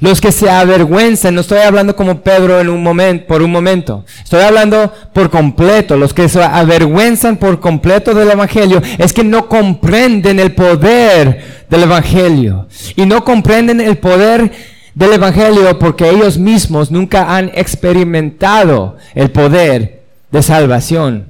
Los 0.00 0.20
que 0.20 0.32
se 0.32 0.50
avergüenzan, 0.50 1.34
no 1.34 1.40
estoy 1.40 1.58
hablando 1.58 1.96
como 1.96 2.20
Pedro 2.20 2.60
en 2.60 2.68
un 2.68 2.82
momento, 2.82 3.26
por 3.26 3.42
un 3.42 3.50
momento. 3.50 4.04
Estoy 4.22 4.42
hablando 4.42 4.92
por 5.12 5.30
completo. 5.30 5.96
Los 5.96 6.12
que 6.12 6.28
se 6.28 6.42
avergüenzan 6.42 7.36
por 7.36 7.60
completo 7.60 8.14
del 8.14 8.30
evangelio 8.30 8.82
es 8.98 9.12
que 9.12 9.24
no 9.24 9.48
comprenden 9.48 10.40
el 10.40 10.52
poder 10.54 11.64
del 11.68 11.82
evangelio 11.84 12.68
y 12.96 13.06
no 13.06 13.24
comprenden 13.24 13.80
el 13.80 13.98
poder 13.98 14.52
del 14.94 15.14
evangelio 15.14 15.78
porque 15.78 16.10
ellos 16.10 16.38
mismos 16.38 16.90
nunca 16.90 17.34
han 17.34 17.50
experimentado 17.54 18.98
el 19.14 19.30
poder 19.30 20.02
de 20.30 20.42
salvación. 20.42 21.26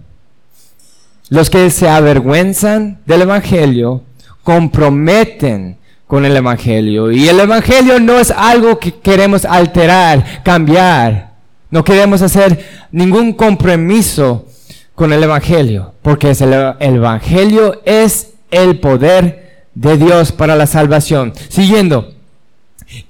Los 1.29 1.49
que 1.49 1.71
se 1.71 1.89
avergüenzan 1.89 2.99
del 3.07 3.23
evangelio 3.23 4.03
comprometen 4.43 5.79
con 6.07 6.25
el 6.25 6.37
Evangelio. 6.37 7.11
Y 7.11 7.29
el 7.29 7.41
Evangelio 7.41 8.01
no 8.01 8.19
es 8.19 8.31
algo 8.31 8.79
que 8.79 8.93
queremos 8.93 9.45
alterar, 9.45 10.43
cambiar. 10.43 11.33
No 11.71 11.85
queremos 11.85 12.21
hacer 12.23 12.87
ningún 12.91 13.33
compromiso 13.33 14.47
con 14.95 15.13
el 15.13 15.23
Evangelio, 15.23 15.95
porque 16.03 16.31
el, 16.31 16.53
el 16.81 16.97
Evangelio 16.97 17.81
es 17.85 18.35
el 18.51 18.79
poder 18.79 19.65
de 19.75 19.97
Dios 19.97 20.33
para 20.33 20.55
la 20.55 20.67
salvación. 20.67 21.33
Siguiendo, 21.49 22.13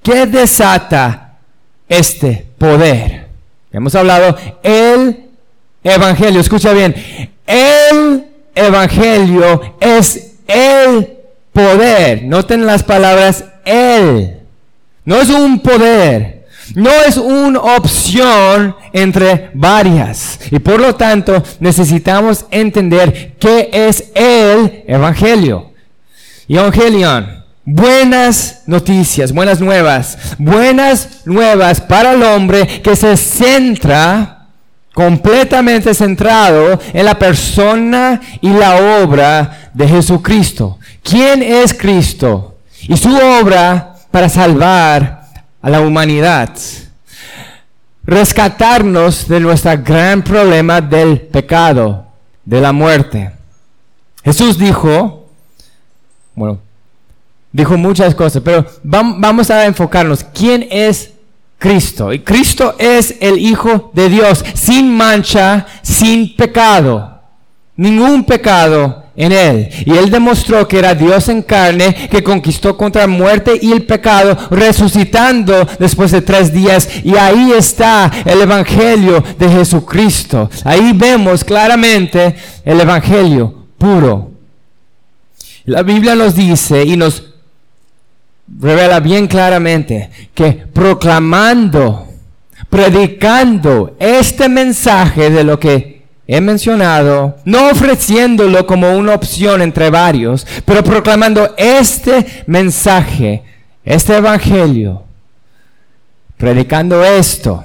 ¿qué 0.02 0.26
desata 0.26 1.38
este 1.88 2.46
poder? 2.56 3.26
Hemos 3.72 3.94
hablado 3.94 4.36
el 4.62 5.24
Evangelio, 5.82 6.40
escucha 6.40 6.72
bien, 6.72 6.94
el 7.46 8.24
Evangelio 8.54 9.76
es 9.80 10.34
el 10.46 11.21
poder. 11.52 12.24
Noten 12.24 12.66
las 12.66 12.82
palabras 12.82 13.44
Él. 13.64 14.38
No 15.04 15.16
es 15.16 15.30
un 15.30 15.60
poder. 15.60 16.46
No 16.74 16.90
es 17.06 17.16
una 17.16 17.60
opción 17.60 18.76
entre 18.92 19.50
varias. 19.54 20.38
Y 20.50 20.58
por 20.58 20.80
lo 20.80 20.94
tanto 20.94 21.42
necesitamos 21.60 22.46
entender 22.50 23.34
qué 23.38 23.68
es 23.72 24.10
el 24.14 24.84
Evangelio. 24.86 25.72
Evangelion. 26.48 27.42
Buenas 27.64 28.62
noticias, 28.66 29.32
buenas 29.32 29.60
nuevas. 29.60 30.18
Buenas 30.38 31.20
nuevas 31.24 31.80
para 31.80 32.12
el 32.12 32.22
hombre 32.22 32.82
que 32.82 32.96
se 32.96 33.16
centra 33.16 34.48
completamente 34.92 35.94
centrado 35.94 36.78
en 36.92 37.04
la 37.04 37.18
persona 37.18 38.20
y 38.40 38.50
la 38.50 39.02
obra 39.02 39.70
de 39.72 39.88
Jesucristo. 39.88 40.78
¿Quién 41.02 41.42
es 41.42 41.74
Cristo? 41.74 42.58
Y 42.82 42.96
su 42.96 43.14
obra 43.14 43.94
para 44.10 44.28
salvar 44.28 45.26
a 45.60 45.70
la 45.70 45.80
humanidad. 45.80 46.50
Rescatarnos 48.04 49.28
de 49.28 49.40
nuestro 49.40 49.72
gran 49.82 50.22
problema 50.22 50.80
del 50.80 51.20
pecado, 51.20 52.06
de 52.44 52.60
la 52.60 52.72
muerte. 52.72 53.30
Jesús 54.24 54.58
dijo, 54.58 55.28
bueno, 56.34 56.58
dijo 57.52 57.76
muchas 57.76 58.14
cosas, 58.14 58.42
pero 58.44 58.66
vamos 58.82 59.50
a 59.50 59.66
enfocarnos. 59.66 60.24
¿Quién 60.24 60.66
es 60.70 61.12
Cristo? 61.58 62.12
Y 62.12 62.20
Cristo 62.20 62.74
es 62.78 63.16
el 63.20 63.38
Hijo 63.38 63.90
de 63.94 64.08
Dios, 64.08 64.44
sin 64.54 64.96
mancha, 64.96 65.66
sin 65.82 66.34
pecado. 66.36 67.20
Ningún 67.76 68.24
pecado 68.24 69.01
en 69.16 69.32
él. 69.32 69.68
Y 69.84 69.92
él 69.96 70.10
demostró 70.10 70.66
que 70.66 70.78
era 70.78 70.94
Dios 70.94 71.28
en 71.28 71.42
carne, 71.42 72.08
que 72.10 72.22
conquistó 72.22 72.76
contra 72.76 73.06
muerte 73.06 73.58
y 73.60 73.72
el 73.72 73.84
pecado, 73.84 74.36
resucitando 74.50 75.66
después 75.78 76.10
de 76.10 76.22
tres 76.22 76.52
días. 76.52 76.88
Y 77.04 77.16
ahí 77.16 77.52
está 77.56 78.10
el 78.24 78.40
Evangelio 78.40 79.22
de 79.38 79.48
Jesucristo. 79.48 80.50
Ahí 80.64 80.92
vemos 80.94 81.44
claramente 81.44 82.34
el 82.64 82.80
Evangelio 82.80 83.66
puro. 83.78 84.30
La 85.64 85.82
Biblia 85.82 86.14
nos 86.14 86.34
dice 86.34 86.84
y 86.84 86.96
nos 86.96 87.32
revela 88.60 89.00
bien 89.00 89.26
claramente 89.26 90.10
que 90.34 90.52
proclamando, 90.52 92.08
predicando 92.68 93.96
este 93.98 94.48
mensaje 94.48 95.30
de 95.30 95.44
lo 95.44 95.58
que 95.58 95.91
he 96.34 96.40
mencionado, 96.40 97.36
no 97.44 97.68
ofreciéndolo 97.70 98.66
como 98.66 98.96
una 98.96 99.14
opción 99.14 99.60
entre 99.60 99.90
varios, 99.90 100.46
pero 100.64 100.82
proclamando 100.82 101.54
este 101.58 102.44
mensaje, 102.46 103.42
este 103.84 104.16
evangelio, 104.16 105.04
predicando 106.38 107.04
esto, 107.04 107.64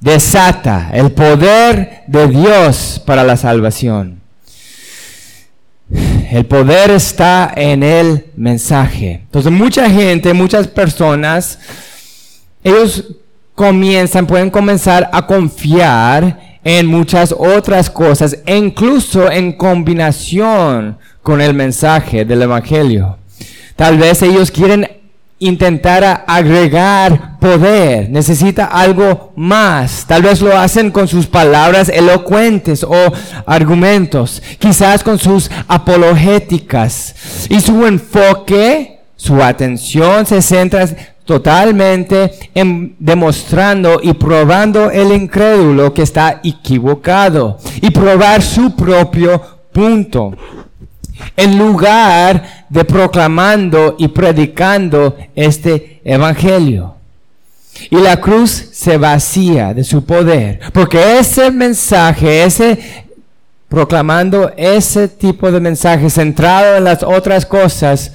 desata 0.00 0.90
el 0.92 1.12
poder 1.12 2.02
de 2.08 2.26
Dios 2.26 3.00
para 3.06 3.22
la 3.22 3.36
salvación. 3.36 4.20
El 6.30 6.46
poder 6.46 6.90
está 6.90 7.52
en 7.54 7.82
el 7.84 8.26
mensaje. 8.36 9.22
Entonces 9.24 9.52
mucha 9.52 9.88
gente, 9.88 10.34
muchas 10.34 10.66
personas, 10.66 11.60
ellos 12.64 13.04
comienzan, 13.54 14.26
pueden 14.26 14.50
comenzar 14.50 15.08
a 15.12 15.26
confiar 15.26 16.47
en 16.68 16.86
muchas 16.86 17.34
otras 17.36 17.88
cosas, 17.88 18.36
incluso 18.46 19.30
en 19.30 19.52
combinación 19.52 20.98
con 21.22 21.40
el 21.40 21.54
mensaje 21.54 22.26
del 22.26 22.42
Evangelio. 22.42 23.16
Tal 23.74 23.96
vez 23.96 24.20
ellos 24.20 24.50
quieren 24.50 24.86
intentar 25.38 26.24
agregar 26.26 27.38
poder, 27.38 28.10
necesita 28.10 28.66
algo 28.66 29.32
más. 29.34 30.04
Tal 30.06 30.22
vez 30.22 30.42
lo 30.42 30.58
hacen 30.58 30.90
con 30.90 31.08
sus 31.08 31.26
palabras 31.26 31.88
elocuentes 31.88 32.84
o 32.84 33.12
argumentos, 33.46 34.42
quizás 34.58 35.02
con 35.02 35.18
sus 35.18 35.50
apologéticas. 35.68 37.46
Y 37.48 37.60
su 37.60 37.86
enfoque, 37.86 38.97
su 39.18 39.42
atención 39.42 40.24
se 40.24 40.40
centra 40.40 40.86
totalmente 41.24 42.32
en 42.54 42.94
demostrando 43.00 44.00
y 44.00 44.12
probando 44.12 44.92
el 44.92 45.12
incrédulo 45.12 45.92
que 45.92 46.02
está 46.02 46.40
equivocado 46.44 47.58
y 47.82 47.90
probar 47.90 48.40
su 48.40 48.74
propio 48.76 49.42
punto. 49.72 50.34
En 51.36 51.58
lugar 51.58 52.66
de 52.68 52.84
proclamando 52.84 53.96
y 53.98 54.06
predicando 54.06 55.16
este 55.34 56.00
evangelio. 56.04 56.94
Y 57.90 57.96
la 57.96 58.20
cruz 58.20 58.50
se 58.72 58.96
vacía 58.98 59.74
de 59.74 59.82
su 59.82 60.04
poder. 60.04 60.60
Porque 60.72 61.18
ese 61.18 61.50
mensaje, 61.50 62.44
ese 62.44 62.78
proclamando 63.68 64.52
ese 64.56 65.08
tipo 65.08 65.50
de 65.50 65.60
mensaje 65.60 66.08
centrado 66.08 66.76
en 66.76 66.84
las 66.84 67.02
otras 67.02 67.44
cosas, 67.44 68.12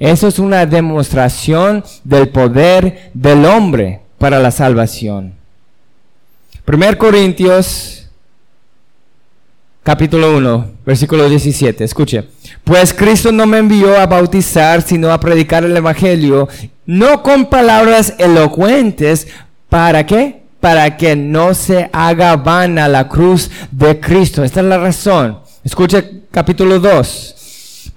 eso 0.00 0.26
es 0.26 0.38
una 0.38 0.64
demostración 0.64 1.84
del 2.04 2.30
poder 2.30 3.10
del 3.12 3.44
hombre 3.44 4.00
para 4.16 4.38
la 4.40 4.50
salvación. 4.50 5.34
1 6.66 6.98
Corintios 6.98 8.08
capítulo 9.82 10.36
1, 10.36 10.70
versículo 10.86 11.28
17. 11.28 11.84
Escuche. 11.84 12.24
Pues 12.64 12.94
Cristo 12.94 13.30
no 13.30 13.46
me 13.46 13.58
envió 13.58 13.98
a 13.98 14.06
bautizar, 14.06 14.80
sino 14.82 15.12
a 15.12 15.20
predicar 15.20 15.64
el 15.64 15.76
Evangelio, 15.76 16.48
no 16.86 17.22
con 17.22 17.46
palabras 17.46 18.14
elocuentes, 18.18 19.28
¿para 19.68 20.06
qué? 20.06 20.42
Para 20.60 20.96
que 20.96 21.14
no 21.14 21.52
se 21.52 21.90
haga 21.92 22.36
vana 22.36 22.88
la 22.88 23.06
cruz 23.08 23.50
de 23.70 24.00
Cristo. 24.00 24.44
Esta 24.44 24.60
es 24.60 24.66
la 24.66 24.78
razón. 24.78 25.40
Escuche 25.62 26.22
capítulo 26.30 26.78
2. 26.78 27.39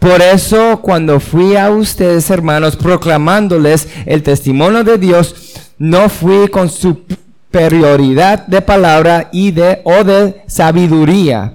Por 0.04 0.22
eso 0.22 0.82
cuando 0.82 1.20
fui 1.20 1.56
a 1.56 1.72
ustedes, 1.72 2.30
hermanos, 2.30 2.76
proclamándoles 2.76 3.88
el 4.06 4.22
testimonio 4.22 4.84
de 4.84 4.98
Dios, 4.98 5.54
no 5.80 6.10
fui 6.10 6.48
con 6.50 6.70
superioridad 6.70 8.46
de 8.46 8.62
palabra 8.62 9.30
y 9.32 9.52
de 9.52 9.82
o 9.84 10.04
de 10.04 10.44
sabiduría 10.48 11.54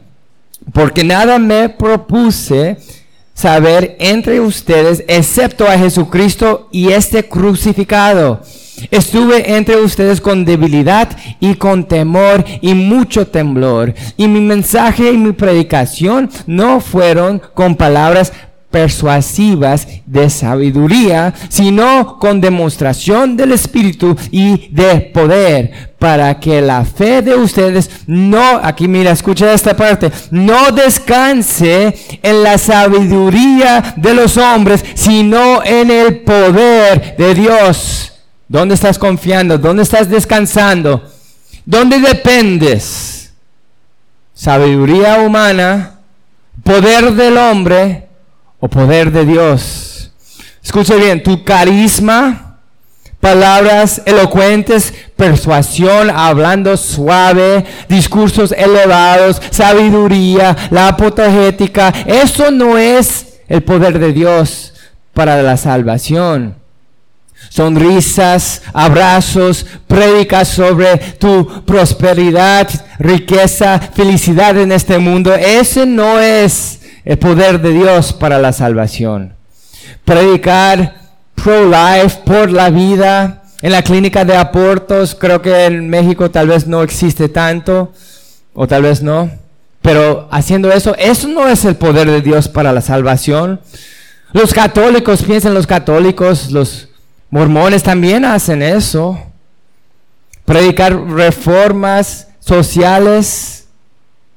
porque 0.72 1.04
nada 1.04 1.38
me 1.38 1.68
propuse 1.68 2.78
saber 3.34 3.96
entre 3.98 4.40
ustedes 4.40 5.04
excepto 5.08 5.66
a 5.66 5.78
Jesucristo 5.78 6.68
y 6.72 6.90
este 6.90 7.28
crucificado. 7.28 8.42
Estuve 8.90 9.56
entre 9.56 9.76
ustedes 9.76 10.20
con 10.20 10.44
debilidad 10.44 11.08
y 11.40 11.54
con 11.54 11.84
temor 11.84 12.44
y 12.60 12.74
mucho 12.74 13.26
temblor. 13.26 13.94
Y 14.16 14.28
mi 14.28 14.40
mensaje 14.40 15.12
y 15.12 15.16
mi 15.16 15.32
predicación 15.32 16.30
no 16.46 16.80
fueron 16.80 17.40
con 17.54 17.76
palabras 17.76 18.32
persuasivas 18.70 19.88
de 20.04 20.28
sabiduría, 20.28 21.32
sino 21.48 22.18
con 22.18 22.40
demostración 22.40 23.36
del 23.36 23.52
Espíritu 23.52 24.16
y 24.30 24.68
de 24.68 25.00
poder, 25.00 25.90
para 25.98 26.38
que 26.38 26.60
la 26.60 26.84
fe 26.84 27.22
de 27.22 27.34
ustedes 27.34 27.90
no, 28.06 28.60
aquí 28.62 28.86
mira, 28.86 29.10
escucha 29.10 29.52
esta 29.52 29.74
parte, 29.74 30.12
no 30.30 30.70
descanse 30.70 31.96
en 32.22 32.42
la 32.42 32.58
sabiduría 32.58 33.94
de 33.96 34.14
los 34.14 34.36
hombres, 34.36 34.84
sino 34.94 35.64
en 35.64 35.90
el 35.90 36.20
poder 36.20 37.16
de 37.16 37.34
Dios. 37.34 38.17
¿Dónde 38.48 38.74
estás 38.74 38.98
confiando? 38.98 39.58
¿Dónde 39.58 39.82
estás 39.82 40.08
descansando? 40.08 41.02
¿Dónde 41.64 42.00
dependes? 42.00 43.32
Sabiduría 44.32 45.20
humana, 45.20 46.00
poder 46.62 47.12
del 47.12 47.36
hombre, 47.36 48.08
o 48.60 48.68
poder 48.68 49.10
de 49.12 49.24
Dios. 49.24 50.10
Escuche 50.62 50.96
bien, 50.96 51.22
tu 51.22 51.44
carisma, 51.44 52.58
palabras 53.20 54.02
elocuentes, 54.04 54.92
persuasión, 55.16 56.10
hablando 56.10 56.76
suave, 56.76 57.64
discursos 57.88 58.52
elevados, 58.52 59.40
sabiduría, 59.50 60.56
la 60.70 60.88
apotogética, 60.88 61.92
eso 62.06 62.50
no 62.50 62.76
es 62.76 63.40
el 63.48 63.62
poder 63.62 63.98
de 63.98 64.12
Dios 64.12 64.74
para 65.14 65.42
la 65.42 65.56
salvación. 65.56 66.56
Sonrisas, 67.48 68.62
abrazos, 68.72 69.66
predicas 69.86 70.48
sobre 70.48 70.96
tu 71.18 71.64
prosperidad, 71.64 72.68
riqueza, 72.98 73.78
felicidad 73.78 74.56
en 74.58 74.72
este 74.72 74.98
mundo. 74.98 75.34
Ese 75.34 75.86
no 75.86 76.20
es 76.20 76.80
el 77.04 77.18
poder 77.18 77.60
de 77.60 77.72
Dios 77.72 78.12
para 78.12 78.38
la 78.38 78.52
salvación. 78.52 79.34
Predicar 80.04 80.96
pro-life, 81.34 82.20
por 82.24 82.50
la 82.50 82.70
vida, 82.70 83.42
en 83.60 83.72
la 83.72 83.82
clínica 83.82 84.24
de 84.24 84.36
abortos, 84.36 85.16
creo 85.18 85.42
que 85.42 85.64
en 85.66 85.88
México 85.88 86.30
tal 86.30 86.48
vez 86.48 86.66
no 86.66 86.82
existe 86.82 87.28
tanto, 87.28 87.92
o 88.54 88.66
tal 88.66 88.82
vez 88.82 89.02
no, 89.02 89.30
pero 89.82 90.28
haciendo 90.30 90.70
eso, 90.72 90.94
eso 90.96 91.28
no 91.28 91.48
es 91.48 91.64
el 91.64 91.76
poder 91.76 92.10
de 92.10 92.20
Dios 92.20 92.48
para 92.48 92.72
la 92.72 92.80
salvación. 92.80 93.60
Los 94.32 94.52
católicos, 94.52 95.22
piensen 95.22 95.54
los 95.54 95.66
católicos, 95.66 96.50
los 96.50 96.87
mormones 97.30 97.82
también 97.82 98.24
hacen 98.24 98.62
eso. 98.62 99.18
Predicar 100.44 100.98
reformas 101.08 102.28
sociales 102.40 103.66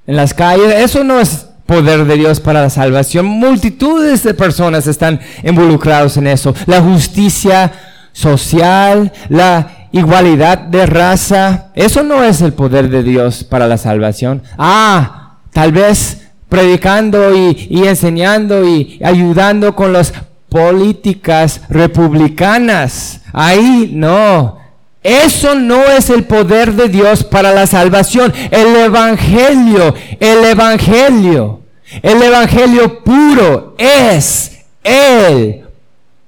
en 0.06 0.16
las 0.16 0.34
calles, 0.34 0.74
eso 0.76 1.04
no 1.04 1.20
es 1.20 1.48
poder 1.66 2.04
de 2.04 2.16
Dios 2.16 2.42
para 2.42 2.62
la 2.62 2.70
salvación. 2.70 3.26
Multitudes 3.26 4.24
de 4.24 4.34
personas 4.34 4.88
están 4.88 5.22
involucrados 5.44 6.18
en 6.18 6.28
eso. 6.28 6.54
La 6.66 6.82
justicia 6.82 7.72
social, 8.12 9.14
la 9.30 9.88
igualdad 9.94 10.58
de 10.58 10.86
raza, 10.86 11.72
eso 11.74 12.04
no 12.04 12.24
es 12.26 12.42
el 12.42 12.52
poder 12.52 12.90
de 12.90 13.04
Dios 13.04 13.46
para 13.46 13.68
la 13.68 13.78
salvación. 13.78 14.44
Ah, 14.58 15.38
tal 15.54 15.72
vez 15.72 16.28
predicando 16.50 17.34
y, 17.34 17.68
y 17.70 17.88
enseñando 17.88 18.68
y 18.68 19.00
ayudando 19.02 19.74
con 19.74 19.94
las 19.94 20.14
políticas 20.52 21.62
republicanas. 21.70 23.22
Ahí 23.34 23.90
no. 23.92 24.60
Eso 25.02 25.56
no 25.56 25.82
es 25.86 26.12
el 26.12 26.26
poder 26.26 26.74
de 26.74 26.90
Dios 26.90 27.24
para 27.24 27.52
la 27.52 27.66
salvación. 27.66 28.32
El 28.52 28.76
Evangelio, 28.76 29.96
el 30.20 30.44
Evangelio 30.46 31.62
el 32.02 32.22
Evangelio 32.22 33.04
puro 33.04 33.76
es 33.78 34.60
el 34.84 35.66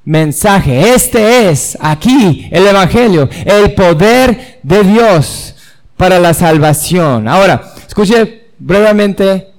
mensaje. 0.04 0.94
Este 0.94 1.50
es 1.50 1.78
aquí 1.80 2.50
el 2.52 2.68
Evangelio, 2.68 3.30
el 3.46 3.74
poder 3.74 4.60
de 4.62 4.84
Dios 4.84 5.56
para 5.96 6.20
la 6.20 6.34
salvación. 6.34 7.28
Ahora, 7.28 7.74
escuche 7.88 8.48
brevemente 8.60 9.52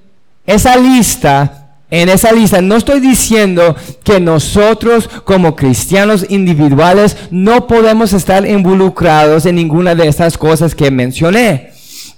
esa 0.45 0.75
lista. 0.77 1.64
En 1.91 2.09
esa 2.09 2.31
lista 2.31 2.61
no 2.61 2.75
estoy 2.75 2.99
diciendo 2.99 3.75
que 4.03 4.19
nosotros 4.19 5.07
como 5.23 5.55
cristianos 5.55 6.25
individuales 6.29 7.15
no 7.29 7.67
podemos 7.67 8.11
estar 8.13 8.47
involucrados 8.49 9.45
en 9.45 9.55
ninguna 9.55 9.93
de 9.93 10.07
estas 10.07 10.37
cosas 10.37 10.73
que 10.73 10.89
mencioné. 10.89 11.71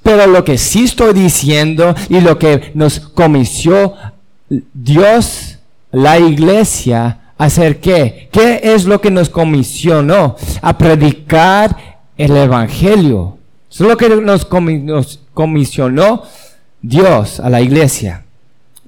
Pero 0.04 0.26
lo 0.28 0.46
que 0.46 0.58
sí 0.58 0.86
estoy 0.86 1.14
diciendo 1.14 1.94
y 2.08 2.22
lo 2.22 2.40
que 2.40 2.72
nos 2.76 3.00
comisió 3.00 3.94
Dios, 4.50 5.58
la 5.92 6.18
iglesia, 6.20 7.34
hacer 7.38 7.80
qué? 7.80 8.30
¿Qué 8.32 8.62
es 8.64 8.86
lo 8.86 9.02
que 9.02 9.12
nos 9.12 9.30
comisionó? 9.30 10.38
A 10.62 10.78
predicar 10.78 11.76
el 12.18 12.36
Evangelio. 12.36 13.38
Es 13.70 13.82
lo 13.82 13.98
que 13.98 14.10
nos 14.10 14.46
comisionó 15.34 16.24
Dios 16.82 17.40
a 17.42 17.50
la 17.50 17.62
iglesia. 17.62 18.24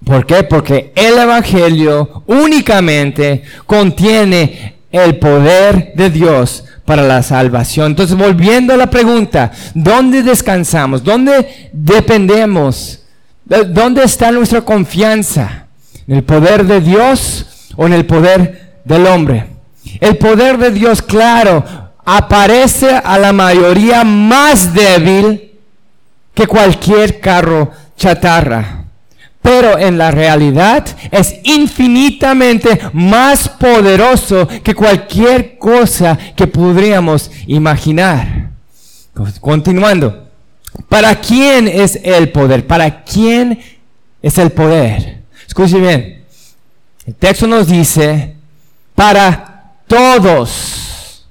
¿Por 0.04 0.26
qué? 0.26 0.44
Porque 0.44 0.92
el 0.96 1.18
Evangelio 1.18 2.24
únicamente 2.28 3.44
contiene 3.66 4.76
el 4.92 5.18
poder 5.18 5.94
de 5.96 6.10
Dios 6.10 6.64
para 6.86 7.04
la 7.04 7.22
salvación. 7.22 7.88
Entonces, 7.88 8.18
volviendo 8.18 8.74
a 8.74 8.78
la 8.78 8.90
pregunta, 8.90 9.52
¿dónde 9.74 10.24
descansamos? 10.24 11.04
¿Dónde 11.04 11.70
dependemos? 11.74 13.02
¿Dónde 13.46 14.04
está 14.04 14.32
nuestra 14.32 14.62
confianza? 14.62 15.68
¿En 16.08 16.16
el 16.16 16.24
poder 16.24 16.66
de 16.66 16.82
Dios 16.82 17.46
o 17.76 17.86
en 17.86 17.94
el 17.94 18.06
poder 18.06 18.80
del 18.86 19.06
hombre? 19.06 19.46
El 20.00 20.18
poder 20.18 20.58
de 20.58 20.72
Dios, 20.72 21.02
claro, 21.02 21.64
aparece 22.06 22.90
a 22.90 23.20
la 23.20 23.34
mayoría 23.34 24.04
más 24.04 24.74
débil 24.74 25.52
que 26.34 26.48
cualquier 26.48 27.20
carro 27.20 27.72
chatarra 27.96 28.80
pero 29.50 29.80
en 29.80 29.98
la 29.98 30.12
realidad 30.12 30.86
es 31.10 31.40
infinitamente 31.42 32.80
más 32.94 33.50
poderoso 33.50 34.48
que 34.64 34.76
cualquier 34.76 35.58
cosa 35.58 36.16
que 36.36 36.46
podríamos 36.46 37.32
imaginar. 37.48 38.52
Continuando, 39.42 40.28
¿para 40.88 41.20
quién 41.20 41.68
es 41.68 42.00
el 42.04 42.32
poder? 42.32 42.68
¿Para 42.68 43.04
quién 43.04 43.60
es 44.22 44.38
el 44.38 44.52
poder? 44.52 45.24
Escuchen 45.48 45.82
bien, 45.82 46.26
el 47.08 47.16
texto 47.16 47.48
nos 47.48 47.70
dice, 47.70 48.36
para 48.94 49.74
todos, 49.88 51.26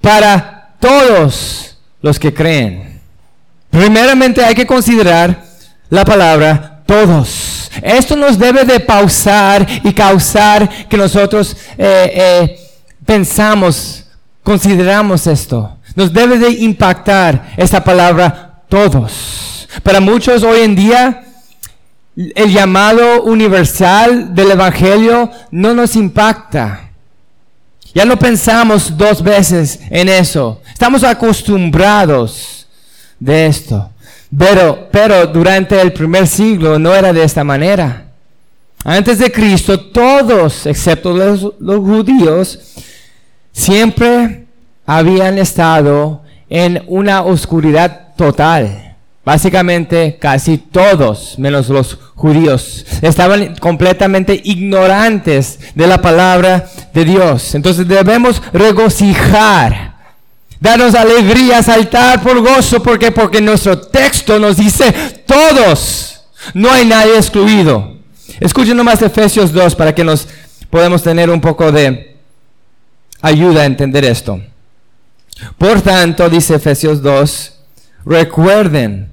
para 0.00 0.74
todos 0.80 1.78
los 2.02 2.18
que 2.18 2.34
creen. 2.34 3.00
Primeramente 3.70 4.44
hay 4.44 4.56
que 4.56 4.66
considerar 4.66 5.44
la 5.90 6.04
palabra 6.04 6.73
todos. 6.86 7.70
Esto 7.82 8.16
nos 8.16 8.38
debe 8.38 8.64
de 8.64 8.80
pausar 8.80 9.66
y 9.82 9.92
causar 9.92 10.88
que 10.88 10.96
nosotros 10.96 11.56
eh, 11.76 12.12
eh, 12.14 12.60
pensamos, 13.04 14.04
consideramos 14.42 15.26
esto. 15.26 15.76
Nos 15.94 16.12
debe 16.12 16.38
de 16.38 16.50
impactar 16.50 17.52
esta 17.56 17.82
palabra 17.82 18.62
todos. 18.68 19.68
Para 19.82 20.00
muchos 20.00 20.42
hoy 20.42 20.60
en 20.60 20.74
día, 20.74 21.24
el 22.16 22.52
llamado 22.52 23.22
universal 23.22 24.34
del 24.34 24.52
Evangelio 24.52 25.30
no 25.50 25.74
nos 25.74 25.96
impacta. 25.96 26.90
Ya 27.94 28.04
no 28.04 28.18
pensamos 28.18 28.96
dos 28.96 29.22
veces 29.22 29.80
en 29.90 30.08
eso. 30.08 30.60
Estamos 30.72 31.04
acostumbrados 31.04 32.66
de 33.20 33.46
esto. 33.46 33.90
Pero, 34.36 34.88
pero 34.90 35.26
durante 35.26 35.80
el 35.80 35.92
primer 35.92 36.26
siglo 36.26 36.78
no 36.78 36.94
era 36.94 37.12
de 37.12 37.22
esta 37.22 37.44
manera. 37.44 38.06
Antes 38.84 39.18
de 39.18 39.32
Cristo, 39.32 39.80
todos, 39.80 40.66
excepto 40.66 41.16
los, 41.16 41.54
los 41.58 41.78
judíos, 41.78 42.58
siempre 43.52 44.46
habían 44.86 45.38
estado 45.38 46.22
en 46.50 46.82
una 46.86 47.22
oscuridad 47.22 48.14
total. 48.16 48.96
Básicamente 49.24 50.18
casi 50.20 50.58
todos, 50.58 51.38
menos 51.38 51.70
los 51.70 51.98
judíos, 52.14 52.84
estaban 53.00 53.56
completamente 53.56 54.38
ignorantes 54.44 55.58
de 55.74 55.86
la 55.86 56.02
palabra 56.02 56.68
de 56.92 57.04
Dios. 57.06 57.54
Entonces 57.54 57.88
debemos 57.88 58.42
regocijar, 58.52 59.93
darnos 60.60 60.94
alegría, 60.94 61.62
saltar 61.62 62.22
por 62.22 62.40
gozo, 62.40 62.82
porque 62.82 63.10
porque 63.10 63.40
nuestro 63.40 63.78
texto 63.78 64.38
nos 64.38 64.56
dice 64.56 64.92
todos, 65.26 66.20
no 66.54 66.70
hay 66.70 66.86
nadie 66.86 67.16
excluido. 67.16 67.94
Escuchen 68.40 68.76
nomás 68.76 69.02
Efesios 69.02 69.52
2 69.52 69.74
para 69.74 69.94
que 69.94 70.04
nos 70.04 70.28
podamos 70.70 71.02
tener 71.02 71.30
un 71.30 71.40
poco 71.40 71.70
de 71.70 72.16
ayuda 73.20 73.62
a 73.62 73.66
entender 73.66 74.04
esto. 74.04 74.40
Por 75.58 75.80
tanto, 75.80 76.28
dice 76.28 76.54
Efesios 76.54 77.02
2, 77.02 77.54
recuerden 78.06 79.10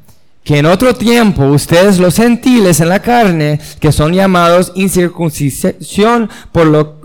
que 0.52 0.58
en 0.58 0.66
otro 0.66 0.94
tiempo 0.94 1.46
ustedes 1.46 1.98
los 1.98 2.18
gentiles 2.18 2.82
en 2.82 2.90
la 2.90 3.02
carne, 3.02 3.62
que 3.80 3.94
son 3.94 4.12
llamados 4.12 4.74
incircuncisión 4.76 6.30
por, 6.52 6.68
lo, 6.68 7.00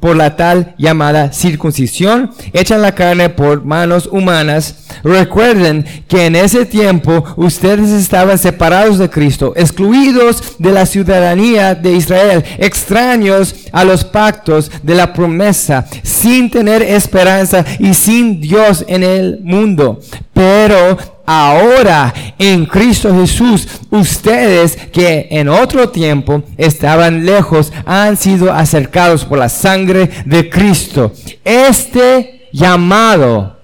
por 0.00 0.16
la 0.16 0.34
tal 0.34 0.74
llamada 0.78 1.32
circuncisión, 1.32 2.32
echan 2.52 2.82
la 2.82 2.96
carne 2.96 3.28
por 3.28 3.64
manos 3.64 4.08
humanas, 4.10 4.86
recuerden 5.04 5.84
que 6.08 6.26
en 6.26 6.34
ese 6.34 6.66
tiempo 6.66 7.24
ustedes 7.36 7.90
estaban 7.90 8.36
separados 8.36 8.98
de 8.98 9.08
Cristo, 9.08 9.52
excluidos 9.54 10.56
de 10.58 10.72
la 10.72 10.84
ciudadanía 10.84 11.76
de 11.76 11.92
Israel, 11.92 12.44
extraños 12.58 13.54
a 13.70 13.84
los 13.84 14.02
pactos 14.02 14.72
de 14.82 14.96
la 14.96 15.12
promesa, 15.12 15.86
sin 16.02 16.50
tener 16.50 16.82
esperanza 16.82 17.64
y 17.78 17.94
sin 17.94 18.40
Dios 18.40 18.84
en 18.88 19.04
el 19.04 19.38
mundo. 19.44 20.00
Pero 20.32 21.17
ahora 21.28 22.14
en 22.38 22.64
Cristo 22.64 23.14
Jesús, 23.14 23.68
ustedes 23.90 24.76
que 24.90 25.28
en 25.30 25.50
otro 25.50 25.90
tiempo 25.90 26.42
estaban 26.56 27.26
lejos, 27.26 27.70
han 27.84 28.16
sido 28.16 28.50
acercados 28.50 29.26
por 29.26 29.38
la 29.38 29.50
sangre 29.50 30.08
de 30.24 30.48
Cristo. 30.48 31.12
Este 31.44 32.48
llamado, 32.50 33.58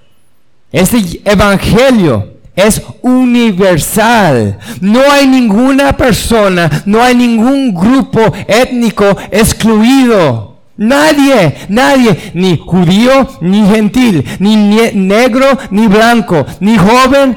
este 0.70 1.22
evangelio 1.24 2.34
es 2.54 2.82
universal. 3.00 4.58
No 4.82 5.00
hay 5.10 5.26
ninguna 5.26 5.96
persona, 5.96 6.70
no 6.84 7.02
hay 7.02 7.14
ningún 7.14 7.74
grupo 7.74 8.20
étnico 8.46 9.16
excluido. 9.30 10.54
Nadie, 10.76 11.54
nadie, 11.68 12.32
ni 12.34 12.56
judío, 12.56 13.28
ni 13.40 13.64
gentil, 13.64 14.24
ni 14.40 14.56
negro, 14.56 15.46
ni 15.70 15.86
blanco, 15.86 16.44
ni 16.58 16.76
joven, 16.76 17.36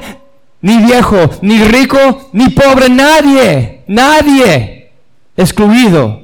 ni 0.60 0.78
viejo, 0.78 1.30
ni 1.42 1.62
rico, 1.64 2.30
ni 2.32 2.48
pobre, 2.50 2.88
nadie, 2.88 3.82
nadie 3.86 4.78
excluido. 5.36 6.22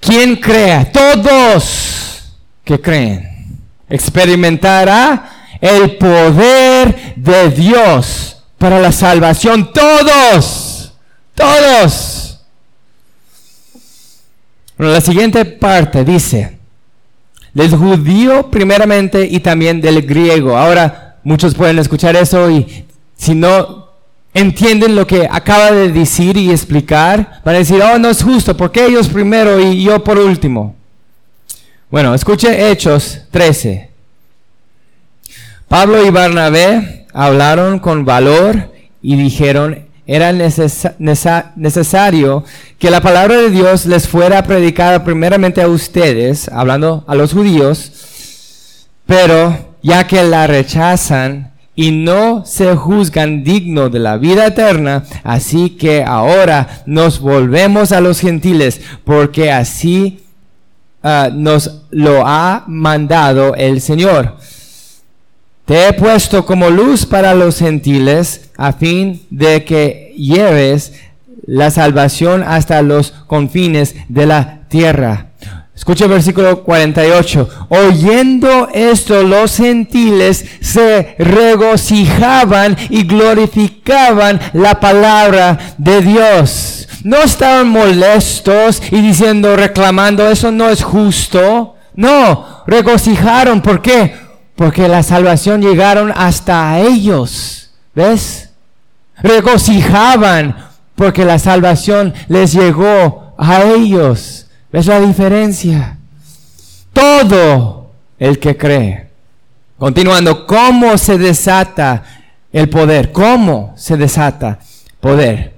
¿Quién 0.00 0.36
crea? 0.36 0.90
Todos 0.90 2.34
que 2.62 2.80
creen. 2.80 3.58
Experimentará 3.88 5.30
el 5.60 5.96
poder 5.96 7.14
de 7.16 7.50
Dios 7.50 8.42
para 8.58 8.80
la 8.80 8.92
salvación. 8.92 9.72
Todos, 9.72 10.94
todos. 11.34 12.40
la 14.76 15.00
siguiente 15.00 15.44
parte 15.44 16.04
dice, 16.04 16.58
del 17.52 17.74
judío 17.74 18.50
primeramente 18.50 19.26
y 19.26 19.40
también 19.40 19.80
del 19.80 20.02
griego. 20.02 20.56
Ahora, 20.56 21.03
Muchos 21.24 21.54
pueden 21.54 21.78
escuchar 21.78 22.14
eso 22.16 22.50
y 22.50 22.84
si 23.16 23.34
no 23.34 23.88
entienden 24.34 24.94
lo 24.94 25.06
que 25.06 25.26
acaba 25.30 25.72
de 25.72 25.90
decir 25.90 26.36
y 26.36 26.50
explicar, 26.50 27.40
van 27.44 27.54
a 27.54 27.58
decir, 27.58 27.80
oh, 27.82 27.98
no 27.98 28.10
es 28.10 28.22
justo, 28.22 28.56
porque 28.56 28.84
ellos 28.84 29.08
primero 29.08 29.58
y 29.60 29.82
yo 29.82 30.04
por 30.04 30.18
último? 30.18 30.76
Bueno, 31.90 32.14
escuche 32.14 32.70
Hechos 32.70 33.20
13. 33.30 33.88
Pablo 35.68 36.04
y 36.04 36.10
Barnabé 36.10 37.06
hablaron 37.14 37.78
con 37.78 38.04
valor 38.04 38.70
y 39.00 39.16
dijeron, 39.16 39.86
era 40.06 40.32
necesario 41.56 42.44
que 42.78 42.90
la 42.90 43.00
palabra 43.00 43.36
de 43.36 43.50
Dios 43.50 43.86
les 43.86 44.06
fuera 44.06 44.42
predicada 44.42 45.04
primeramente 45.04 45.62
a 45.62 45.68
ustedes, 45.68 46.48
hablando 46.48 47.04
a 47.06 47.14
los 47.14 47.32
judíos, 47.32 47.92
pero 49.06 49.63
ya 49.84 50.06
que 50.06 50.24
la 50.24 50.46
rechazan 50.46 51.52
y 51.76 51.90
no 51.90 52.46
se 52.46 52.74
juzgan 52.74 53.44
digno 53.44 53.90
de 53.90 53.98
la 53.98 54.16
vida 54.16 54.46
eterna, 54.46 55.04
así 55.22 55.70
que 55.70 56.02
ahora 56.02 56.82
nos 56.86 57.20
volvemos 57.20 57.92
a 57.92 58.00
los 58.00 58.18
gentiles, 58.18 58.80
porque 59.04 59.52
así 59.52 60.24
ah, 61.02 61.28
nos 61.30 61.82
lo 61.90 62.26
ha 62.26 62.64
mandado 62.66 63.54
el 63.56 63.82
Señor. 63.82 64.38
Te 65.66 65.88
he 65.88 65.92
puesto 65.92 66.46
como 66.46 66.70
luz 66.70 67.04
para 67.04 67.34
los 67.34 67.58
gentiles, 67.58 68.50
a 68.56 68.72
fin 68.72 69.26
de 69.28 69.64
que 69.64 70.14
lleves 70.16 70.94
la 71.44 71.70
salvación 71.70 72.42
hasta 72.42 72.80
los 72.80 73.10
confines 73.26 73.94
de 74.08 74.24
la 74.24 74.60
tierra. 74.68 75.33
Escucha 75.74 76.04
el 76.04 76.10
versículo 76.10 76.62
48. 76.62 77.66
Oyendo 77.68 78.68
esto, 78.72 79.24
los 79.24 79.56
gentiles 79.56 80.44
se 80.60 81.16
regocijaban 81.18 82.76
y 82.90 83.02
glorificaban 83.04 84.40
la 84.52 84.78
palabra 84.78 85.74
de 85.76 86.00
Dios. 86.00 86.88
No 87.02 87.18
estaban 87.18 87.68
molestos 87.68 88.80
y 88.90 89.00
diciendo, 89.00 89.56
reclamando, 89.56 90.28
eso 90.30 90.52
no 90.52 90.70
es 90.70 90.82
justo. 90.82 91.74
No, 91.96 92.62
regocijaron. 92.66 93.60
¿Por 93.60 93.82
qué? 93.82 94.14
Porque 94.54 94.88
la 94.88 95.02
salvación 95.02 95.60
llegaron 95.60 96.12
hasta 96.14 96.78
ellos. 96.78 97.72
¿Ves? 97.94 98.50
Regocijaban 99.18 100.56
porque 100.94 101.24
la 101.24 101.38
salvación 101.38 102.14
les 102.28 102.52
llegó 102.52 103.34
a 103.36 103.62
ellos. 103.62 104.43
¿Ves 104.74 104.86
la 104.86 104.98
diferencia? 104.98 105.98
Todo 106.92 107.92
el 108.18 108.40
que 108.40 108.56
cree. 108.56 109.06
Continuando, 109.78 110.48
¿cómo 110.48 110.98
se 110.98 111.16
desata 111.16 112.02
el 112.52 112.68
poder? 112.68 113.12
¿Cómo 113.12 113.72
se 113.76 113.96
desata 113.96 114.58
poder? 114.98 115.54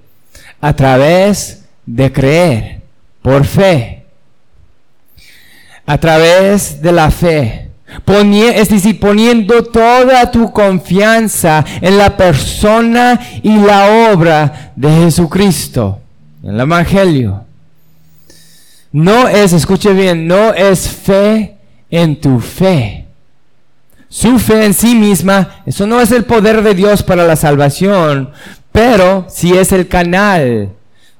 A 0.60 0.74
través 0.74 1.64
de 1.86 2.12
creer, 2.12 2.82
por 3.22 3.46
fe. 3.46 4.04
A 5.86 5.96
través 5.96 6.82
de 6.82 6.92
la 6.92 7.10
fe. 7.10 7.70
es 8.06 8.68
decir, 8.68 9.00
poniendo 9.00 9.62
toda 9.62 10.30
tu 10.30 10.52
confianza 10.52 11.64
en 11.80 11.96
la 11.96 12.14
persona 12.18 13.18
y 13.42 13.56
la 13.56 14.12
obra 14.12 14.72
de 14.76 14.90
Jesucristo, 14.90 16.00
en 16.42 16.50
el 16.50 16.60
Evangelio. 16.60 17.45
No 18.92 19.28
es, 19.28 19.52
escuche 19.52 19.92
bien, 19.92 20.26
no 20.26 20.54
es 20.54 20.88
fe 20.88 21.56
en 21.90 22.20
tu 22.20 22.40
fe. 22.40 23.06
Su 24.08 24.38
fe 24.38 24.64
en 24.64 24.74
sí 24.74 24.94
misma, 24.94 25.62
eso 25.66 25.86
no 25.86 26.00
es 26.00 26.12
el 26.12 26.24
poder 26.24 26.62
de 26.62 26.74
Dios 26.74 27.02
para 27.02 27.24
la 27.24 27.36
salvación, 27.36 28.30
pero 28.72 29.26
sí 29.28 29.52
es 29.52 29.72
el 29.72 29.88
canal 29.88 30.70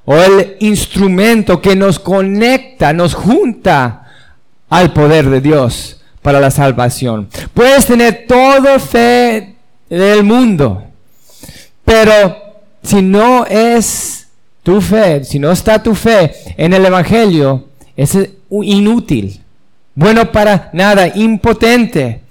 o 0.04 0.14
el 0.14 0.56
instrumento 0.60 1.60
que 1.60 1.74
nos 1.74 1.98
conecta, 1.98 2.92
nos 2.92 3.14
junta 3.14 4.06
al 4.70 4.92
poder 4.92 5.28
de 5.28 5.40
Dios 5.40 6.00
para 6.22 6.40
la 6.40 6.50
salvación. 6.50 7.28
Puedes 7.52 7.86
tener 7.86 8.24
toda 8.26 8.78
fe 8.78 9.56
del 9.90 10.22
mundo, 10.22 10.84
pero 11.84 12.36
si 12.82 13.02
no 13.02 13.44
es 13.46 14.15
tu 14.66 14.80
fe, 14.80 15.22
si 15.22 15.38
no 15.38 15.52
está 15.52 15.80
tu 15.80 15.94
fe 15.94 16.32
en 16.56 16.72
el 16.72 16.84
Evangelio, 16.84 17.66
es 17.96 18.18
inútil, 18.50 19.40
bueno 19.94 20.32
para 20.32 20.70
nada, 20.72 21.06
impotente. 21.14 22.22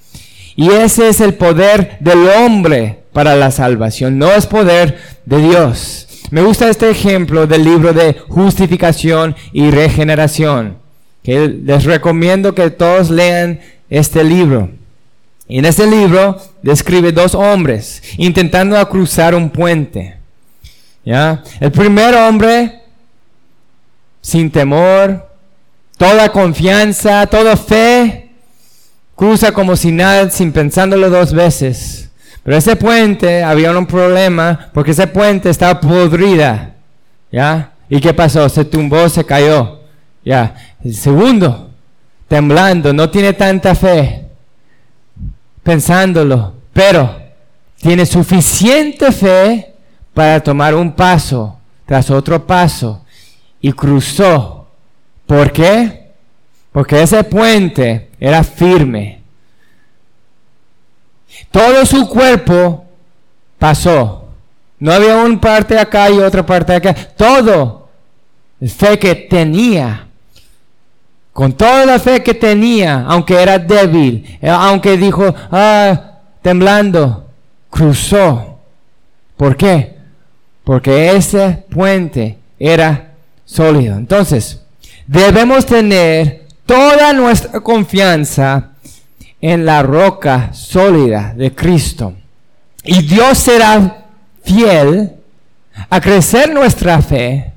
Y 0.57 0.69
ese 0.69 1.07
es 1.07 1.21
el 1.21 1.36
poder 1.36 1.95
del 2.01 2.27
hombre 2.27 2.99
para 3.13 3.38
la 3.38 3.51
salvación, 3.51 4.17
no 4.17 4.33
es 4.33 4.47
poder 4.47 4.99
de 5.25 5.38
Dios. 5.47 6.07
Me 6.29 6.41
gusta 6.41 6.69
este 6.69 6.89
ejemplo 6.89 7.47
del 7.47 7.63
libro 7.63 7.93
de 7.93 8.17
justificación 8.27 9.33
y 9.53 9.71
regeneración, 9.71 10.75
que 11.23 11.47
les 11.47 11.86
recomiendo 11.86 12.53
que 12.53 12.69
todos 12.69 13.11
lean 13.11 13.61
este 13.89 14.25
libro. 14.25 14.71
En 15.47 15.63
este 15.63 15.88
libro 15.88 16.38
describe 16.61 17.13
dos 17.13 17.33
hombres 17.33 18.03
intentando 18.17 18.75
cruzar 18.89 19.36
un 19.36 19.49
puente. 19.49 20.24
¿Ya? 21.06 21.43
El 21.60 21.72
primer 21.72 22.16
hombre, 22.16 22.82
sin 24.22 24.49
temor, 24.49 25.30
toda 25.97 26.30
confianza, 26.30 27.28
toda 27.28 27.56
fe, 27.56 28.32
cruza 29.16 29.51
como 29.51 29.76
si 29.76 29.91
nada, 29.91 30.30
sin 30.32 30.51
pensándolo 30.51 31.10
dos 31.10 31.32
veces. 31.32 32.10
Pero 32.43 32.58
ese 32.58 32.76
puente 32.76 33.43
había 33.43 33.72
un 33.78 33.86
problema 33.86 34.70
porque 34.74 34.91
ese 34.91 35.08
puente 35.08 35.49
estaba 35.49 35.80
podrida. 35.80 36.74
¿Ya? 37.32 37.72
¿Y 37.89 37.99
qué 37.99 38.14
pasó? 38.14 38.49
Se 38.49 38.66
tumbó, 38.66 39.08
se 39.10 39.24
cayó. 39.24 39.82
¿Ya? 40.24 40.56
El 40.84 40.95
segundo, 40.95 41.72
temblando, 42.28 42.93
no 42.93 43.10
tiene 43.10 43.34
tanta 43.34 43.76
fe 43.76 44.26
pensándolo, 45.66 46.53
pero 46.72 47.20
tiene 47.82 48.06
suficiente 48.06 49.12
fe 49.12 49.74
para 50.16 50.41
tomar 50.41 50.74
un 50.74 50.91
paso 50.91 51.59
tras 51.86 52.09
otro 52.09 52.47
paso 52.47 53.05
y 53.61 53.72
cruzó. 53.72 54.68
¿Por 55.28 55.51
qué? 55.51 56.13
Porque 56.72 57.03
ese 57.03 57.24
puente 57.24 58.09
era 58.20 58.43
firme. 58.43 59.22
Todo 61.51 61.86
su 61.86 62.09
cuerpo 62.09 62.86
pasó. 63.59 64.30
No 64.80 64.91
había 64.91 65.18
una 65.18 65.39
parte 65.39 65.78
acá 65.78 66.09
y 66.09 66.18
otra 66.18 66.43
parte 66.43 66.74
acá. 66.74 66.95
Todo. 67.16 67.89
El 68.59 68.72
fe 68.72 68.97
que 68.97 69.13
tenía 69.13 70.05
con 71.36 71.51
toda 71.51 71.86
la 71.86 71.99
fe 71.99 72.24
que 72.24 72.34
tenía, 72.34 73.03
aunque 73.09 73.34
era 73.34 73.59
débil, 73.59 74.38
eh, 74.41 74.47
aunque 74.47 74.95
dijo, 74.95 75.36
ah, 75.51 76.13
temblando, 76.41 77.28
cruzó. 77.70 78.61
¿Por 79.36 79.57
qué? 79.57 79.95
Porque 80.66 81.16
ese 81.16 81.63
puente 81.70 82.38
era 82.59 83.11
sólido. 83.45 83.95
Entonces, 83.95 84.59
debemos 85.07 85.66
tener 85.66 86.47
toda 86.66 87.13
nuestra 87.13 87.61
confianza 87.61 88.72
en 89.39 89.66
la 89.66 89.84
roca 89.84 90.49
sólida 90.53 91.34
de 91.36 91.53
Cristo. 91.53 92.13
Y 92.84 93.03
Dios 93.03 93.38
será 93.38 94.05
fiel 94.43 95.11
a 95.89 96.01
crecer 96.01 96.51
nuestra 96.51 97.01
fe 97.01 97.53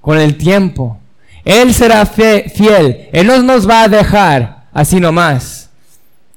con 0.00 0.18
el 0.18 0.36
tiempo. 0.36 0.98
Él 1.44 1.72
será 1.72 2.04
fiel. 2.04 3.08
Él 3.12 3.26
no 3.26 3.42
nos 3.42 3.68
va 3.68 3.84
a 3.84 3.88
dejar 3.88 4.64
así 4.74 5.00
nomás. 5.00 5.70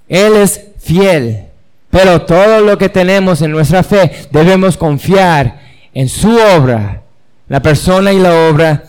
Él 0.07 0.37
es 0.37 0.61
fiel. 0.79 1.45
Pero 1.89 2.21
todo 2.21 2.61
lo 2.61 2.77
que 2.77 2.89
tenemos 2.89 3.41
en 3.41 3.51
nuestra 3.51 3.83
fe 3.83 4.27
debemos 4.31 4.77
confiar 4.77 5.64
en 5.95 6.09
su 6.09 6.29
obra, 6.29 7.01
la 7.47 7.61
persona 7.61 8.11
y 8.13 8.19
la 8.19 8.49
obra 8.49 8.83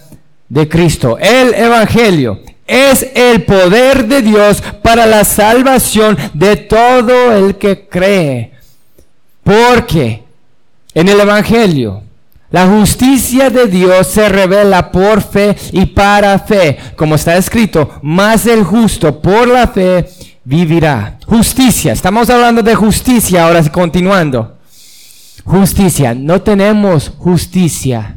de 0.49 0.69
Cristo. 0.69 1.17
El 1.19 1.55
Evangelio 1.55 2.41
es 2.67 3.07
el 3.15 3.45
poder 3.45 4.07
de 4.07 4.23
Dios 4.23 4.63
para 4.83 5.07
la 5.07 5.25
salvación 5.25 6.19
de 6.35 6.57
todo 6.57 7.33
el 7.33 7.57
que 7.57 7.89
cree. 7.89 8.53
Porque 9.45 10.25
en 10.93 11.09
el 11.09 11.21
Evangelio 11.21 12.03
la 12.51 12.67
justicia 12.67 13.51
de 13.51 13.69
Dios 13.69 14.09
se 14.09 14.29
revela 14.29 14.91
por 14.91 15.23
fe 15.23 15.57
y 15.73 15.87
para 15.87 16.39
fe, 16.41 16.77
como 16.97 17.15
está 17.15 17.37
escrito, 17.37 18.01
más 18.03 18.47
el 18.47 18.65
justo 18.65 19.21
por 19.21 19.47
la 19.47 19.69
fe 19.69 20.09
vivirá. 20.43 21.19
Justicia, 21.27 21.93
estamos 21.93 22.31
hablando 22.31 22.63
de 22.63 22.75
justicia 22.75 23.45
ahora 23.45 23.63
continuando. 23.71 24.56
Justicia, 25.47 26.12
no 26.12 26.42
tenemos 26.42 27.12
justicia 27.18 28.16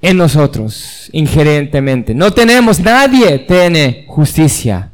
en 0.00 0.16
nosotros 0.16 1.08
injerentemente. 1.12 2.12
No 2.12 2.32
tenemos, 2.32 2.80
nadie 2.80 3.38
tiene 3.38 4.04
justicia. 4.08 4.90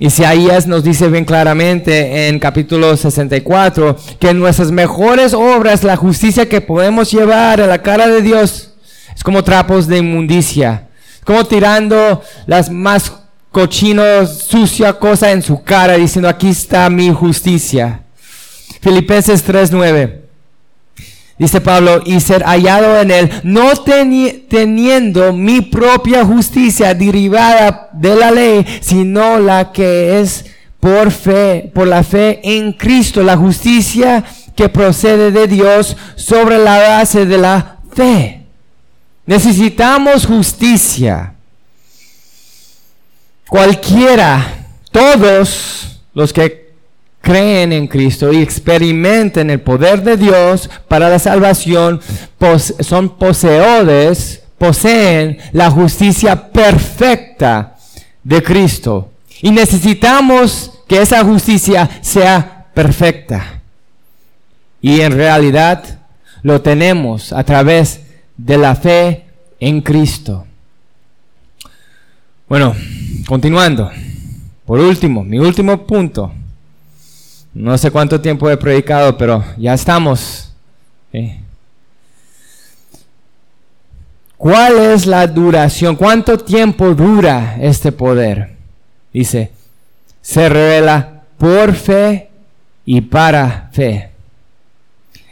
Isaías 0.00 0.66
nos 0.66 0.82
dice 0.82 1.08
bien 1.08 1.24
claramente 1.24 2.26
en 2.26 2.40
capítulo 2.40 2.96
64 2.96 3.96
que 4.18 4.34
nuestras 4.34 4.72
mejores 4.72 5.34
obras, 5.34 5.84
la 5.84 5.96
justicia 5.96 6.48
que 6.48 6.60
podemos 6.60 7.12
llevar 7.12 7.60
a 7.60 7.68
la 7.68 7.80
cara 7.80 8.08
de 8.08 8.20
Dios, 8.20 8.74
es 9.14 9.22
como 9.22 9.44
trapos 9.44 9.86
de 9.86 9.98
inmundicia, 9.98 10.88
como 11.22 11.44
tirando 11.44 12.22
las 12.46 12.70
más 12.70 13.12
cochinos, 13.52 14.38
sucia 14.38 14.94
cosa 14.94 15.30
en 15.30 15.42
su 15.42 15.62
cara, 15.62 15.96
diciendo 15.96 16.28
aquí 16.28 16.48
está 16.48 16.90
mi 16.90 17.12
justicia. 17.12 18.02
Filipenses 18.80 19.44
3:9. 19.44 20.22
Dice 21.38 21.60
Pablo, 21.60 22.02
y 22.04 22.18
ser 22.20 22.42
hallado 22.42 22.98
en 23.00 23.12
él, 23.12 23.30
no 23.44 23.70
teniendo 23.76 25.32
mi 25.32 25.60
propia 25.60 26.24
justicia 26.24 26.94
derivada 26.94 27.90
de 27.92 28.16
la 28.16 28.32
ley, 28.32 28.66
sino 28.80 29.38
la 29.38 29.70
que 29.70 30.20
es 30.20 30.46
por 30.80 31.12
fe, 31.12 31.70
por 31.72 31.86
la 31.86 32.02
fe 32.02 32.40
en 32.42 32.72
Cristo, 32.72 33.22
la 33.22 33.36
justicia 33.36 34.24
que 34.56 34.68
procede 34.68 35.30
de 35.30 35.46
Dios 35.46 35.96
sobre 36.16 36.58
la 36.58 36.78
base 36.78 37.24
de 37.24 37.38
la 37.38 37.78
fe. 37.94 38.42
Necesitamos 39.24 40.26
justicia. 40.26 41.34
Cualquiera, 43.48 44.66
todos 44.90 46.00
los 46.14 46.32
que 46.32 46.67
creen 47.20 47.72
en 47.72 47.86
Cristo 47.86 48.32
y 48.32 48.42
experimenten 48.42 49.50
el 49.50 49.60
poder 49.60 50.02
de 50.02 50.16
Dios 50.16 50.70
para 50.88 51.08
la 51.08 51.18
salvación, 51.18 52.00
son 52.80 53.18
poseedores, 53.18 54.42
poseen 54.56 55.38
la 55.52 55.70
justicia 55.70 56.50
perfecta 56.50 57.76
de 58.24 58.42
Cristo. 58.42 59.10
Y 59.42 59.50
necesitamos 59.50 60.72
que 60.88 61.02
esa 61.02 61.24
justicia 61.24 61.88
sea 62.00 62.66
perfecta. 62.74 63.60
Y 64.80 65.00
en 65.00 65.12
realidad 65.12 66.00
lo 66.42 66.60
tenemos 66.60 67.32
a 67.32 67.44
través 67.44 68.00
de 68.36 68.58
la 68.58 68.74
fe 68.74 69.26
en 69.60 69.80
Cristo. 69.80 70.46
Bueno, 72.48 72.74
continuando. 73.26 73.90
Por 74.64 74.80
último, 74.80 75.24
mi 75.24 75.38
último 75.38 75.86
punto 75.86 76.32
no 77.58 77.76
sé 77.76 77.90
cuánto 77.90 78.20
tiempo 78.20 78.48
he 78.48 78.56
predicado, 78.56 79.18
pero 79.18 79.42
ya 79.56 79.74
estamos. 79.74 80.52
¿Cuál 84.36 84.78
es 84.78 85.06
la 85.06 85.26
duración? 85.26 85.96
¿Cuánto 85.96 86.38
tiempo 86.38 86.94
dura 86.94 87.56
este 87.60 87.90
poder? 87.90 88.54
Dice, 89.12 89.50
se 90.22 90.48
revela 90.48 91.22
por 91.36 91.74
fe 91.74 92.30
y 92.86 93.00
para 93.00 93.70
fe. 93.72 94.10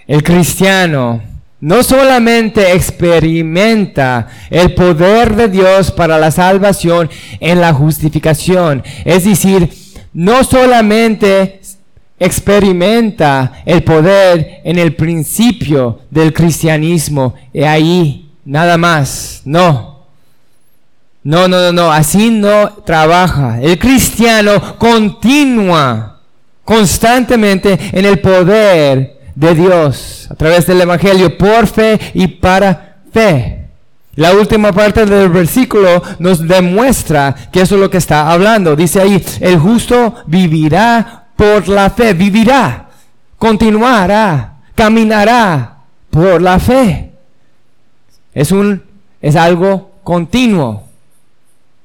El 0.08 0.24
cristiano 0.24 1.22
no 1.60 1.84
solamente 1.84 2.72
experimenta 2.72 4.26
el 4.50 4.74
poder 4.74 5.36
de 5.36 5.48
Dios 5.48 5.92
para 5.92 6.18
la 6.18 6.32
salvación 6.32 7.08
en 7.38 7.60
la 7.60 7.72
justificación, 7.72 8.82
es 9.04 9.24
decir, 9.24 9.70
no 10.12 10.42
solamente 10.42 11.60
experimenta 12.18 13.62
el 13.64 13.82
poder 13.82 14.60
en 14.64 14.78
el 14.78 14.94
principio 14.94 16.00
del 16.10 16.32
cristianismo. 16.32 17.34
Y 17.52 17.62
ahí, 17.62 18.30
nada 18.44 18.78
más. 18.78 19.42
No. 19.44 19.96
No, 21.22 21.48
no, 21.48 21.60
no, 21.60 21.72
no. 21.72 21.92
Así 21.92 22.30
no 22.30 22.70
trabaja. 22.84 23.60
El 23.60 23.78
cristiano 23.78 24.78
continúa 24.78 26.20
constantemente 26.64 27.78
en 27.92 28.04
el 28.04 28.18
poder 28.20 29.16
de 29.34 29.54
Dios 29.54 30.28
a 30.30 30.34
través 30.34 30.66
del 30.66 30.80
Evangelio 30.80 31.36
por 31.36 31.66
fe 31.66 31.98
y 32.14 32.26
para 32.26 32.96
fe. 33.12 33.66
La 34.16 34.32
última 34.32 34.72
parte 34.72 35.04
del 35.04 35.28
versículo 35.28 36.02
nos 36.18 36.46
demuestra 36.48 37.34
que 37.52 37.60
eso 37.60 37.74
es 37.74 37.80
lo 37.82 37.90
que 37.90 37.98
está 37.98 38.32
hablando. 38.32 38.74
Dice 38.74 39.02
ahí, 39.02 39.22
el 39.40 39.58
justo 39.58 40.14
vivirá 40.26 41.25
por 41.36 41.68
la 41.68 41.90
fe, 41.90 42.14
vivirá, 42.14 42.88
continuará, 43.38 44.56
caminará 44.74 45.78
por 46.10 46.40
la 46.40 46.58
fe. 46.58 47.12
Es 48.34 48.50
un 48.52 48.82
es 49.20 49.36
algo 49.36 49.90
continuo. 50.04 50.84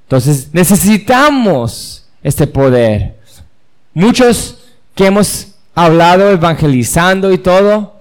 Entonces 0.04 0.50
necesitamos 0.54 2.06
este 2.24 2.48
poder. 2.48 3.18
Muchos 3.94 4.60
que 4.94 5.08
hemos 5.08 5.56
hablado 5.74 6.30
evangelizando 6.32 7.32
y 7.32 7.38
todo, 7.38 7.96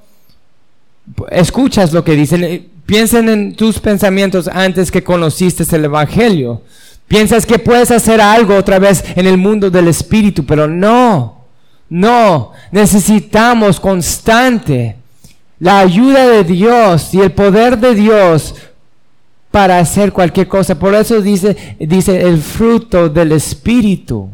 escuchas 1.30 1.92
lo 1.92 2.04
que 2.04 2.16
dicen. 2.16 2.68
Piensen 2.86 3.28
en 3.28 3.54
tus 3.54 3.78
pensamientos 3.78 4.48
antes 4.48 4.90
que 4.90 5.04
conociste 5.04 5.64
el 5.76 5.84
Evangelio. 5.84 6.62
Piensas 7.06 7.46
que 7.46 7.58
puedes 7.58 7.90
hacer 7.92 8.20
algo 8.20 8.56
otra 8.56 8.80
vez 8.80 9.04
en 9.14 9.26
el 9.26 9.38
mundo 9.38 9.70
del 9.70 9.86
Espíritu, 9.88 10.44
pero 10.44 10.66
no, 10.66 11.39
no. 11.90 12.52
Necesitamos 12.70 13.78
constante 13.78 14.96
la 15.58 15.80
ayuda 15.80 16.26
de 16.26 16.44
Dios 16.44 17.12
y 17.12 17.20
el 17.20 17.32
poder 17.32 17.76
de 17.76 17.94
Dios 17.94 18.54
para 19.50 19.78
hacer 19.78 20.12
cualquier 20.12 20.48
cosa. 20.48 20.78
Por 20.78 20.94
eso 20.94 21.20
dice, 21.20 21.76
dice 21.78 22.22
el 22.22 22.40
fruto 22.40 23.08
del 23.08 23.32
Espíritu 23.32 24.30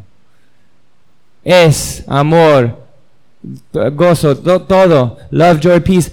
es 1.42 2.04
amor, 2.06 2.76
gozo, 3.92 4.36
todo, 4.36 5.16
love, 5.30 5.60
joy, 5.60 5.80
peace, 5.80 6.10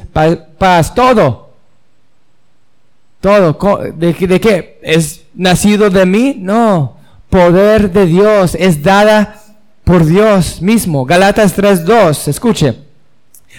paz, 0.58 0.94
todo. 0.94 1.44
Todo. 3.20 3.58
¿De, 3.96 4.14
¿De 4.14 4.40
qué? 4.40 4.80
¿Es 4.84 5.24
nacido 5.34 5.90
de 5.90 6.06
mí? 6.06 6.36
No. 6.38 6.98
Poder 7.30 7.92
de 7.92 8.06
Dios 8.06 8.56
es 8.60 8.84
dada 8.84 9.43
por 9.84 10.06
Dios 10.06 10.62
mismo. 10.62 11.06
Galatas 11.06 11.58
3.2. 11.58 12.28
Escuche. 12.28 12.76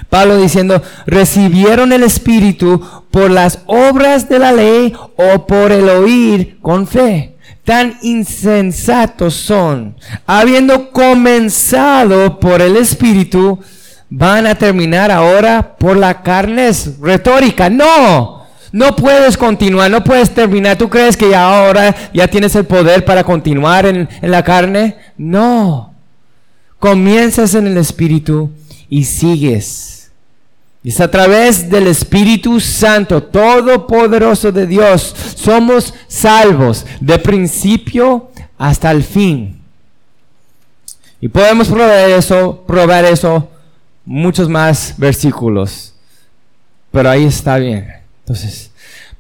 Pablo 0.09 0.37
diciendo, 0.37 0.83
recibieron 1.07 1.93
el 1.93 2.03
Espíritu 2.03 2.81
por 3.11 3.31
las 3.31 3.61
obras 3.67 4.29
de 4.29 4.39
la 4.39 4.53
ley 4.53 4.93
o 5.17 5.47
por 5.47 5.73
el 5.73 5.89
oír 5.89 6.59
con 6.61 6.87
fe. 6.87 7.37
Tan 7.65 7.97
insensatos 8.03 9.35
son. 9.35 9.97
Habiendo 10.27 10.91
comenzado 10.91 12.39
por 12.39 12.61
el 12.61 12.77
Espíritu, 12.77 13.59
van 14.11 14.47
a 14.47 14.55
terminar 14.55 15.11
ahora 15.11 15.77
por 15.79 15.97
la 15.97 16.23
carne. 16.23 16.69
Es 16.69 16.99
retórica. 17.01 17.71
No. 17.71 18.45
No 18.73 18.97
puedes 18.97 19.37
continuar, 19.37 19.89
no 19.89 20.03
puedes 20.03 20.35
terminar. 20.35 20.77
¿Tú 20.77 20.91
crees 20.91 21.17
que 21.17 21.35
ahora 21.35 21.95
ya 22.13 22.27
tienes 22.27 22.57
el 22.57 22.65
poder 22.65 23.05
para 23.05 23.23
continuar 23.23 23.87
en, 23.87 24.09
en 24.21 24.31
la 24.31 24.43
carne? 24.43 24.97
No. 25.17 25.94
Comienzas 26.85 27.55
en 27.55 27.67
el 27.67 27.79
Espíritu 27.79 28.51
y 28.91 29.05
sigues. 29.05 30.11
Es 30.85 31.01
a 31.01 31.11
través 31.11 31.71
del 31.71 31.87
Espíritu 31.87 32.61
Santo, 32.61 33.23
Todopoderoso 33.23 34.53
de 34.53 34.67
Dios, 34.67 35.17
somos 35.35 35.95
salvos 36.09 36.85
de 37.01 37.19
principio 37.19 38.31
hasta 38.59 38.91
el 38.91 39.03
fin. 39.03 39.63
Y 41.23 41.29
podemos 41.29 41.69
probar 41.69 42.11
eso, 42.11 42.63
probar 42.67 43.07
eso, 43.07 43.49
muchos 44.05 44.51
más 44.51 44.93
versículos. 44.99 45.95
Pero 46.93 47.09
ahí 47.09 47.25
está 47.25 47.57
bien. 47.57 47.95
Entonces, 48.25 48.71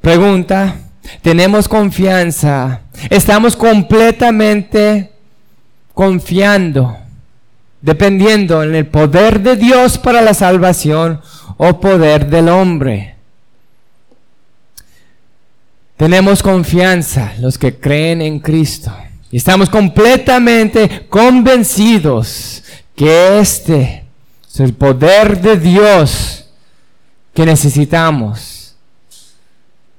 pregunta, 0.02 0.76
tenemos 1.22 1.66
confianza, 1.66 2.82
estamos 3.08 3.56
completamente 3.56 5.12
confiando 5.94 6.98
dependiendo 7.84 8.62
en 8.62 8.74
el 8.74 8.86
poder 8.86 9.40
de 9.40 9.56
Dios 9.56 9.98
para 9.98 10.22
la 10.22 10.32
salvación 10.32 11.20
o 11.58 11.80
poder 11.80 12.30
del 12.30 12.48
hombre. 12.48 13.16
Tenemos 15.98 16.42
confianza 16.42 17.34
los 17.40 17.58
que 17.58 17.78
creen 17.78 18.22
en 18.22 18.40
Cristo. 18.40 18.90
Y 19.30 19.36
estamos 19.36 19.68
completamente 19.68 21.06
convencidos 21.10 22.62
que 22.96 23.38
este 23.38 24.04
es 24.48 24.60
el 24.60 24.72
poder 24.72 25.42
de 25.42 25.58
Dios 25.58 26.46
que 27.34 27.44
necesitamos 27.44 28.76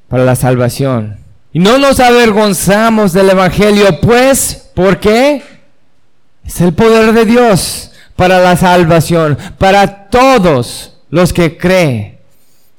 para 0.08 0.26
la 0.26 0.36
salvación. 0.36 1.20
Y 1.54 1.60
no 1.60 1.78
nos 1.78 2.00
avergonzamos 2.00 3.14
del 3.14 3.30
Evangelio, 3.30 4.02
pues, 4.02 4.72
¿por 4.74 5.00
qué? 5.00 5.55
Es 6.46 6.62
el 6.62 6.74
poder 6.74 7.14
de 7.14 7.26
Dios 7.26 7.92
para 8.16 8.40
la 8.40 8.56
salvación, 8.56 9.38
para 9.58 10.08
todos 10.10 10.94
los 11.10 11.34
que 11.34 11.58
creen. 11.58 12.20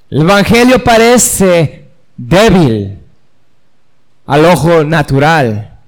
El 0.09 0.23
Evangelio 0.23 0.83
parece 0.85 1.89
débil 2.17 2.99
al 4.27 4.45
ojo 4.45 4.85
natural, 4.85 5.79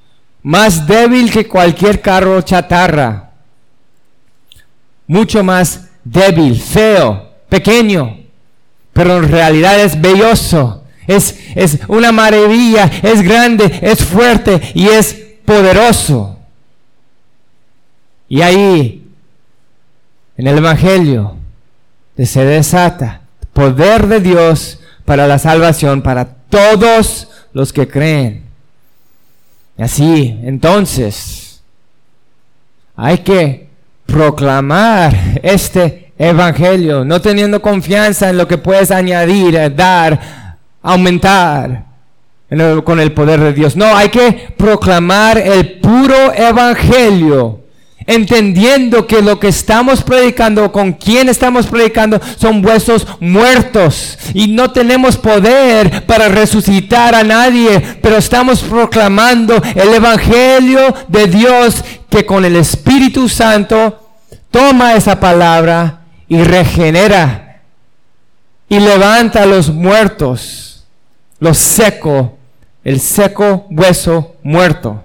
más 0.43 0.87
débil 0.87 1.31
que 1.31 1.47
cualquier 1.47 2.01
carro 2.01 2.41
chatarra, 2.43 3.31
mucho 5.07 5.43
más 5.45 5.89
débil, 6.05 6.61
feo, 6.61 7.31
pequeño, 7.49 8.19
pero 8.93 9.19
en 9.19 9.29
realidad 9.29 9.79
es 9.81 10.01
belloso, 10.01 10.85
es, 11.07 11.37
es 11.55 11.79
una 11.89 12.13
maravilla, 12.13 12.91
es 13.03 13.23
grande, 13.23 13.79
es 13.83 14.05
fuerte 14.05 14.61
y 14.75 14.89
es 14.89 15.15
poderoso. 15.45 16.38
Y 18.29 18.43
ahí, 18.43 19.07
en 20.37 20.47
el 20.47 20.59
Evangelio, 20.59 21.37
se 22.17 22.45
desata 22.45 23.23
poder 23.53 24.07
de 24.07 24.21
Dios 24.21 24.81
para 25.05 25.27
la 25.27 25.39
salvación 25.39 26.03
para 26.03 26.27
todos 26.27 27.29
los 27.53 27.73
que 27.73 27.89
creen. 27.89 28.45
Así, 29.79 30.39
entonces, 30.43 31.63
hay 32.97 33.19
que 33.19 33.69
proclamar 34.07 35.17
este 35.43 36.13
Evangelio, 36.19 37.05
no 37.05 37.21
teniendo 37.21 37.63
confianza 37.63 38.29
en 38.29 38.39
lo 38.39 38.49
que 38.49 38.59
puedes 38.59 38.91
añadir, 38.91 39.75
dar, 39.75 40.57
aumentar 40.83 41.85
con 42.85 42.99
el 42.99 43.13
poder 43.13 43.41
de 43.41 43.53
Dios. 43.53 43.77
No, 43.77 43.97
hay 43.97 44.09
que 44.09 44.53
proclamar 44.57 45.39
el 45.39 45.79
puro 45.79 46.33
Evangelio 46.35 47.61
entendiendo 48.09 49.07
que 49.07 49.21
lo 49.21 49.39
que 49.39 49.49
estamos 49.49 50.03
predicando, 50.03 50.73
con 50.73 50.95
quien 50.95 51.29
estamos 51.29 51.67
predicando, 51.67 52.19
son 52.39 52.65
huesos 52.65 53.07
muertos 53.21 54.19
y 54.33 54.49
no 54.49 54.73
tenemos 54.73 55.19
poder 55.19 56.07
para 56.07 56.29
resucitar 56.29 57.15
a 57.15 57.23
nadie, 57.23 57.99
pero 58.03 58.17
estamos 58.17 58.63
proclamando 58.63 59.63
el 59.75 59.93
Evangelio 59.93 60.95
de 61.07 61.27
Dios 61.27 61.85
que 62.09 62.25
con 62.25 62.47
el 62.47 62.57
Espíritu 62.57 63.29
Santo 63.29 64.09
toma 64.51 64.95
esa 64.95 65.21
palabra 65.21 66.01
y 66.29 66.43
regenera 66.43 67.61
y 68.71 68.81
levanta 68.81 69.43
a 69.43 69.47
los 69.47 69.69
muertos, 69.69 70.87
los 71.41 71.59
seco, 71.59 72.39
el 72.85 73.01
seco 73.01 73.67
hueso 73.69 74.37
muerto. 74.43 75.05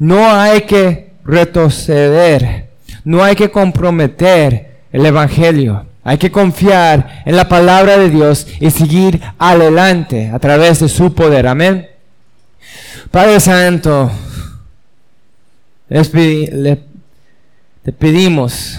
No 0.00 0.28
hay 0.32 0.62
que 0.62 1.13
retroceder. 1.24 2.70
No 3.04 3.22
hay 3.22 3.36
que 3.36 3.50
comprometer 3.50 4.78
el 4.92 5.06
Evangelio. 5.06 5.86
Hay 6.04 6.18
que 6.18 6.30
confiar 6.30 7.22
en 7.24 7.36
la 7.36 7.48
palabra 7.48 7.96
de 7.96 8.10
Dios 8.10 8.46
y 8.60 8.70
seguir 8.70 9.20
adelante 9.38 10.30
a 10.32 10.38
través 10.38 10.80
de 10.80 10.88
su 10.88 11.14
poder. 11.14 11.46
Amén. 11.46 11.88
Padre 13.10 13.40
Santo, 13.40 14.10
te 15.88 16.82
pedimos, 17.98 18.78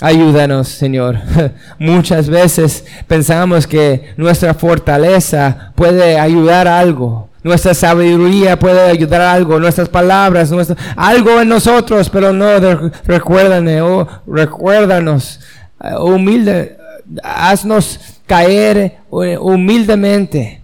ayúdanos 0.00 0.68
Señor. 0.68 1.20
Muchas 1.78 2.28
veces 2.28 2.84
pensamos 3.06 3.66
que 3.66 4.12
nuestra 4.16 4.52
fortaleza 4.52 5.72
puede 5.74 6.18
ayudar 6.18 6.66
a 6.66 6.78
algo, 6.78 7.28
nuestra 7.44 7.74
sabiduría 7.74 8.58
puede 8.58 8.80
ayudar 8.80 9.20
a 9.20 9.32
algo, 9.34 9.60
nuestras 9.60 9.90
palabras, 9.90 10.50
algo 10.96 11.40
en 11.40 11.48
nosotros, 11.48 12.08
pero 12.08 12.32
no, 12.32 12.58
recuérdame, 13.06 13.82
oh, 13.82 14.08
recuérdanos, 14.26 15.40
uh, 15.78 16.02
humilde, 16.02 16.78
haznos 17.22 18.00
caer 18.26 18.78
eh, 18.78 19.38
humildemente, 19.38 20.62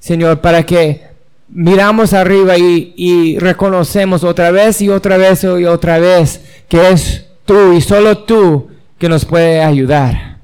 Señor, 0.00 0.40
para 0.40 0.62
que 0.62 1.02
miramos 1.50 2.14
arriba 2.14 2.56
y, 2.56 2.94
y 2.96 3.38
reconocemos 3.38 4.24
otra 4.24 4.50
vez 4.50 4.80
y 4.80 4.88
otra 4.88 5.18
vez 5.18 5.44
y 5.44 5.66
otra 5.66 5.98
vez 5.98 6.40
que 6.66 6.88
es 6.88 7.26
tú 7.44 7.74
y 7.74 7.82
solo 7.82 8.18
tú 8.18 8.68
que 8.96 9.10
nos 9.10 9.26
puede 9.26 9.62
ayudar. 9.62 10.38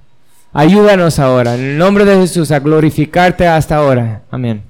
Ayúdanos 0.53 1.19
ahora, 1.19 1.55
en 1.55 1.63
el 1.63 1.79
nombre 1.79 2.05
de 2.05 2.17
Jesús, 2.17 2.51
a 2.51 2.59
glorificarte 2.59 3.47
hasta 3.47 3.77
ahora. 3.77 4.23
Amén. 4.31 4.63